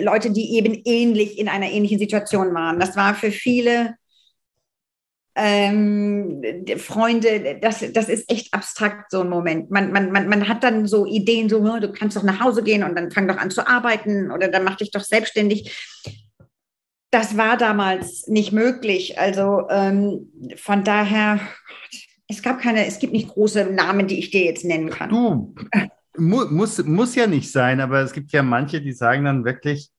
Leute, 0.00 0.30
die 0.30 0.56
eben 0.56 0.80
ähnlich 0.84 1.38
in 1.38 1.48
einer 1.48 1.70
ähnlichen 1.70 1.98
Situation 1.98 2.54
waren. 2.54 2.78
Das 2.78 2.96
war 2.96 3.14
für 3.14 3.32
viele 3.32 3.94
ähm, 5.36 6.42
Freunde, 6.78 7.58
das, 7.60 7.84
das 7.92 8.08
ist 8.08 8.30
echt 8.30 8.54
abstrakt, 8.54 9.10
so 9.10 9.20
ein 9.20 9.28
Moment. 9.28 9.70
Man, 9.70 9.92
man, 9.92 10.10
man, 10.10 10.28
man 10.28 10.48
hat 10.48 10.64
dann 10.64 10.86
so 10.86 11.04
Ideen, 11.04 11.50
so, 11.50 11.60
du 11.78 11.92
kannst 11.92 12.16
doch 12.16 12.22
nach 12.22 12.40
Hause 12.40 12.62
gehen 12.62 12.82
und 12.82 12.96
dann 12.96 13.10
fang 13.10 13.28
doch 13.28 13.36
an 13.36 13.50
zu 13.50 13.66
arbeiten 13.66 14.30
oder 14.30 14.48
dann 14.48 14.64
mach 14.64 14.76
dich 14.76 14.90
doch 14.90 15.04
selbstständig. 15.04 15.70
Das 17.10 17.36
war 17.36 17.58
damals 17.58 18.26
nicht 18.28 18.52
möglich. 18.52 19.18
Also 19.18 19.66
ähm, 19.68 20.32
von 20.56 20.84
daher, 20.84 21.40
es 22.28 22.42
gab 22.42 22.60
keine, 22.60 22.86
es 22.86 22.98
gibt 22.98 23.12
nicht 23.12 23.28
große 23.28 23.66
Namen, 23.66 24.06
die 24.06 24.18
ich 24.18 24.30
dir 24.30 24.44
jetzt 24.44 24.64
nennen 24.64 24.88
kann. 24.88 25.10
Du, 25.10 25.54
mu 26.16 26.46
muss, 26.46 26.82
muss 26.82 27.14
ja 27.14 27.26
nicht 27.26 27.52
sein, 27.52 27.80
aber 27.80 28.00
es 28.00 28.12
gibt 28.12 28.32
ja 28.32 28.42
manche, 28.42 28.80
die 28.80 28.92
sagen 28.92 29.26
dann 29.26 29.44
wirklich, 29.44 29.90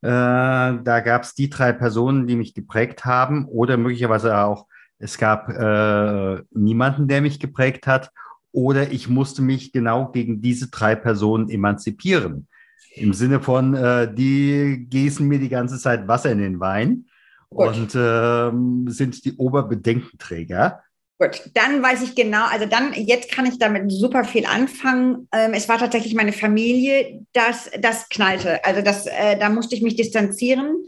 äh, 0.00 0.08
da 0.08 1.00
gab 1.04 1.22
es 1.22 1.34
die 1.34 1.50
drei 1.50 1.72
Personen, 1.72 2.26
die 2.26 2.36
mich 2.36 2.54
geprägt 2.54 3.04
haben 3.04 3.46
oder 3.46 3.76
möglicherweise 3.76 4.38
auch, 4.38 4.66
es 4.98 5.18
gab 5.18 5.48
äh, 5.48 6.42
niemanden, 6.52 7.08
der 7.08 7.20
mich 7.20 7.38
geprägt 7.38 7.86
hat 7.86 8.10
oder 8.52 8.90
ich 8.90 9.08
musste 9.08 9.42
mich 9.42 9.72
genau 9.72 10.10
gegen 10.10 10.40
diese 10.40 10.70
drei 10.70 10.94
Personen 10.94 11.50
emanzipieren. 11.50 12.48
Im 12.94 13.12
Sinne 13.12 13.40
von, 13.40 13.74
äh, 13.74 14.12
die 14.12 14.86
gießen 14.88 15.26
mir 15.26 15.38
die 15.38 15.50
ganze 15.50 15.78
Zeit 15.78 16.08
Wasser 16.08 16.32
in 16.32 16.38
den 16.38 16.60
Wein 16.60 17.06
Gut. 17.50 17.76
und 17.76 17.94
äh, 17.94 18.90
sind 18.90 19.24
die 19.24 19.36
Oberbedenkenträger. 19.36 20.82
Gut, 21.18 21.50
dann 21.54 21.82
weiß 21.82 22.02
ich 22.02 22.14
genau, 22.14 22.46
also 22.46 22.66
dann, 22.66 22.92
jetzt 22.92 23.30
kann 23.30 23.46
ich 23.46 23.58
damit 23.58 23.90
super 23.90 24.24
viel 24.24 24.44
anfangen. 24.44 25.28
Ähm, 25.32 25.52
es 25.54 25.68
war 25.68 25.78
tatsächlich 25.78 26.14
meine 26.14 26.32
Familie, 26.32 27.24
das, 27.32 27.70
das 27.80 28.08
knallte. 28.10 28.62
Also 28.64 28.82
das, 28.82 29.06
äh, 29.06 29.38
da 29.38 29.48
musste 29.48 29.74
ich 29.74 29.82
mich 29.82 29.96
distanzieren. 29.96 30.84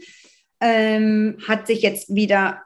Ähm, 0.59 1.37
hat 1.47 1.67
sich 1.67 1.81
jetzt 1.81 2.13
wieder, 2.13 2.61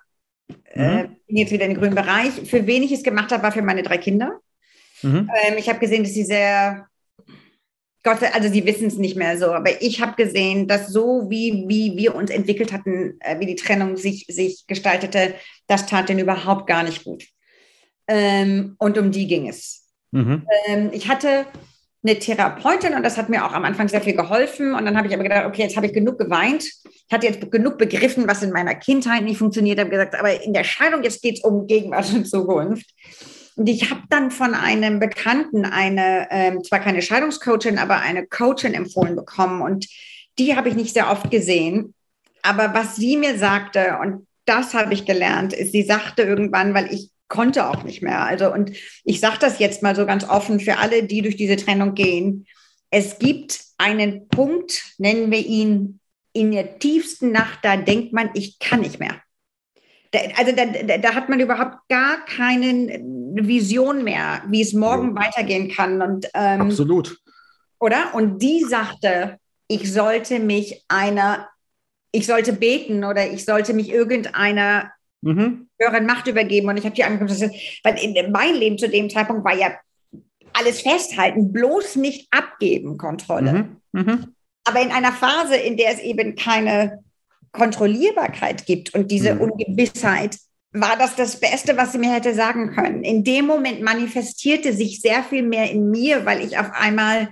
äh, 0.66 1.04
mhm. 1.04 1.18
jetzt 1.28 1.52
wieder 1.52 1.66
in 1.66 1.72
den 1.72 1.80
grünen 1.80 1.96
Bereich. 1.96 2.32
Für 2.46 2.66
wen 2.68 2.84
ich 2.84 2.92
es 2.92 3.04
gemacht 3.04 3.32
habe, 3.32 3.44
war 3.44 3.52
für 3.52 3.62
meine 3.62 3.84
drei 3.84 3.98
Kinder. 3.98 4.40
Mhm. 5.02 5.30
Ähm, 5.44 5.58
ich 5.58 5.70
habe 5.70 5.80
gesehen, 5.80 6.04
dass 6.04 6.14
sie 6.14 6.24
sehr, 6.24 6.88
Gott, 8.04 8.20
also 8.34 8.50
sie 8.50 8.66
wissen 8.66 8.88
es 8.88 8.98
nicht 8.98 9.16
mehr 9.16 9.38
so, 9.38 9.54
aber 9.54 9.82
ich 9.82 10.02
habe 10.02 10.16
gesehen, 10.22 10.68
dass 10.68 10.88
so 10.88 11.30
wie, 11.30 11.66
wie 11.68 11.96
wir 11.98 12.16
uns 12.16 12.30
entwickelt 12.32 12.72
hatten, 12.72 13.18
äh, 13.20 13.40
wie 13.40 13.46
die 13.46 13.56
Trennung 13.56 13.98
sich, 13.98 14.26
sich 14.28 14.66
gestaltete, 14.68 15.36
das 15.68 15.86
tat 15.86 16.10
denen 16.10 16.20
überhaupt 16.20 16.68
gar 16.68 16.84
nicht 16.84 17.04
gut. 17.04 17.26
Ähm, 18.08 18.76
und 18.80 18.98
um 18.98 19.12
die 19.12 19.28
ging 19.28 19.48
es. 19.48 19.88
Mhm. 20.12 20.46
Ähm, 20.68 20.90
ich 20.94 21.08
hatte 21.08 21.46
eine 22.06 22.20
Therapeutin 22.20 22.96
und 22.96 23.04
das 23.04 23.18
hat 23.18 23.30
mir 23.30 23.46
auch 23.46 23.54
am 23.54 23.64
Anfang 23.64 23.88
sehr 23.88 24.02
viel 24.02 24.16
geholfen. 24.16 24.76
Und 24.76 24.86
dann 24.86 24.98
habe 24.98 25.08
ich 25.08 25.14
aber 25.14 25.24
gedacht, 25.24 25.46
okay, 25.46 25.62
jetzt 25.62 25.78
habe 25.78 25.86
ich 25.86 25.94
genug 25.94 26.18
geweint. 26.18 26.64
Ich 26.64 27.14
hatte 27.14 27.28
jetzt 27.28 27.50
genug 27.50 27.78
begriffen, 27.78 28.28
was 28.28 28.44
in 28.44 28.52
meiner 28.52 28.76
Kindheit 28.76 29.24
nicht 29.24 29.38
funktioniert. 29.38 29.80
Habe 29.80 29.90
gesagt, 29.90 30.16
aber 30.16 30.42
in 30.44 30.54
der 30.54 30.66
Scheidung, 30.66 31.04
jetzt 31.04 31.22
geht 31.22 31.38
es 31.38 31.44
um 31.44 31.66
Gegenwart 31.66 32.14
und 32.14 32.26
Zukunft. 32.28 32.86
Und 33.56 33.70
ich 33.70 33.90
habe 33.90 34.02
dann 34.10 34.32
von 34.32 34.54
einem 34.54 35.00
Bekannten 35.00 35.66
eine, 35.66 36.28
ähm, 36.32 36.64
zwar 36.64 36.80
keine 36.80 37.02
Scheidungscoachin, 37.02 37.78
aber 37.78 37.98
eine 37.98 38.26
Coachin 38.26 38.74
empfohlen 38.74 39.16
bekommen. 39.16 39.62
Und 39.62 39.88
die 40.40 40.56
habe 40.56 40.70
ich 40.70 40.76
nicht 40.76 40.94
sehr 40.94 41.10
oft 41.10 41.32
gesehen. 41.32 41.94
Aber 42.42 42.74
was 42.74 42.98
sie 42.98 43.16
mir 43.16 43.38
sagte, 43.38 44.00
und 44.02 44.28
das 44.46 44.74
habe 44.74 44.94
ich 44.94 45.06
gelernt, 45.06 45.54
ist, 45.54 45.72
sie 45.72 45.84
sagte 45.84 46.24
irgendwann, 46.24 46.74
weil 46.74 46.92
ich 46.92 47.13
konnte 47.34 47.68
auch 47.68 47.84
nicht 47.84 48.04
mehr. 48.04 48.22
Also, 48.22 48.54
und 48.54 48.72
ich 49.04 49.20
sage 49.20 49.38
das 49.40 49.58
jetzt 49.58 49.82
mal 49.82 49.96
so 49.96 50.06
ganz 50.06 50.24
offen 50.24 50.60
für 50.60 50.78
alle, 50.78 51.04
die 51.04 51.24
durch 51.24 51.36
diese 51.36 51.56
Trennung 51.56 51.96
gehen. 51.96 52.46
Es 52.92 53.18
gibt 53.18 53.60
einen 53.80 54.28
Punkt, 54.28 54.84
nennen 55.00 55.32
wir 55.32 55.44
ihn, 55.44 56.00
in 56.32 56.52
der 56.52 56.78
tiefsten 56.78 57.32
Nacht, 57.32 57.60
da 57.64 57.76
denkt 57.76 58.14
man, 58.14 58.30
ich 58.36 58.60
kann 58.60 58.82
nicht 58.82 59.00
mehr. 59.00 59.20
Da, 60.12 60.20
also 60.38 60.52
da, 60.52 60.98
da, 60.98 61.16
hat 61.16 61.28
man 61.30 61.40
überhaupt 61.40 61.78
gar 61.90 62.24
keine 62.26 63.02
Vision 63.36 64.04
mehr, 64.04 64.44
wie 64.48 64.62
es 64.62 64.74
morgen 64.74 65.16
ja. 65.16 65.24
weitergehen 65.24 65.72
kann. 65.72 66.04
Und, 66.04 66.28
ähm, 66.36 66.62
Absolut. 66.62 67.18
Oder? 67.80 68.14
Und 68.14 68.44
die 68.44 68.64
sagte, 68.64 69.40
ich 69.68 69.92
sollte 69.92 70.38
mich 70.38 70.84
einer, 70.88 71.50
ich 72.12 72.28
sollte 72.28 72.54
beten 72.54 73.04
oder 73.04 73.32
ich 73.32 73.44
sollte 73.44 73.74
mich 73.74 73.90
irgendeiner 73.90 74.92
mhm. 75.22 75.70
Höheren 75.84 76.06
Macht 76.06 76.28
übergeben. 76.28 76.70
Und 76.70 76.78
ich 76.78 76.86
habe 76.86 76.96
die 76.96 77.04
angeguckt, 77.04 77.40
weil 77.84 77.98
in 78.00 78.32
mein 78.32 78.56
Leben 78.56 78.78
zu 78.78 78.90
dem 78.90 79.10
Zeitpunkt 79.10 79.44
war 79.44 79.56
ja 79.56 79.72
alles 80.54 80.82
festhalten, 80.82 81.52
bloß 81.52 81.96
nicht 81.96 82.28
abgeben, 82.32 82.98
Kontrolle. 82.98 83.70
Mhm. 83.92 84.02
Mhm. 84.02 84.36
Aber 84.66 84.82
in 84.82 84.92
einer 84.92 85.12
Phase, 85.12 85.56
in 85.56 85.78
der 85.78 85.92
es 85.92 86.00
eben 86.00 86.36
keine 86.36 87.04
Kontrollierbarkeit 87.52 88.66
gibt 88.66 88.94
und 88.94 89.12
diese 89.12 89.36
mhm. 89.36 89.42
Ungewissheit, 89.42 90.38
war 90.74 90.98
das 90.98 91.16
das 91.16 91.40
Beste, 91.40 91.78
was 91.78 91.92
sie 91.92 92.00
mir 92.00 92.12
hätte 92.12 92.34
sagen 92.34 92.72
können. 92.74 93.04
In 93.04 93.24
dem 93.24 93.46
Moment 93.46 93.82
manifestierte 93.82 94.74
sich 94.74 95.02
sehr 95.02 95.24
viel 95.24 95.44
mehr 95.44 95.70
in 95.70 95.92
mir, 95.92 96.26
weil 96.26 96.44
ich 96.44 96.58
auf 96.58 96.72
einmal 96.74 97.30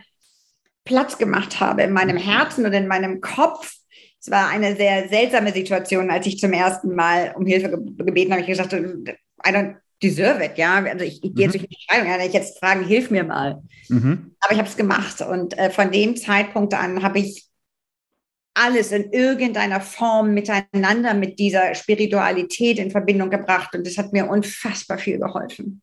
Platz 0.85 1.17
gemacht 1.17 1.59
habe 1.59 1.81
in 1.83 1.91
meinem 1.91 2.17
Herzen 2.17 2.65
und 2.65 2.73
in 2.73 2.87
meinem 2.87 3.19
Kopf 3.19 3.80
es 4.21 4.29
war 4.29 4.49
eine 4.49 4.75
sehr 4.75 5.09
seltsame 5.09 5.51
Situation, 5.51 6.11
als 6.11 6.27
ich 6.27 6.37
zum 6.37 6.53
ersten 6.53 6.93
Mal 6.93 7.33
um 7.35 7.45
Hilfe 7.45 7.69
ge 7.69 8.05
gebeten 8.05 8.31
habe. 8.31 8.41
Ich 8.41 8.47
gesagt, 8.47 8.73
I 8.73 9.15
don't 9.45 9.77
deserve 10.01 10.43
it, 10.43 10.57
ja. 10.57 10.75
Also 10.75 11.05
ich, 11.05 11.23
ich 11.23 11.33
gehe 11.33 11.47
mhm. 11.47 11.53
jetzt 11.53 11.53
durch 11.55 11.67
die 11.67 11.77
Scheidung, 11.89 12.07
ja, 12.07 12.23
ich 12.23 12.33
jetzt 12.33 12.59
fragen, 12.59 12.85
hilf 12.85 13.09
mir 13.09 13.23
mal. 13.23 13.63
Mhm. 13.89 14.35
Aber 14.39 14.53
ich 14.53 14.59
habe 14.59 14.69
es 14.69 14.77
gemacht 14.77 15.21
und 15.21 15.57
äh, 15.57 15.71
von 15.71 15.91
dem 15.91 16.15
Zeitpunkt 16.15 16.75
an 16.75 17.01
habe 17.01 17.17
ich 17.17 17.47
alles 18.53 18.91
in 18.91 19.11
irgendeiner 19.11 19.81
Form 19.81 20.35
miteinander 20.35 21.15
mit 21.15 21.39
dieser 21.39 21.73
Spiritualität 21.73 22.77
in 22.77 22.91
Verbindung 22.91 23.31
gebracht 23.31 23.73
und 23.73 23.87
das 23.87 23.97
hat 23.97 24.13
mir 24.13 24.29
unfassbar 24.29 24.99
viel 24.99 25.17
geholfen. 25.17 25.81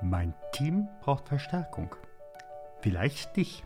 Mein 0.00 0.32
Team 0.52 0.88
braucht 1.02 1.28
Verstärkung 1.28 1.94
vielleicht 2.84 3.36
dich. 3.38 3.64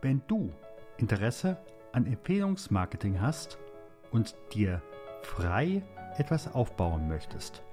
Wenn 0.00 0.22
du 0.28 0.52
Interesse 0.98 1.56
an 1.90 2.06
Empfehlungsmarketing 2.06 3.20
hast 3.20 3.58
und 4.12 4.36
dir 4.54 4.80
frei 5.22 5.82
etwas 6.16 6.54
aufbauen 6.54 7.08
möchtest, 7.08 7.64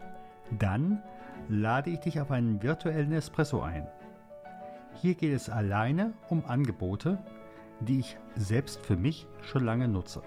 dann 0.58 1.04
lade 1.48 1.92
ich 1.92 2.00
dich 2.00 2.20
auf 2.20 2.32
einen 2.32 2.64
virtuellen 2.64 3.12
Espresso 3.12 3.62
ein. 3.62 3.88
Hier 4.96 5.14
geht 5.14 5.34
es 5.34 5.48
alleine 5.48 6.14
um 6.30 6.44
Angebote, 6.46 7.20
die 7.80 8.00
ich 8.00 8.18
selbst 8.36 8.84
für 8.84 8.98
mich 8.98 9.28
schon 9.42 9.64
lange 9.64 9.88
nutze. 9.88 10.24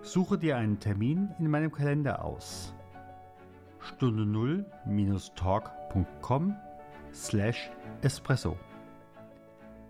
Suche 0.00 0.38
dir 0.38 0.56
einen 0.56 0.80
Termin 0.80 1.34
in 1.38 1.50
meinem 1.50 1.70
Kalender 1.70 2.24
aus. 2.24 2.72
Stunde 3.78 4.22
0-talk.com 4.22 6.56
slash 7.12 7.70
Espresso. 8.00 8.56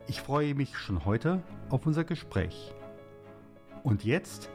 Ich 0.07 0.21
freue 0.21 0.55
mich 0.55 0.77
schon 0.77 1.07
heute 1.07 1.43
auf 1.71 1.87
unser 1.87 2.05
Gespräch. 2.05 2.75
Und 3.83 4.05
jetzt 4.05 4.51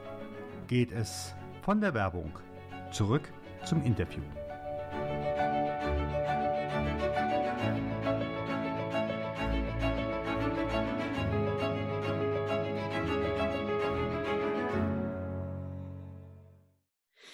geht 0.68 0.92
es 0.92 1.34
von 1.62 1.80
der 1.80 1.92
Werbung 1.92 2.38
zurück 2.92 3.22
zum 3.64 3.82
Interview. 3.84 4.22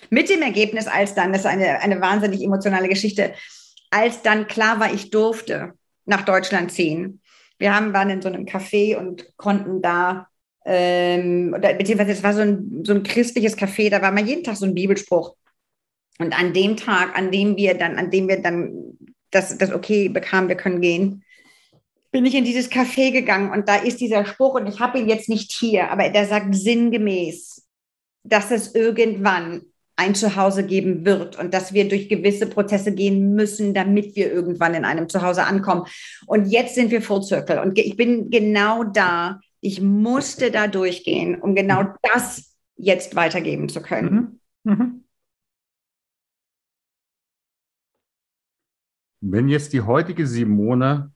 Mit 0.08 0.30
dem 0.30 0.40
Ergebnis, 0.40 0.86
als 0.86 1.14
dann, 1.14 1.32
das 1.32 1.42
ist 1.42 1.46
eine, 1.46 1.80
eine 1.80 2.00
wahnsinnig 2.00 2.42
emotionale 2.42 2.88
Geschichte, 2.88 3.34
als 3.90 4.22
dann 4.22 4.46
klar 4.46 4.80
war, 4.80 4.94
ich 4.94 5.10
durfte 5.10 5.74
nach 6.06 6.24
Deutschland 6.24 6.72
ziehen, 6.72 7.20
wir 7.58 7.74
haben, 7.74 7.92
waren 7.92 8.10
in 8.10 8.22
so 8.22 8.28
einem 8.28 8.44
Café 8.44 8.96
und 8.96 9.36
konnten 9.36 9.82
da 9.82 10.28
ähm, 10.66 11.54
oder 11.56 11.74
beziehungsweise 11.74 12.12
es 12.12 12.22
war 12.24 12.34
so 12.34 12.40
ein, 12.40 12.82
so 12.84 12.92
ein 12.92 13.04
christliches 13.04 13.56
Café, 13.56 13.88
da 13.88 14.02
war 14.02 14.10
mal 14.10 14.26
jeden 14.26 14.42
Tag 14.42 14.56
so 14.56 14.66
ein 14.66 14.74
Bibelspruch. 14.74 15.36
Und 16.18 16.38
an 16.38 16.52
dem 16.52 16.76
Tag, 16.76 17.16
an 17.16 17.30
dem 17.30 17.56
wir 17.56 17.74
dann, 17.74 17.96
an 17.96 18.10
dem 18.10 18.26
wir 18.26 18.42
dann 18.42 18.98
das, 19.30 19.56
das 19.58 19.72
okay 19.72 20.08
bekamen, 20.08 20.48
wir 20.48 20.56
können 20.56 20.80
gehen, 20.80 21.22
bin 22.10 22.26
ich 22.26 22.34
in 22.34 22.44
dieses 22.44 22.70
Café 22.70 23.12
gegangen 23.12 23.52
und 23.52 23.68
da 23.68 23.76
ist 23.76 24.00
dieser 24.00 24.24
Spruch 24.24 24.54
und 24.54 24.66
ich 24.66 24.80
habe 24.80 24.98
ihn 24.98 25.08
jetzt 25.08 25.28
nicht 25.28 25.52
hier, 25.52 25.90
aber 25.90 26.08
der 26.08 26.26
sagt 26.26 26.54
sinngemäß, 26.54 27.66
dass 28.24 28.50
es 28.50 28.74
irgendwann 28.74 29.62
ein 29.96 30.14
Zuhause 30.14 30.64
geben 30.64 31.04
wird 31.04 31.38
und 31.38 31.54
dass 31.54 31.72
wir 31.72 31.88
durch 31.88 32.08
gewisse 32.08 32.46
Prozesse 32.46 32.94
gehen 32.94 33.34
müssen, 33.34 33.74
damit 33.74 34.14
wir 34.14 34.30
irgendwann 34.30 34.74
in 34.74 34.84
einem 34.84 35.08
Zuhause 35.08 35.44
ankommen. 35.44 35.86
Und 36.26 36.46
jetzt 36.46 36.74
sind 36.74 36.90
wir 36.90 37.02
Full 37.02 37.22
Circle 37.22 37.58
und 37.58 37.78
ich 37.78 37.96
bin 37.96 38.30
genau 38.30 38.84
da. 38.84 39.40
Ich 39.60 39.80
musste 39.80 40.50
da 40.50 40.68
durchgehen, 40.68 41.40
um 41.40 41.54
genau 41.54 41.82
mhm. 41.82 41.88
das 42.02 42.54
jetzt 42.76 43.16
weitergeben 43.16 43.68
zu 43.68 43.80
können. 43.80 44.40
Mhm. 44.64 44.72
Mhm. 44.72 45.04
Wenn 49.22 49.48
jetzt 49.48 49.72
die 49.72 49.80
heutige 49.80 50.26
Simone 50.26 51.10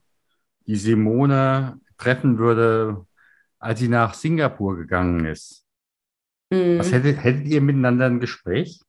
die 0.67 0.75
Simone 0.75 1.79
treffen 1.97 2.37
würde, 2.37 3.05
als 3.59 3.79
sie 3.79 3.87
nach 3.87 4.13
Singapur 4.13 4.77
gegangen 4.77 5.25
ist, 5.25 5.60
Mhm. 6.51 6.79
Was 6.79 6.91
hättet, 6.91 7.23
hättet 7.23 7.47
ihr 7.47 7.61
miteinander 7.61 8.05
ein 8.05 8.19
Gespräch? 8.19 8.79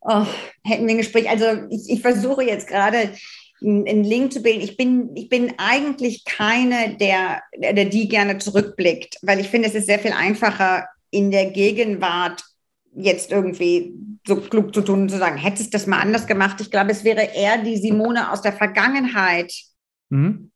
Oh, 0.00 0.24
hätten 0.62 0.86
wir 0.86 0.94
ein 0.94 0.98
Gespräch. 0.98 1.28
Also 1.28 1.46
ich, 1.68 1.90
ich 1.90 2.00
versuche 2.00 2.44
jetzt 2.44 2.68
gerade 2.68 3.10
einen 3.60 4.04
Link 4.04 4.32
zu 4.32 4.40
bilden. 4.40 4.60
Ich 4.60 4.76
bin, 4.76 5.16
ich 5.16 5.28
bin 5.28 5.54
eigentlich 5.58 6.24
keine, 6.24 6.96
der, 6.96 7.42
der 7.58 7.86
die 7.86 8.08
gerne 8.08 8.38
zurückblickt, 8.38 9.18
weil 9.22 9.40
ich 9.40 9.48
finde, 9.48 9.68
es 9.68 9.74
ist 9.74 9.86
sehr 9.86 9.98
viel 9.98 10.12
einfacher, 10.12 10.86
in 11.10 11.30
der 11.30 11.50
Gegenwart 11.50 12.44
jetzt 12.94 13.32
irgendwie 13.32 13.94
so 14.26 14.36
klug 14.36 14.74
zu 14.74 14.82
tun 14.82 15.02
und 15.02 15.10
zu 15.10 15.18
sagen, 15.18 15.38
hättest 15.38 15.72
du 15.72 15.78
das 15.78 15.86
mal 15.86 16.00
anders 16.00 16.26
gemacht? 16.26 16.60
Ich 16.60 16.70
glaube, 16.70 16.92
es 16.92 17.02
wäre 17.02 17.30
eher 17.34 17.58
die 17.58 17.76
Simone 17.76 18.30
aus 18.30 18.42
der 18.42 18.52
Vergangenheit, 18.52 19.52
Mhm. 20.08 20.50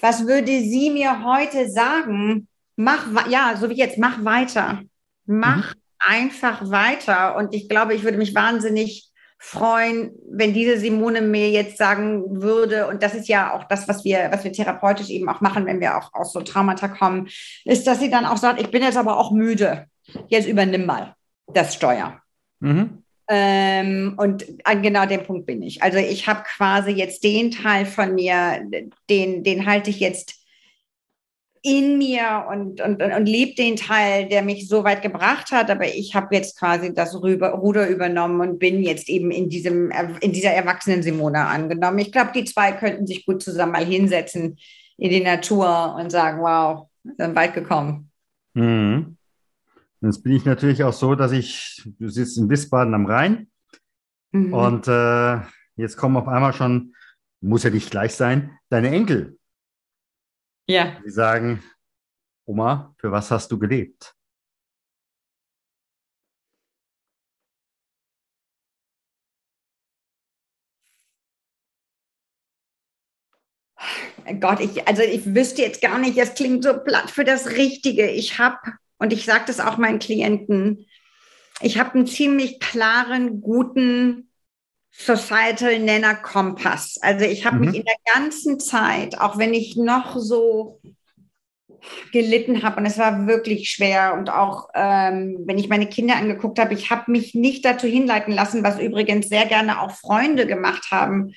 Was 0.00 0.26
würde 0.26 0.60
sie 0.60 0.90
mir 0.90 1.24
heute 1.24 1.68
sagen? 1.68 2.48
Mach, 2.76 3.28
ja, 3.28 3.56
so 3.56 3.68
wie 3.70 3.74
jetzt, 3.74 3.98
mach 3.98 4.24
weiter. 4.24 4.82
Mach 5.26 5.74
mhm. 5.74 5.80
einfach 5.98 6.70
weiter. 6.70 7.36
Und 7.36 7.54
ich 7.54 7.68
glaube, 7.68 7.94
ich 7.94 8.02
würde 8.02 8.18
mich 8.18 8.34
wahnsinnig 8.34 9.08
freuen, 9.38 10.12
wenn 10.28 10.52
diese 10.52 10.78
Simone 10.78 11.20
mir 11.20 11.50
jetzt 11.50 11.78
sagen 11.78 12.42
würde, 12.42 12.88
und 12.88 13.02
das 13.02 13.14
ist 13.14 13.28
ja 13.28 13.54
auch 13.54 13.64
das, 13.64 13.86
was 13.86 14.04
wir, 14.04 14.28
was 14.32 14.42
wir 14.42 14.52
therapeutisch 14.52 15.10
eben 15.10 15.28
auch 15.28 15.40
machen, 15.40 15.64
wenn 15.66 15.80
wir 15.80 15.96
auch 15.96 16.12
aus 16.12 16.32
so 16.32 16.40
Traumata 16.40 16.88
kommen, 16.88 17.28
ist, 17.64 17.86
dass 17.86 18.00
sie 18.00 18.10
dann 18.10 18.26
auch 18.26 18.36
sagt, 18.36 18.60
ich 18.60 18.70
bin 18.70 18.82
jetzt 18.82 18.96
aber 18.96 19.16
auch 19.16 19.30
müde. 19.30 19.86
Jetzt 20.28 20.48
übernimm 20.48 20.86
mal 20.86 21.14
das 21.46 21.74
Steuer. 21.74 22.20
Mhm. 22.60 23.04
Ähm, 23.30 24.14
und 24.16 24.46
an 24.64 24.82
genau 24.82 25.04
dem 25.04 25.22
Punkt 25.22 25.46
bin 25.46 25.62
ich. 25.62 25.82
Also 25.82 25.98
ich 25.98 26.26
habe 26.26 26.44
quasi 26.44 26.92
jetzt 26.92 27.22
den 27.22 27.50
Teil 27.50 27.84
von 27.84 28.14
mir, 28.14 28.62
den, 29.10 29.44
den 29.44 29.66
halte 29.66 29.90
ich 29.90 30.00
jetzt 30.00 30.38
in 31.62 31.98
mir 31.98 32.46
und, 32.50 32.80
und, 32.80 33.02
und, 33.02 33.12
und 33.12 33.26
liebe 33.26 33.54
den 33.54 33.76
Teil, 33.76 34.28
der 34.28 34.42
mich 34.42 34.68
so 34.68 34.84
weit 34.84 35.02
gebracht 35.02 35.50
hat. 35.50 35.70
Aber 35.70 35.86
ich 35.86 36.14
habe 36.14 36.34
jetzt 36.34 36.58
quasi 36.58 36.94
das 36.94 37.20
Rüber, 37.20 37.50
Ruder 37.50 37.88
übernommen 37.88 38.40
und 38.40 38.58
bin 38.58 38.82
jetzt 38.82 39.10
eben 39.10 39.30
in, 39.30 39.50
diesem, 39.50 39.90
in 40.20 40.32
dieser 40.32 40.52
erwachsenen 40.52 41.02
Simone 41.02 41.44
angenommen. 41.44 41.98
Ich 41.98 42.12
glaube, 42.12 42.30
die 42.34 42.44
zwei 42.44 42.72
könnten 42.72 43.06
sich 43.06 43.26
gut 43.26 43.42
zusammen 43.42 43.72
mal 43.72 43.84
hinsetzen 43.84 44.58
in 44.96 45.10
die 45.10 45.20
Natur 45.20 45.96
und 45.98 46.10
sagen, 46.10 46.40
wow, 46.40 46.88
sind 47.04 47.36
weit 47.36 47.52
gekommen. 47.52 48.10
Mhm. 48.54 49.17
Jetzt 50.00 50.22
bin 50.22 50.32
ich 50.32 50.44
natürlich 50.44 50.84
auch 50.84 50.92
so, 50.92 51.14
dass 51.14 51.32
ich, 51.32 51.82
du 51.98 52.08
sitzt 52.08 52.38
in 52.38 52.48
Wiesbaden 52.48 52.94
am 52.94 53.06
Rhein 53.06 53.50
mhm. 54.30 54.54
und 54.54 54.86
äh, 54.86 55.40
jetzt 55.76 55.96
kommen 55.96 56.16
auf 56.16 56.28
einmal 56.28 56.52
schon, 56.52 56.94
muss 57.40 57.64
ja 57.64 57.70
nicht 57.70 57.90
gleich 57.90 58.14
sein, 58.14 58.56
deine 58.68 58.90
Enkel. 58.90 59.38
Ja. 60.68 61.00
Die 61.04 61.10
sagen, 61.10 61.62
Oma, 62.44 62.94
für 62.98 63.10
was 63.10 63.30
hast 63.30 63.50
du 63.50 63.58
gelebt? 63.58 64.14
Gott, 74.40 74.60
ich, 74.60 74.86
also 74.86 75.02
ich 75.02 75.34
wüsste 75.34 75.62
jetzt 75.62 75.80
gar 75.80 75.98
nicht, 75.98 76.18
es 76.18 76.34
klingt 76.34 76.62
so 76.62 76.78
platt 76.78 77.10
für 77.10 77.24
das 77.24 77.50
Richtige. 77.50 78.10
Ich 78.10 78.38
habe 78.38 78.58
und 78.98 79.12
ich 79.12 79.24
sage 79.24 79.44
das 79.46 79.60
auch 79.60 79.78
meinen 79.78 79.98
Klienten, 79.98 80.86
ich 81.60 81.78
habe 81.78 81.94
einen 81.94 82.06
ziemlich 82.06 82.60
klaren, 82.60 83.40
guten 83.40 84.30
Societal 84.90 85.78
Nenner 85.78 86.14
Kompass. 86.14 86.98
Also 87.00 87.24
ich 87.24 87.44
habe 87.44 87.56
mhm. 87.56 87.64
mich 87.66 87.74
in 87.76 87.84
der 87.84 88.14
ganzen 88.14 88.60
Zeit, 88.60 89.20
auch 89.20 89.38
wenn 89.38 89.54
ich 89.54 89.76
noch 89.76 90.16
so 90.16 90.80
gelitten 92.12 92.62
habe 92.62 92.80
und 92.80 92.86
es 92.86 92.98
war 92.98 93.26
wirklich 93.26 93.70
schwer 93.70 94.14
und 94.14 94.30
auch 94.30 94.68
ähm, 94.74 95.38
wenn 95.46 95.58
ich 95.58 95.68
meine 95.68 95.88
Kinder 95.88 96.16
angeguckt 96.16 96.58
habe, 96.58 96.74
ich 96.74 96.90
habe 96.90 97.10
mich 97.10 97.34
nicht 97.34 97.64
dazu 97.64 97.86
hinleiten 97.86 98.34
lassen, 98.34 98.64
was 98.64 98.80
übrigens 98.80 99.28
sehr 99.28 99.46
gerne 99.46 99.80
auch 99.80 99.92
Freunde 99.92 100.46
gemacht 100.46 100.90
haben 100.90 101.34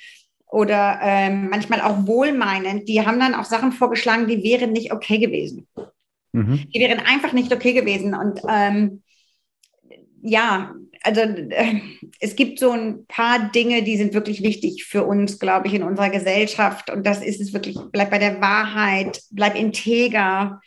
oder 0.47 0.99
ähm, 1.01 1.49
manchmal 1.49 1.81
auch 1.81 2.07
wohlmeinend, 2.07 2.89
die 2.89 3.05
haben 3.05 3.19
dann 3.19 3.35
auch 3.35 3.45
Sachen 3.45 3.71
vorgeschlagen, 3.71 4.27
die 4.27 4.43
wären 4.43 4.71
nicht 4.71 4.91
okay 4.91 5.19
gewesen. 5.19 5.67
Mhm. 6.33 6.67
Die 6.73 6.79
wären 6.79 6.99
einfach 6.99 7.33
nicht 7.33 7.53
okay 7.53 7.73
gewesen. 7.73 8.13
Und 8.13 8.41
ähm, 8.47 9.03
ja, 10.21 10.73
also 11.03 11.21
äh, 11.21 11.81
es 12.19 12.35
gibt 12.35 12.59
so 12.59 12.71
ein 12.71 13.05
paar 13.07 13.51
Dinge, 13.51 13.83
die 13.83 13.97
sind 13.97 14.13
wirklich 14.13 14.43
wichtig 14.43 14.85
für 14.85 15.03
uns, 15.03 15.39
glaube 15.39 15.67
ich, 15.67 15.73
in 15.73 15.83
unserer 15.83 16.09
Gesellschaft. 16.09 16.89
Und 16.89 17.05
das 17.05 17.23
ist 17.23 17.41
es 17.41 17.53
wirklich, 17.53 17.77
bleib 17.91 18.11
bei 18.11 18.19
der 18.19 18.39
Wahrheit, 18.41 19.21
bleib 19.31 19.55
integer, 19.55 20.61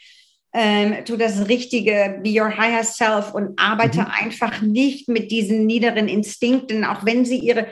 ähm, 0.53 1.05
tu 1.05 1.17
das 1.17 1.49
Richtige, 1.49 2.21
be 2.23 2.41
your 2.41 2.57
higher 2.57 2.85
self 2.85 3.35
und 3.35 3.59
arbeite 3.59 4.03
mhm. 4.03 4.07
einfach 4.21 4.63
nicht 4.63 5.09
mit 5.09 5.31
diesen 5.31 5.67
niederen 5.67 6.09
Instinkten, 6.09 6.85
auch 6.85 7.05
wenn 7.05 7.25
sie 7.25 7.39
ihre, 7.39 7.69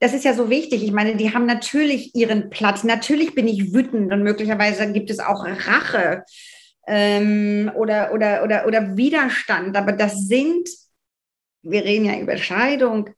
das 0.00 0.12
ist 0.12 0.24
ja 0.24 0.34
so 0.34 0.50
wichtig. 0.50 0.84
Ich 0.84 0.92
meine, 0.92 1.16
die 1.16 1.32
haben 1.32 1.46
natürlich 1.46 2.14
ihren 2.14 2.50
Platz. 2.50 2.84
Natürlich 2.84 3.34
bin 3.34 3.48
ich 3.48 3.72
wütend 3.72 4.12
und 4.12 4.22
möglicherweise 4.22 4.92
gibt 4.92 5.10
es 5.10 5.18
auch 5.18 5.46
Rache 5.46 6.24
ähm, 6.86 7.70
oder, 7.74 8.12
oder, 8.12 8.42
oder, 8.44 8.66
oder 8.66 8.96
Widerstand. 8.96 9.76
Aber 9.76 9.92
das 9.92 10.26
sind, 10.28 10.68
wir 11.62 11.84
reden 11.84 12.06
ja 12.06 12.18
über 12.18 12.36
Scheidung, 12.36 13.10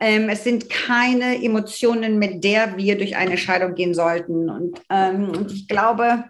ähm, 0.00 0.28
es 0.28 0.44
sind 0.44 0.68
keine 0.70 1.42
Emotionen, 1.42 2.18
mit 2.18 2.42
der 2.44 2.76
wir 2.76 2.98
durch 2.98 3.16
eine 3.16 3.38
Scheidung 3.38 3.74
gehen 3.74 3.94
sollten. 3.94 4.50
Und, 4.50 4.82
ähm, 4.90 5.30
und 5.30 5.52
ich 5.52 5.68
glaube, 5.68 6.24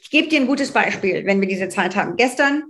ich 0.00 0.10
gebe 0.10 0.28
dir 0.28 0.40
ein 0.40 0.46
gutes 0.46 0.72
Beispiel, 0.72 1.24
wenn 1.26 1.40
wir 1.40 1.48
diese 1.48 1.68
Zeit 1.68 1.96
haben. 1.96 2.16
Gestern 2.16 2.64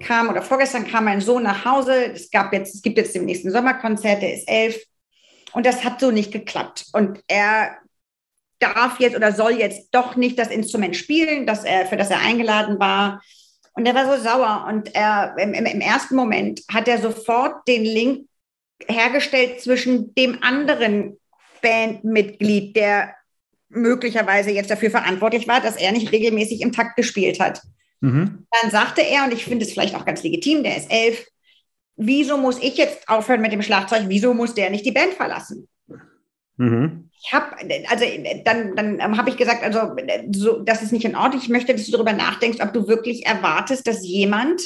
kam 0.00 0.28
oder 0.28 0.42
vorgestern 0.42 0.86
kam 0.86 1.04
mein 1.04 1.20
Sohn 1.20 1.42
nach 1.42 1.64
Hause. 1.64 2.12
Es, 2.12 2.30
gab 2.30 2.52
jetzt, 2.52 2.74
es 2.74 2.82
gibt 2.82 2.98
jetzt 2.98 3.14
den 3.14 3.26
nächsten 3.26 3.50
Sommerkonzert, 3.50 4.22
der 4.22 4.34
ist 4.34 4.48
elf. 4.48 4.76
Und 5.52 5.66
das 5.66 5.84
hat 5.84 6.00
so 6.00 6.10
nicht 6.10 6.32
geklappt. 6.32 6.86
Und 6.92 7.20
er 7.28 7.76
darf 8.58 9.00
jetzt 9.00 9.16
oder 9.16 9.32
soll 9.32 9.52
jetzt 9.52 9.88
doch 9.92 10.16
nicht 10.16 10.38
das 10.38 10.48
Instrument 10.48 10.96
spielen, 10.96 11.46
das 11.46 11.64
er, 11.64 11.86
für 11.86 11.96
das 11.96 12.10
er 12.10 12.20
eingeladen 12.20 12.78
war. 12.78 13.22
Und 13.74 13.86
er 13.86 13.94
war 13.94 14.16
so 14.16 14.22
sauer. 14.22 14.66
Und 14.68 14.94
er, 14.94 15.36
im, 15.38 15.52
im 15.52 15.80
ersten 15.80 16.16
Moment 16.16 16.62
hat 16.72 16.88
er 16.88 16.98
sofort 16.98 17.66
den 17.68 17.84
Link 17.84 18.26
hergestellt 18.86 19.60
zwischen 19.60 20.14
dem 20.14 20.42
anderen 20.42 21.18
Bandmitglied, 21.62 22.76
der 22.76 23.14
möglicherweise 23.68 24.50
jetzt 24.50 24.70
dafür 24.70 24.90
verantwortlich 24.90 25.48
war, 25.48 25.60
dass 25.60 25.76
er 25.76 25.92
nicht 25.92 26.12
regelmäßig 26.12 26.60
im 26.60 26.72
Takt 26.72 26.96
gespielt 26.96 27.40
hat. 27.40 27.60
Mhm. 28.00 28.46
Dann 28.50 28.70
sagte 28.70 29.02
er, 29.02 29.24
und 29.24 29.32
ich 29.32 29.44
finde 29.44 29.64
es 29.64 29.72
vielleicht 29.72 29.94
auch 29.94 30.04
ganz 30.04 30.22
legitim, 30.22 30.62
der 30.62 30.76
ist 30.76 30.90
elf, 30.90 31.26
wieso 31.96 32.36
muss 32.36 32.62
ich 32.62 32.76
jetzt 32.76 33.08
aufhören 33.08 33.40
mit 33.40 33.52
dem 33.52 33.62
Schlagzeug, 33.62 34.04
wieso 34.08 34.34
muss 34.34 34.54
der 34.54 34.70
nicht 34.70 34.86
die 34.86 34.92
Band 34.92 35.14
verlassen? 35.14 35.68
Mhm. 36.56 37.10
Ich 37.22 37.32
habe, 37.32 37.56
also 37.88 38.04
dann, 38.44 38.76
dann 38.76 39.16
habe 39.16 39.30
ich 39.30 39.36
gesagt, 39.36 39.62
also 39.62 39.96
so, 40.32 40.60
das 40.60 40.82
ist 40.82 40.92
nicht 40.92 41.04
in 41.04 41.16
Ordnung. 41.16 41.40
Ich 41.42 41.48
möchte, 41.48 41.74
dass 41.74 41.86
du 41.86 41.92
darüber 41.92 42.12
nachdenkst, 42.12 42.60
ob 42.60 42.72
du 42.72 42.86
wirklich 42.88 43.26
erwartest, 43.26 43.86
dass 43.86 44.06
jemand 44.06 44.62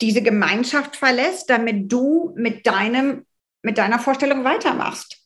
diese 0.00 0.22
Gemeinschaft 0.22 0.96
verlässt, 0.96 1.50
damit 1.50 1.90
du 1.90 2.32
mit 2.36 2.66
deinem, 2.66 3.26
mit 3.62 3.78
deiner 3.78 3.98
Vorstellung 3.98 4.44
weitermachst. 4.44 5.18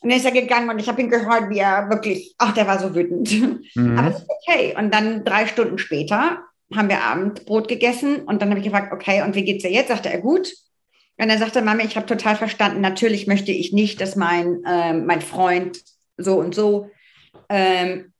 Und 0.00 0.10
dann 0.10 0.18
ist 0.18 0.24
er 0.24 0.32
gegangen 0.32 0.70
und 0.70 0.78
ich 0.78 0.88
habe 0.88 1.02
ihn 1.02 1.10
gehört, 1.10 1.50
wie 1.50 1.58
er 1.58 1.90
wirklich, 1.90 2.34
ach, 2.38 2.54
der 2.54 2.66
war 2.66 2.78
so 2.78 2.94
wütend. 2.94 3.30
Mhm. 3.74 3.98
Aber 3.98 4.08
es 4.08 4.20
ist 4.20 4.28
okay. 4.28 4.74
Und 4.78 4.94
dann 4.94 5.24
drei 5.24 5.46
Stunden 5.46 5.76
später 5.76 6.44
haben 6.74 6.88
wir 6.88 7.02
Abendbrot 7.02 7.68
gegessen 7.68 8.22
und 8.22 8.40
dann 8.40 8.48
habe 8.48 8.60
ich 8.60 8.64
gefragt, 8.64 8.92
okay, 8.92 9.22
und 9.22 9.34
wie 9.34 9.44
geht's 9.44 9.62
dir 9.62 9.72
jetzt? 9.72 9.88
Sagte 9.88 10.08
er 10.08 10.20
gut 10.20 10.50
Und 11.20 11.28
dann 11.28 11.38
sagte 11.38 11.60
Mami, 11.60 11.84
ich 11.84 11.96
habe 11.96 12.06
total 12.06 12.34
verstanden, 12.34 12.80
natürlich 12.80 13.26
möchte 13.26 13.52
ich 13.52 13.72
nicht, 13.72 14.00
dass 14.00 14.16
mein, 14.16 14.64
äh, 14.64 14.94
mein 14.94 15.20
Freund 15.20 15.84
so 16.16 16.38
und 16.38 16.54
so 16.54 16.90
ähm, 17.50 18.14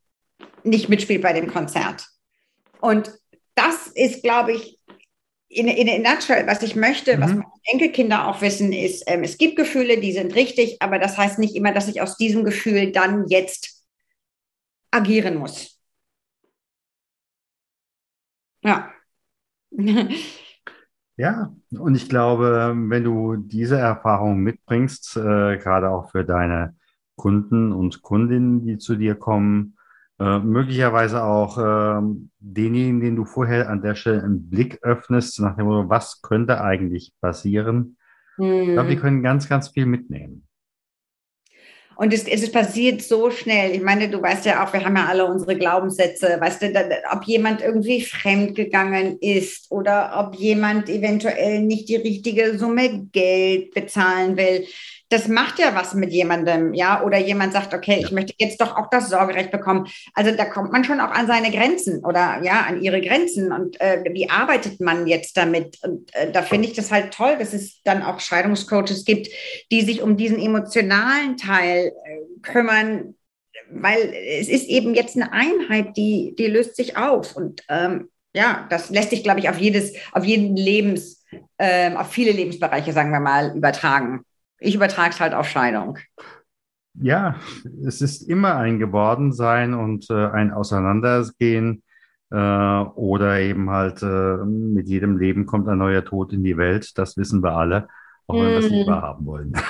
nicht 0.65 0.91
mitspielt 0.91 1.23
bei 1.23 1.33
dem 1.33 1.47
Konzert. 1.47 2.05
Und 2.79 3.11
das 3.55 3.87
ist, 3.87 4.23
glaube 4.23 4.53
ich, 4.53 4.79
in, 5.49 5.67
in 5.67 6.07
a 6.07 6.13
nutshell, 6.13 6.47
was 6.47 6.63
ich 6.63 6.77
möchte, 6.77 7.17
mhm. 7.17 7.23
was 7.23 7.31
meine 7.31 7.53
Enkelkinder 7.73 8.29
auch 8.29 8.43
wissen, 8.43 8.71
ist, 8.71 9.05
ähm, 9.07 9.25
es 9.25 9.39
gibt 9.39 9.57
Gefühle, 9.57 9.99
die 9.99 10.13
sind 10.13 10.35
richtig, 10.35 10.77
aber 10.83 10.99
das 10.99 11.17
heißt 11.17 11.39
nicht 11.39 11.57
immer, 11.57 11.73
dass 11.73 11.89
ich 11.89 12.03
aus 12.03 12.19
diesem 12.19 12.45
Gefühl 12.45 12.93
dann 12.93 13.27
jetzt 13.29 13.83
agieren 14.91 15.37
muss. 15.37 15.81
Ja. 18.63 18.93
ja, 21.21 21.53
und 21.79 21.95
ich 21.95 22.09
glaube, 22.09 22.75
wenn 22.75 23.05
du 23.05 23.37
diese 23.37 23.77
Erfahrung 23.77 24.39
mitbringst, 24.39 25.19
äh, 25.19 25.59
gerade 25.59 25.91
auch 25.91 26.11
für 26.11 26.25
deine 26.25 26.75
Kunden 27.15 27.73
und 27.73 28.01
Kundinnen, 28.01 28.65
die 28.65 28.79
zu 28.79 28.97
dir 28.97 29.17
kommen, 29.17 29.77
äh, 30.19 30.39
möglicherweise 30.39 31.23
auch 31.23 31.59
äh, 31.59 32.01
denjenigen, 32.39 33.01
den 33.01 33.17
du 33.17 33.27
vorher 33.27 33.69
an 33.69 33.83
der 33.83 33.97
Stelle 33.97 34.23
einen 34.23 34.49
Blick 34.49 34.79
öffnest, 34.81 35.41
nach 35.41 35.57
dem 35.57 35.67
Motto, 35.67 35.91
was 35.91 36.23
könnte 36.23 36.63
eigentlich 36.63 37.13
passieren. 37.21 37.99
Hm. 38.37 38.63
Ich 38.63 38.73
glaube, 38.73 38.89
die 38.89 38.97
können 38.97 39.23
ganz, 39.23 39.47
ganz 39.47 39.69
viel 39.69 39.85
mitnehmen. 39.85 40.47
Und 42.01 42.15
es, 42.15 42.27
es 42.27 42.51
passiert 42.51 43.03
so 43.03 43.31
schnell. 43.31 43.73
Ich 43.73 43.83
meine, 43.83 44.09
du 44.09 44.23
weißt 44.23 44.47
ja 44.47 44.65
auch, 44.65 44.73
wir 44.73 44.83
haben 44.83 44.97
ja 44.97 45.05
alle 45.05 45.27
unsere 45.27 45.55
Glaubenssätze. 45.55 46.39
Weißt 46.41 46.63
du, 46.63 46.73
da, 46.73 46.81
ob 47.13 47.25
jemand 47.25 47.61
irgendwie 47.61 48.01
fremd 48.01 48.55
gegangen 48.55 49.19
ist 49.21 49.71
oder 49.71 50.15
ob 50.17 50.35
jemand 50.35 50.89
eventuell 50.89 51.61
nicht 51.61 51.91
die 51.91 51.97
richtige 51.97 52.57
Summe 52.57 53.07
Geld 53.13 53.75
bezahlen 53.75 54.39
will 54.39 54.67
das 55.11 55.27
macht 55.27 55.59
ja 55.59 55.75
was 55.75 55.93
mit 55.95 56.13
jemandem, 56.13 56.73
ja, 56.73 57.03
oder 57.03 57.19
jemand 57.19 57.53
sagt, 57.53 57.75
okay, 57.75 57.99
ich 58.01 58.13
möchte 58.13 58.33
jetzt 58.39 58.61
doch 58.61 58.77
auch 58.77 58.89
das 58.91 59.11
Sorgerecht 59.11 59.51
bekommen. 59.51 59.89
Also 60.15 60.31
da 60.31 60.45
kommt 60.45 60.73
man 60.73 60.85
schon 60.85 61.01
auch 61.01 61.11
an 61.11 61.27
seine 61.27 61.51
Grenzen 61.51 62.05
oder 62.05 62.41
ja, 62.43 62.65
an 62.69 62.81
ihre 62.81 63.01
Grenzen 63.01 63.53
und 63.53 63.81
äh, 63.81 64.05
wie 64.13 64.31
arbeitet 64.31 64.81
man 64.81 65.09
jetzt 65.09 65.37
damit? 65.37 65.79
Und 65.83 66.15
äh, 66.15 66.31
da 66.31 66.43
finde 66.43 66.69
ich 66.69 66.75
das 66.75 66.93
halt 66.93 67.13
toll, 67.13 67.37
dass 67.39 67.53
es 67.53 67.83
dann 67.83 68.03
auch 68.03 68.21
Scheidungscoaches 68.21 69.05
gibt, 69.05 69.29
die 69.73 69.83
sich 69.83 70.01
um 70.01 70.17
diesen 70.17 70.39
emotionalen 70.39 71.37
Teil 71.37 71.89
äh, 71.89 72.41
kümmern, 72.43 73.17
weil 73.69 74.15
es 74.39 74.49
ist 74.49 74.69
eben 74.69 74.95
jetzt 74.95 75.17
eine 75.17 75.33
Einheit, 75.33 75.97
die, 75.97 76.37
die 76.39 76.47
löst 76.47 76.77
sich 76.77 76.97
auf 76.97 77.35
und 77.35 77.63
ähm, 77.69 78.09
ja, 78.33 78.67
das 78.71 78.91
lässt 78.91 79.11
sich, 79.11 79.25
glaube 79.25 79.41
ich, 79.41 79.49
auf 79.49 79.59
jedes, 79.59 79.95
auf 80.13 80.25
jeden 80.25 80.57
Lebens, 80.57 81.25
ähm, 81.59 81.97
auf 81.97 82.13
viele 82.13 82.31
Lebensbereiche, 82.31 82.93
sagen 82.93 83.11
wir 83.11 83.19
mal, 83.19 83.57
übertragen. 83.57 84.25
Ich 84.61 84.75
übertrage 84.75 85.11
es 85.11 85.21
halt 85.21 85.35
auf 85.35 85.49
Scheidung. 85.49 85.99
Ja, 86.95 87.37
es 87.87 88.03
ist 88.03 88.23
immer 88.23 88.57
ein 88.57 88.79
Gewordensein 88.79 89.75
und 89.75 90.11
äh, 90.11 90.27
ein 90.27 90.53
Auseinandergehen 90.53 91.83
äh, 92.31 92.37
oder 92.37 93.41
eben 93.41 93.71
halt 93.71 94.03
äh, 94.03 94.37
mit 94.45 94.89
jedem 94.89 95.17
Leben 95.17 95.47
kommt 95.47 95.69
ein 95.69 95.79
neuer 95.79 96.05
Tod 96.05 96.33
in 96.33 96.45
die 96.45 96.57
Welt. 96.57 96.99
Das 96.99 97.17
wissen 97.17 97.43
wir 97.43 97.53
alle, 97.53 97.89
auch 98.27 98.35
wenn 98.35 98.51
wir 98.51 98.59
es 98.59 98.69
lieber 98.69 98.97
hm. 98.97 99.03
haben 99.03 99.27
wollen. 99.27 99.53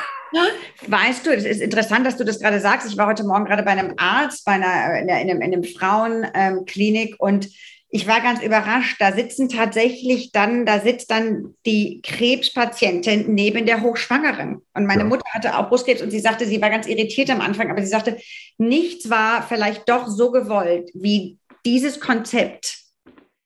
Weißt 0.86 1.26
du, 1.26 1.30
es 1.30 1.45
ist 1.45 1.61
interessant, 1.61 2.07
dass 2.07 2.16
du 2.16 2.24
das 2.24 2.41
gerade 2.41 2.61
sagst. 2.61 2.88
Ich 2.91 2.97
war 2.97 3.07
heute 3.07 3.24
Morgen 3.24 3.45
gerade 3.45 3.62
bei 3.62 3.72
einem 3.72 3.95
Arzt, 3.97 4.45
bei 4.45 4.53
einer, 4.53 5.01
in, 5.01 5.11
einem, 5.11 5.41
in 5.41 5.53
einem 5.53 5.64
Frauenklinik 5.64 7.16
und 7.18 7.49
ich 7.93 8.07
war 8.07 8.20
ganz 8.20 8.41
überrascht. 8.41 9.01
Da 9.01 9.12
sitzen 9.12 9.49
tatsächlich 9.49 10.30
dann, 10.30 10.64
da 10.64 10.78
sitzt 10.80 11.11
dann 11.11 11.55
die 11.66 12.01
Krebspatientin 12.03 13.34
neben 13.34 13.66
der 13.66 13.82
Hochschwangeren. 13.82 14.62
Und 14.74 14.86
meine 14.86 15.03
ja. 15.03 15.09
Mutter 15.09 15.28
hatte 15.32 15.59
auch 15.59 15.68
Brustkrebs 15.68 16.01
und 16.01 16.11
sie 16.11 16.20
sagte, 16.20 16.47
sie 16.47 16.62
war 16.62 16.70
ganz 16.70 16.86
irritiert 16.86 17.30
am 17.30 17.41
Anfang, 17.41 17.70
aber 17.70 17.82
sie 17.82 17.88
sagte, 17.88 18.18
nichts 18.59 19.11
war 19.11 19.43
vielleicht 19.43 19.88
doch 19.88 20.07
so 20.07 20.30
gewollt 20.30 20.91
wie 20.95 21.38
dieses 21.66 21.99
Konzept, 21.99 22.78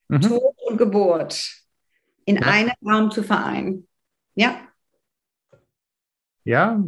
mhm. 0.09 0.20
Tod 0.20 0.55
und 0.66 0.76
Geburt 0.76 1.51
in 2.26 2.36
ja. 2.36 2.42
einem 2.42 2.72
Raum 2.86 3.11
zu 3.11 3.22
vereinen. 3.22 3.88
Ja. 4.34 4.61
Ja, 6.45 6.82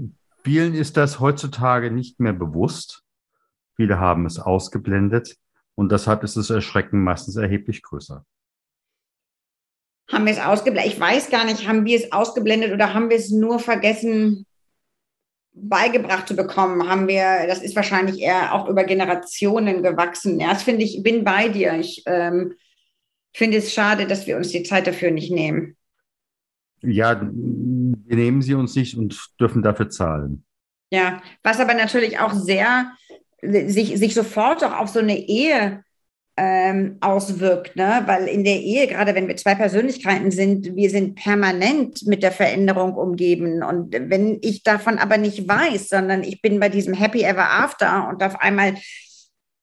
vielen 0.44 0.74
ist 0.74 0.98
das 0.98 1.20
heutzutage 1.20 1.90
nicht 1.90 2.20
mehr 2.20 2.34
bewusst. 2.34 3.02
Viele 3.76 3.98
haben 3.98 4.26
es 4.26 4.38
ausgeblendet. 4.38 5.36
Und 5.76 5.92
deshalb 5.92 6.24
ist 6.24 6.36
das 6.36 6.50
Erschrecken 6.50 7.04
meistens 7.04 7.36
erheblich 7.36 7.82
größer. 7.82 8.24
Haben 10.10 10.24
wir 10.24 10.32
es 10.32 10.40
ausgeblendet? 10.40 10.92
Ich 10.92 11.00
weiß 11.00 11.30
gar 11.30 11.44
nicht, 11.44 11.68
haben 11.68 11.84
wir 11.84 11.96
es 11.96 12.12
ausgeblendet 12.12 12.72
oder 12.72 12.94
haben 12.94 13.10
wir 13.10 13.16
es 13.16 13.30
nur 13.30 13.58
vergessen 13.58 14.46
beigebracht 15.52 16.28
zu 16.28 16.36
bekommen? 16.36 16.88
Haben 16.88 17.08
wir, 17.08 17.46
das 17.46 17.62
ist 17.62 17.76
wahrscheinlich 17.76 18.20
eher 18.20 18.54
auch 18.54 18.68
über 18.68 18.84
Generationen 18.84 19.82
gewachsen. 19.82 20.40
Ja, 20.40 20.50
das 20.50 20.62
finde 20.62 20.84
ich, 20.84 21.02
bin 21.02 21.24
bei 21.24 21.48
dir. 21.48 21.74
Ich 21.74 22.02
ähm, 22.06 22.54
finde 23.34 23.58
es 23.58 23.72
schade, 23.72 24.06
dass 24.06 24.26
wir 24.26 24.36
uns 24.36 24.48
die 24.48 24.62
Zeit 24.62 24.86
dafür 24.86 25.10
nicht 25.10 25.30
nehmen. 25.30 25.76
Ja, 26.82 27.20
wir 27.20 28.16
nehmen 28.16 28.42
sie 28.42 28.54
uns 28.54 28.74
nicht 28.76 28.96
und 28.96 29.18
dürfen 29.40 29.62
dafür 29.62 29.90
zahlen. 29.90 30.44
Ja, 30.90 31.20
was 31.42 31.58
aber 31.58 31.74
natürlich 31.74 32.20
auch 32.20 32.32
sehr 32.32 32.92
sich, 33.42 33.98
sich 33.98 34.14
sofort 34.14 34.64
auch 34.64 34.78
auf 34.78 34.88
so 34.88 35.00
eine 35.00 35.18
Ehe 35.18 35.82
ähm, 36.38 36.98
auswirkt, 37.00 37.76
ne? 37.76 38.02
weil 38.06 38.26
in 38.28 38.44
der 38.44 38.60
Ehe, 38.60 38.86
gerade 38.86 39.14
wenn 39.14 39.26
wir 39.26 39.36
zwei 39.36 39.54
Persönlichkeiten 39.54 40.30
sind, 40.30 40.76
wir 40.76 40.90
sind 40.90 41.14
permanent 41.14 42.06
mit 42.06 42.22
der 42.22 42.32
Veränderung 42.32 42.94
umgeben. 42.94 43.62
Und 43.62 43.94
wenn 43.98 44.38
ich 44.42 44.62
davon 44.62 44.98
aber 44.98 45.16
nicht 45.16 45.48
weiß, 45.48 45.88
sondern 45.88 46.22
ich 46.22 46.42
bin 46.42 46.60
bei 46.60 46.68
diesem 46.68 46.92
Happy 46.92 47.22
Ever 47.22 47.50
After 47.50 48.08
und 48.08 48.22
auf 48.22 48.38
einmal 48.40 48.74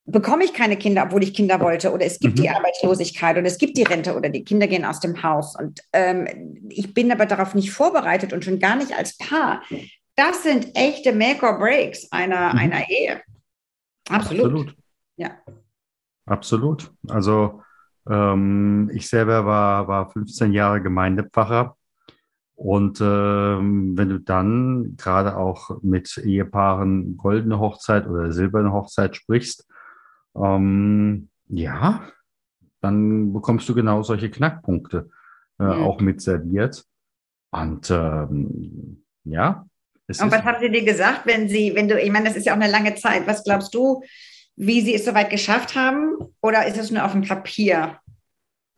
bekomme 0.06 0.44
ich 0.44 0.54
keine 0.54 0.76
Kinder, 0.76 1.04
obwohl 1.06 1.24
ich 1.24 1.34
Kinder 1.34 1.60
wollte, 1.60 1.94
oder 1.94 2.06
es 2.06 2.20
gibt 2.20 2.38
mhm. 2.38 2.42
die 2.42 2.50
Arbeitslosigkeit 2.50 3.38
oder 3.38 3.48
es 3.48 3.58
gibt 3.58 3.78
die 3.78 3.84
Rente 3.84 4.16
oder 4.16 4.30
die 4.30 4.44
Kinder 4.44 4.68
gehen 4.68 4.84
aus 4.84 5.00
dem 5.00 5.22
Haus. 5.24 5.56
Und 5.56 5.82
ähm, 5.94 6.28
ich 6.70 6.94
bin 6.94 7.12
aber 7.12 7.26
darauf 7.26 7.54
nicht 7.54 7.72
vorbereitet 7.72 8.34
und 8.34 8.44
schon 8.44 8.60
gar 8.60 8.76
nicht 8.76 8.98
als 8.98 9.18
Paar. 9.18 9.62
Das 10.16 10.44
sind 10.44 10.76
echte 10.76 11.14
Make 11.14 11.46
or 11.46 11.58
Breaks 11.58 12.12
einer, 12.12 12.54
mhm. 12.54 12.60
einer 12.60 12.90
Ehe. 12.90 13.22
Absolut. 14.10 14.46
Absolut. 14.46 14.76
Ja. 15.16 15.32
Absolut. 16.26 16.92
Also 17.08 17.62
ähm, 18.08 18.90
ich 18.94 19.10
selber 19.10 19.46
war, 19.46 19.88
war 19.88 20.10
15 20.10 20.54
Jahre 20.54 20.82
Gemeindepfarrer. 20.82 21.78
Und 22.56 23.02
ähm, 23.02 23.98
wenn 23.98 24.10
du 24.10 24.20
dann 24.20 24.96
gerade 24.96 25.38
auch 25.38 25.82
mit 25.82 26.18
Ehepaaren 26.18 27.18
goldene 27.18 27.60
Hochzeit 27.60 28.08
oder 28.08 28.32
silberne 28.32 28.72
Hochzeit 28.72 29.16
sprichst, 29.16 29.68
ähm, 30.36 31.30
ja, 31.48 32.04
dann 32.80 33.34
bekommst 33.34 33.68
du 33.70 33.74
genau 33.74 34.04
solche 34.04 34.30
Knackpunkte 34.30 35.10
äh, 35.60 35.64
mhm. 35.64 35.84
auch 35.84 36.00
mit 36.00 36.22
serviert. 36.22 36.86
Und 37.52 37.90
ähm, 37.92 39.04
ja, 39.24 39.66
es 40.18 40.22
und 40.22 40.32
was 40.32 40.44
haben 40.44 40.58
Sie 40.62 40.70
dir 40.70 40.84
gesagt, 40.84 41.22
wenn 41.26 41.48
Sie, 41.50 41.76
wenn 41.76 41.88
du, 41.88 42.00
ich 42.00 42.12
meine, 42.12 42.26
das 42.26 42.38
ist 42.38 42.46
ja 42.46 42.54
auch 42.54 42.60
eine 42.60 42.72
lange 42.72 42.96
Zeit. 42.96 43.28
Was 43.28 43.44
glaubst 43.44 43.74
du, 43.74 44.02
wie 44.56 44.82
Sie 44.82 44.96
es 44.96 45.06
soweit 45.06 45.30
geschafft 45.30 45.76
haben? 45.76 46.18
Oder 46.42 46.66
ist 46.68 46.78
es 46.78 46.92
nur 46.92 47.04
auf 47.04 47.12
dem 47.12 47.24
Papier, 47.24 47.98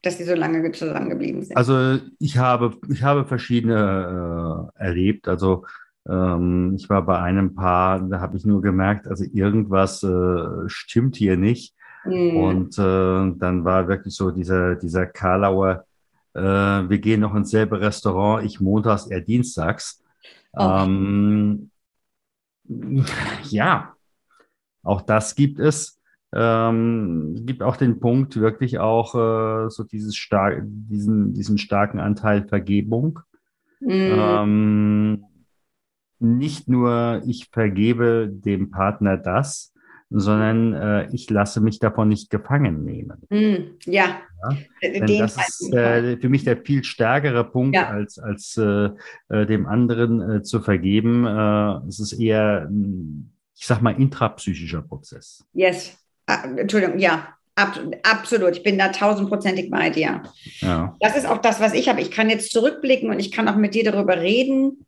dass 0.01 0.17
Sie 0.17 0.23
so 0.23 0.35
lange 0.35 0.71
zusammengeblieben 0.71 1.43
sind? 1.43 1.57
Also 1.57 1.99
ich 2.19 2.37
habe, 2.37 2.77
ich 2.89 3.03
habe 3.03 3.25
verschiedene 3.25 4.71
äh, 4.77 4.83
erlebt. 4.83 5.27
Also 5.27 5.65
ähm, 6.07 6.75
ich 6.77 6.89
war 6.89 7.05
bei 7.05 7.19
einem 7.19 7.55
Paar, 7.55 7.99
da 7.99 8.19
habe 8.19 8.37
ich 8.37 8.45
nur 8.45 8.61
gemerkt, 8.61 9.07
also 9.07 9.25
irgendwas 9.33 10.03
äh, 10.03 10.67
stimmt 10.67 11.15
hier 11.15 11.37
nicht. 11.37 11.75
Mhm. 12.05 12.37
Und 12.37 12.77
äh, 12.77 13.37
dann 13.37 13.65
war 13.65 13.87
wirklich 13.87 14.15
so 14.15 14.31
dieser, 14.31 14.75
dieser 14.75 15.07
Karlauer, 15.07 15.85
äh, 16.35 16.39
wir 16.41 16.99
gehen 16.99 17.21
noch 17.21 17.33
ins 17.35 17.49
selbe 17.49 17.81
Restaurant, 17.81 18.45
ich 18.45 18.59
montags, 18.59 19.07
er 19.07 19.21
dienstags. 19.21 20.03
Ähm, 20.57 21.71
ja, 23.49 23.93
auch 24.83 25.01
das 25.01 25.35
gibt 25.35 25.59
es. 25.59 25.99
Ähm, 26.33 27.43
gibt 27.45 27.63
auch 27.63 27.77
den 27.77 27.99
Punkt 27.99 28.35
wirklich 28.35 28.79
auch 28.79 29.15
äh, 29.15 29.69
so 29.69 29.83
dieses 29.83 30.15
stark, 30.15 30.63
diesen, 30.65 31.33
diesen 31.33 31.57
starken 31.57 31.99
Anteil 31.99 32.47
Vergebung. 32.47 33.19
Mhm. 33.79 33.89
Ähm, 33.89 35.25
nicht 36.19 36.67
nur 36.67 37.21
ich 37.25 37.49
vergebe 37.51 38.29
dem 38.29 38.71
Partner 38.71 39.17
das, 39.17 39.73
sondern 40.17 40.73
äh, 40.73 41.09
ich 41.11 41.29
lasse 41.29 41.59
mich 41.59 41.79
davon 41.79 42.07
nicht 42.07 42.29
gefangen 42.29 42.85
nehmen. 42.85 43.21
Mm, 43.29 43.75
ja. 43.85 44.21
ja? 44.41 44.57
Denn 44.81 45.19
das 45.19 45.35
ist 45.35 45.73
äh, 45.73 46.17
für 46.17 46.29
mich 46.29 46.45
der 46.45 46.57
viel 46.57 46.83
stärkere 46.83 47.43
Punkt, 47.43 47.75
ja. 47.75 47.89
als, 47.89 48.17
als 48.17 48.55
äh, 48.57 48.89
äh 49.29 49.45
dem 49.45 49.65
anderen 49.65 50.37
äh, 50.37 50.41
zu 50.41 50.61
vergeben. 50.61 51.25
Äh, 51.25 51.87
es 51.89 51.99
ist 51.99 52.13
eher, 52.13 52.69
ich 53.57 53.65
sag 53.65 53.81
mal, 53.81 53.99
intrapsychischer 53.99 54.81
Prozess. 54.81 55.43
Yes. 55.53 55.97
Ah, 56.27 56.45
Entschuldigung, 56.55 56.97
ja. 56.97 57.27
absolut. 57.55 58.55
Ich 58.55 58.63
bin 58.63 58.77
da 58.77 58.89
tausendprozentig 58.89 59.69
bei 59.69 59.89
dir. 59.89 60.23
Ja. 60.59 60.95
Das 61.01 61.17
ist 61.17 61.25
auch 61.27 61.39
das, 61.39 61.59
was 61.59 61.73
ich 61.73 61.89
habe. 61.89 62.01
Ich 62.01 62.11
kann 62.11 62.29
jetzt 62.29 62.51
zurückblicken 62.51 63.09
und 63.09 63.19
ich 63.19 63.31
kann 63.31 63.49
auch 63.49 63.57
mit 63.57 63.75
dir 63.75 63.83
darüber 63.83 64.19
reden. 64.19 64.85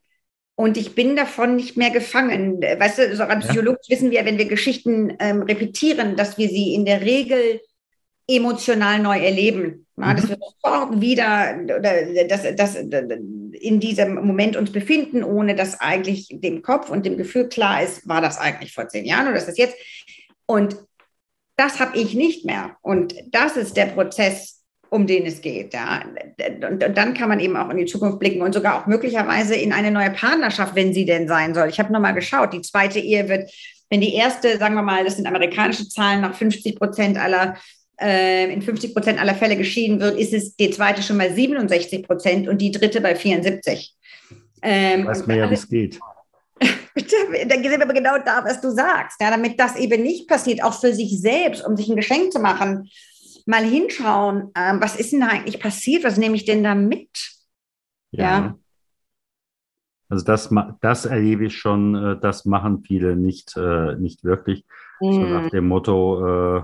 Und 0.60 0.76
ich 0.76 0.96
bin 0.96 1.14
davon 1.14 1.54
nicht 1.54 1.76
mehr 1.76 1.90
gefangen. 1.90 2.60
Weißt 2.60 2.98
du, 2.98 3.14
so 3.14 3.24
psychologisch 3.24 3.86
ja. 3.86 3.94
wissen 3.94 4.10
wir, 4.10 4.24
wenn 4.24 4.38
wir 4.38 4.46
Geschichten 4.46 5.16
ähm, 5.20 5.42
repetieren, 5.42 6.16
dass 6.16 6.36
wir 6.36 6.48
sie 6.48 6.74
in 6.74 6.84
der 6.84 7.00
Regel 7.02 7.60
emotional 8.26 8.98
neu 8.98 9.20
erleben. 9.20 9.86
Ja, 9.96 10.06
mhm. 10.06 10.16
Dass 10.16 10.28
wir 10.28 10.36
sofort 10.36 11.00
wieder 11.00 11.60
oder 11.64 12.24
dass, 12.24 12.42
dass, 12.56 12.74
in 12.74 13.78
diesem 13.78 14.16
Moment 14.16 14.56
uns 14.56 14.72
befinden, 14.72 15.22
ohne 15.22 15.54
dass 15.54 15.78
eigentlich 15.80 16.26
dem 16.28 16.60
Kopf 16.60 16.90
und 16.90 17.06
dem 17.06 17.16
Gefühl 17.16 17.48
klar 17.48 17.84
ist, 17.84 18.08
war 18.08 18.20
das 18.20 18.36
eigentlich 18.38 18.74
vor 18.74 18.88
zehn 18.88 19.04
Jahren 19.04 19.28
oder 19.28 19.36
ist 19.36 19.46
das 19.46 19.58
jetzt? 19.58 19.76
Und 20.44 20.76
das 21.54 21.78
habe 21.78 21.96
ich 21.96 22.14
nicht 22.14 22.44
mehr. 22.44 22.76
Und 22.82 23.14
das 23.30 23.56
ist 23.56 23.76
der 23.76 23.86
Prozess, 23.86 24.57
um 24.90 25.06
den 25.06 25.26
es 25.26 25.40
geht. 25.40 25.74
Ja. 25.74 26.02
Und, 26.62 26.82
und, 26.82 26.96
dann 26.96 27.14
kann 27.14 27.28
man 27.28 27.40
eben 27.40 27.56
auch 27.56 27.70
in 27.70 27.76
die 27.76 27.86
Zukunft 27.86 28.18
blicken 28.18 28.42
und 28.42 28.54
sogar 28.54 28.80
auch 28.80 28.86
möglicherweise 28.86 29.54
in 29.54 29.72
eine 29.72 29.90
neue 29.90 30.10
Partnerschaft, 30.10 30.74
wenn 30.74 30.92
sie 30.92 31.04
denn 31.04 31.28
sein 31.28 31.54
soll. 31.54 31.68
Ich 31.68 31.78
habe 31.78 31.92
nochmal 31.92 32.14
geschaut, 32.14 32.52
die 32.52 32.62
zweite 32.62 32.98
Ehe 32.98 33.28
wird, 33.28 33.50
wenn 33.90 34.00
die 34.00 34.14
erste, 34.14 34.58
sagen 34.58 34.74
wir 34.74 34.82
mal, 34.82 35.04
das 35.04 35.16
sind 35.16 35.26
amerikanische 35.26 35.88
Zahlen, 35.88 36.20
nach 36.20 36.34
50 36.34 36.76
Prozent 36.78 37.18
aller 37.18 37.56
äh, 38.00 38.52
in 38.52 38.62
50 38.62 38.94
Prozent 38.94 39.20
aller 39.20 39.34
Fälle 39.34 39.56
geschieden 39.56 40.00
wird, 40.00 40.18
ist 40.18 40.32
es 40.32 40.54
die 40.56 40.70
zweite 40.70 41.02
schon 41.02 41.16
mal 41.16 41.32
67 41.32 42.06
Prozent 42.06 42.48
und 42.48 42.60
die 42.60 42.70
dritte 42.70 43.00
bei 43.00 43.16
74. 43.16 43.94
Ähm, 44.62 45.06
Weiß 45.06 45.26
mir 45.26 45.36
ja, 45.36 45.50
wie 45.50 45.54
es 45.54 45.68
geht. 45.68 45.98
Dann 46.60 47.62
sind 47.62 47.70
wir 47.70 47.82
aber 47.82 47.94
genau 47.94 48.18
da, 48.18 48.44
was 48.44 48.60
du 48.60 48.70
sagst. 48.70 49.20
Ja, 49.20 49.30
damit 49.30 49.58
das 49.58 49.76
eben 49.76 50.02
nicht 50.02 50.28
passiert, 50.28 50.62
auch 50.62 50.78
für 50.78 50.92
sich 50.92 51.20
selbst, 51.20 51.64
um 51.64 51.76
sich 51.76 51.88
ein 51.88 51.96
Geschenk 51.96 52.32
zu 52.32 52.40
machen, 52.40 52.88
mal 53.48 53.64
hinschauen, 53.64 54.52
ähm, 54.54 54.80
was 54.80 54.94
ist 54.96 55.12
denn 55.12 55.20
da 55.20 55.28
eigentlich 55.28 55.58
passiert? 55.58 56.04
Was 56.04 56.18
nehme 56.18 56.36
ich 56.36 56.44
denn 56.44 56.62
da 56.62 56.74
mit? 56.74 57.32
Ja. 58.10 58.24
ja. 58.24 58.58
Also 60.10 60.24
das, 60.24 60.54
das 60.80 61.06
erlebe 61.06 61.46
ich 61.46 61.56
schon, 61.56 61.94
äh, 61.94 62.20
das 62.20 62.44
machen 62.44 62.84
viele 62.86 63.16
nicht, 63.16 63.56
äh, 63.56 63.94
nicht 63.96 64.22
wirklich. 64.22 64.64
Mhm. 65.00 65.12
So 65.12 65.20
nach 65.20 65.50
dem 65.50 65.66
Motto, 65.66 66.26
äh, 66.26 66.62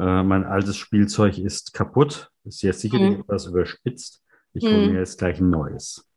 äh, 0.00 0.22
mein 0.24 0.44
altes 0.44 0.76
Spielzeug 0.76 1.38
ist 1.38 1.72
kaputt, 1.72 2.30
ist 2.44 2.62
jetzt 2.62 2.80
sicherlich 2.80 3.16
mhm. 3.16 3.20
etwas 3.20 3.46
überspitzt. 3.46 4.22
Ich 4.52 4.64
mhm. 4.64 4.68
hole 4.68 4.88
mir 4.88 4.98
jetzt 4.98 5.18
gleich 5.18 5.38
ein 5.38 5.50
neues. 5.50 6.08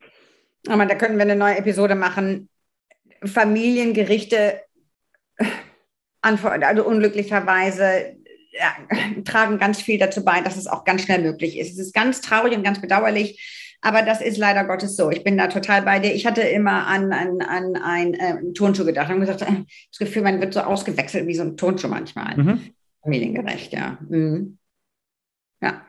Aber 0.68 0.88
da 0.88 0.96
könnten 0.96 1.18
wir 1.18 1.24
eine 1.24 1.36
neue 1.36 1.58
Episode 1.58 1.94
machen. 1.94 2.50
Familiengerichte, 3.24 4.62
also 6.22 6.86
unglücklicherweise 6.86 8.19
ja, 8.52 8.76
tragen 9.24 9.58
ganz 9.58 9.82
viel 9.82 10.00
dazu 10.00 10.24
bei, 10.24 10.42
dass 10.42 10.58
es 10.58 10.68
auch 10.68 10.84
ganz 10.84 11.04
schnell 11.04 11.22
möglich 11.22 11.58
ist. 11.58 11.72
Es 11.72 11.80
ist 11.80 11.94
ganz 11.94 12.22
traurig 12.22 12.56
und 12.56 12.64
ganz 12.64 12.82
bedauerlich, 12.82 13.78
aber 13.82 14.02
das 14.02 14.22
ist 14.22 14.38
leider 14.38 14.66
Gottes 14.66 14.96
so. 14.96 15.10
Ich 15.10 15.24
bin 15.24 15.38
da 15.38 15.48
total 15.48 15.84
bei 15.84 16.00
dir. 16.00 16.14
Ich 16.14 16.26
hatte 16.26 16.42
immer 16.42 16.88
an, 16.88 17.14
an, 17.14 17.42
an 17.42 17.76
ein 17.78 18.14
äh, 18.14 18.54
Turnschuh 18.54 18.86
gedacht 18.86 19.10
und 19.12 19.22
gesagt, 19.22 19.42
äh, 19.42 19.64
das 19.92 20.00
Gefühl, 20.00 20.24
man 20.24 20.42
wird 20.42 20.54
so 20.54 20.62
ausgewechselt 20.62 21.28
wie 21.28 21.36
so 21.36 21.44
ein 21.44 21.58
Turnschuh 21.58 21.88
manchmal. 21.88 22.38
Mhm. 22.38 22.62
Familiengerecht, 23.02 23.72
ja. 23.72 23.98
Mhm. 24.08 24.58
Ja. 25.62 25.82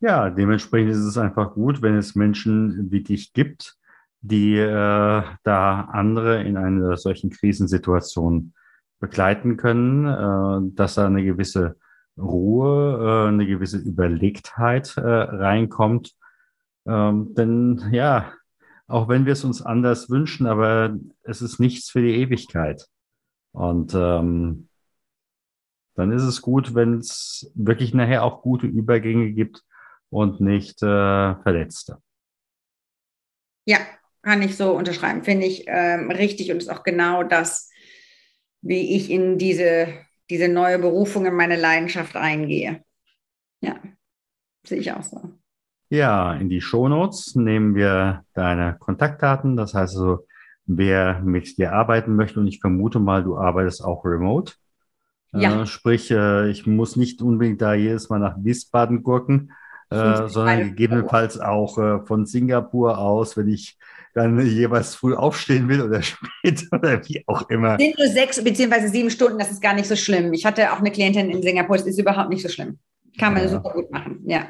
Ja, 0.00 0.30
dementsprechend 0.30 0.92
ist 0.92 0.98
es 0.98 1.18
einfach 1.18 1.54
gut, 1.54 1.82
wenn 1.82 1.96
es 1.96 2.14
Menschen 2.14 2.90
wie 2.90 3.02
dich 3.02 3.32
gibt, 3.32 3.76
die 4.20 4.56
äh, 4.56 5.22
da 5.42 5.80
andere 5.92 6.42
in 6.42 6.56
einer 6.56 6.96
solchen 6.96 7.30
Krisensituation 7.30 8.52
begleiten 9.00 9.56
können, 9.56 10.06
äh, 10.06 10.74
dass 10.74 10.94
da 10.94 11.06
eine 11.06 11.24
gewisse 11.24 11.76
Ruhe, 12.18 13.26
äh, 13.26 13.28
eine 13.28 13.46
gewisse 13.46 13.78
Überlegtheit 13.78 14.96
äh, 14.96 15.00
reinkommt. 15.00 16.14
Ähm, 16.86 17.34
denn 17.34 17.88
ja, 17.92 18.32
auch 18.86 19.08
wenn 19.08 19.26
wir 19.26 19.34
es 19.34 19.44
uns 19.44 19.62
anders 19.62 20.10
wünschen, 20.10 20.46
aber 20.46 20.96
es 21.22 21.42
ist 21.42 21.60
nichts 21.60 21.90
für 21.90 22.00
die 22.00 22.16
Ewigkeit. 22.16 22.86
Und 23.52 23.94
ähm, 23.94 24.68
dann 25.94 26.12
ist 26.12 26.22
es 26.22 26.42
gut, 26.42 26.74
wenn 26.74 26.98
es 26.98 27.50
wirklich 27.54 27.92
nachher 27.92 28.22
auch 28.22 28.42
gute 28.42 28.66
Übergänge 28.66 29.32
gibt 29.32 29.64
und 30.10 30.40
nicht 30.40 30.82
äh, 30.82 31.34
Verletzte. 31.42 32.00
Ja, 33.66 33.78
kann 34.22 34.42
ich 34.42 34.56
so 34.56 34.72
unterschreiben. 34.72 35.24
Finde 35.24 35.46
ich 35.46 35.64
ähm, 35.66 36.10
richtig 36.10 36.50
und 36.50 36.58
ist 36.58 36.70
auch 36.70 36.82
genau 36.82 37.22
das, 37.22 37.67
wie 38.60 38.96
ich 38.96 39.10
in 39.10 39.38
diese, 39.38 39.88
diese 40.30 40.48
neue 40.48 40.78
Berufung 40.78 41.26
in 41.26 41.34
meine 41.34 41.56
Leidenschaft 41.56 42.14
reingehe. 42.14 42.82
Ja, 43.60 43.76
sehe 44.66 44.78
ich 44.78 44.92
auch 44.92 45.02
so. 45.02 45.20
Ja, 45.90 46.34
in 46.34 46.50
die 46.50 46.60
Shownotes 46.60 47.34
nehmen 47.34 47.74
wir 47.74 48.24
deine 48.34 48.76
Kontaktdaten. 48.78 49.56
Das 49.56 49.74
heißt 49.74 49.96
also, 49.96 50.26
wer 50.66 51.20
mit 51.20 51.56
dir 51.56 51.72
arbeiten 51.72 52.14
möchte, 52.14 52.40
und 52.40 52.46
ich 52.46 52.60
vermute 52.60 53.00
mal, 53.00 53.24
du 53.24 53.38
arbeitest 53.38 53.82
auch 53.82 54.04
remote. 54.04 54.52
Ja. 55.32 55.62
Äh, 55.62 55.66
sprich, 55.66 56.10
äh, 56.10 56.50
ich 56.50 56.66
muss 56.66 56.96
nicht 56.96 57.22
unbedingt 57.22 57.62
da 57.62 57.74
jedes 57.74 58.08
Mal 58.08 58.18
nach 58.18 58.36
Wiesbaden 58.38 59.02
gurken, 59.02 59.52
äh, 59.90 60.28
sondern 60.28 60.60
gegebenenfalls 60.68 61.40
auch 61.40 61.78
äh, 61.78 62.04
von 62.04 62.26
Singapur 62.26 62.98
aus, 62.98 63.36
wenn 63.36 63.48
ich 63.48 63.76
dann 64.14 64.40
jeweils 64.44 64.94
früh 64.94 65.14
aufstehen 65.14 65.68
will 65.68 65.82
oder 65.82 66.02
spät 66.02 66.66
oder 66.72 67.00
wie 67.08 67.22
auch 67.26 67.48
immer. 67.48 67.78
Sind 67.78 67.98
nur 67.98 68.08
sechs 68.08 68.42
beziehungsweise 68.42 68.88
sieben 68.88 69.10
Stunden, 69.10 69.38
das 69.38 69.50
ist 69.50 69.62
gar 69.62 69.74
nicht 69.74 69.88
so 69.88 69.96
schlimm. 69.96 70.32
Ich 70.32 70.44
hatte 70.44 70.72
auch 70.72 70.78
eine 70.78 70.90
Klientin 70.90 71.30
in 71.30 71.42
Singapur, 71.42 71.76
das 71.76 71.86
ist 71.86 71.98
überhaupt 71.98 72.30
nicht 72.30 72.42
so 72.42 72.48
schlimm. 72.48 72.78
Kann 73.18 73.34
man 73.34 73.42
ja. 73.42 73.48
super 73.48 73.70
gut 73.70 73.90
machen, 73.90 74.20
ja. 74.24 74.48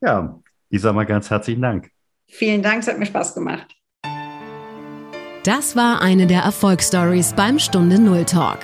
Ja, 0.00 0.40
ich 0.68 0.80
sage 0.80 0.94
mal 0.94 1.06
ganz 1.06 1.30
herzlichen 1.30 1.62
Dank. 1.62 1.90
Vielen 2.28 2.62
Dank, 2.62 2.80
es 2.80 2.88
hat 2.88 2.98
mir 2.98 3.06
Spaß 3.06 3.34
gemacht. 3.34 3.74
Das 5.44 5.76
war 5.76 6.00
eine 6.00 6.26
der 6.26 6.40
Erfolgsstories 6.40 7.32
beim 7.34 7.58
Stunde 7.60 8.00
Null 8.00 8.24
Talk. 8.24 8.58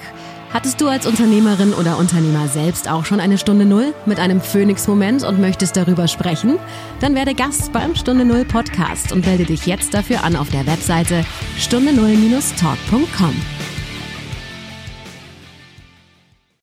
Hattest 0.52 0.80
du 0.82 0.88
als 0.88 1.06
Unternehmerin 1.06 1.72
oder 1.72 1.98
Unternehmer 1.98 2.46
selbst 2.46 2.88
auch 2.88 3.06
schon 3.06 3.20
eine 3.20 3.38
Stunde 3.38 3.64
Null 3.64 3.94
mit 4.04 4.20
einem 4.20 4.40
Phoenix-Moment 4.42 5.24
und 5.24 5.40
möchtest 5.40 5.76
darüber 5.76 6.08
sprechen? 6.08 6.58
Dann 7.00 7.14
werde 7.14 7.34
Gast 7.34 7.72
beim 7.72 7.94
Stunde 7.94 8.26
Null 8.26 8.44
Podcast 8.44 9.12
und 9.12 9.24
melde 9.24 9.44
dich 9.44 9.64
jetzt 9.64 9.94
dafür 9.94 10.24
an 10.24 10.36
auf 10.36 10.50
der 10.50 10.66
Webseite 10.66 11.24
stunde 11.56 11.94
null-talk.com. 11.94 13.61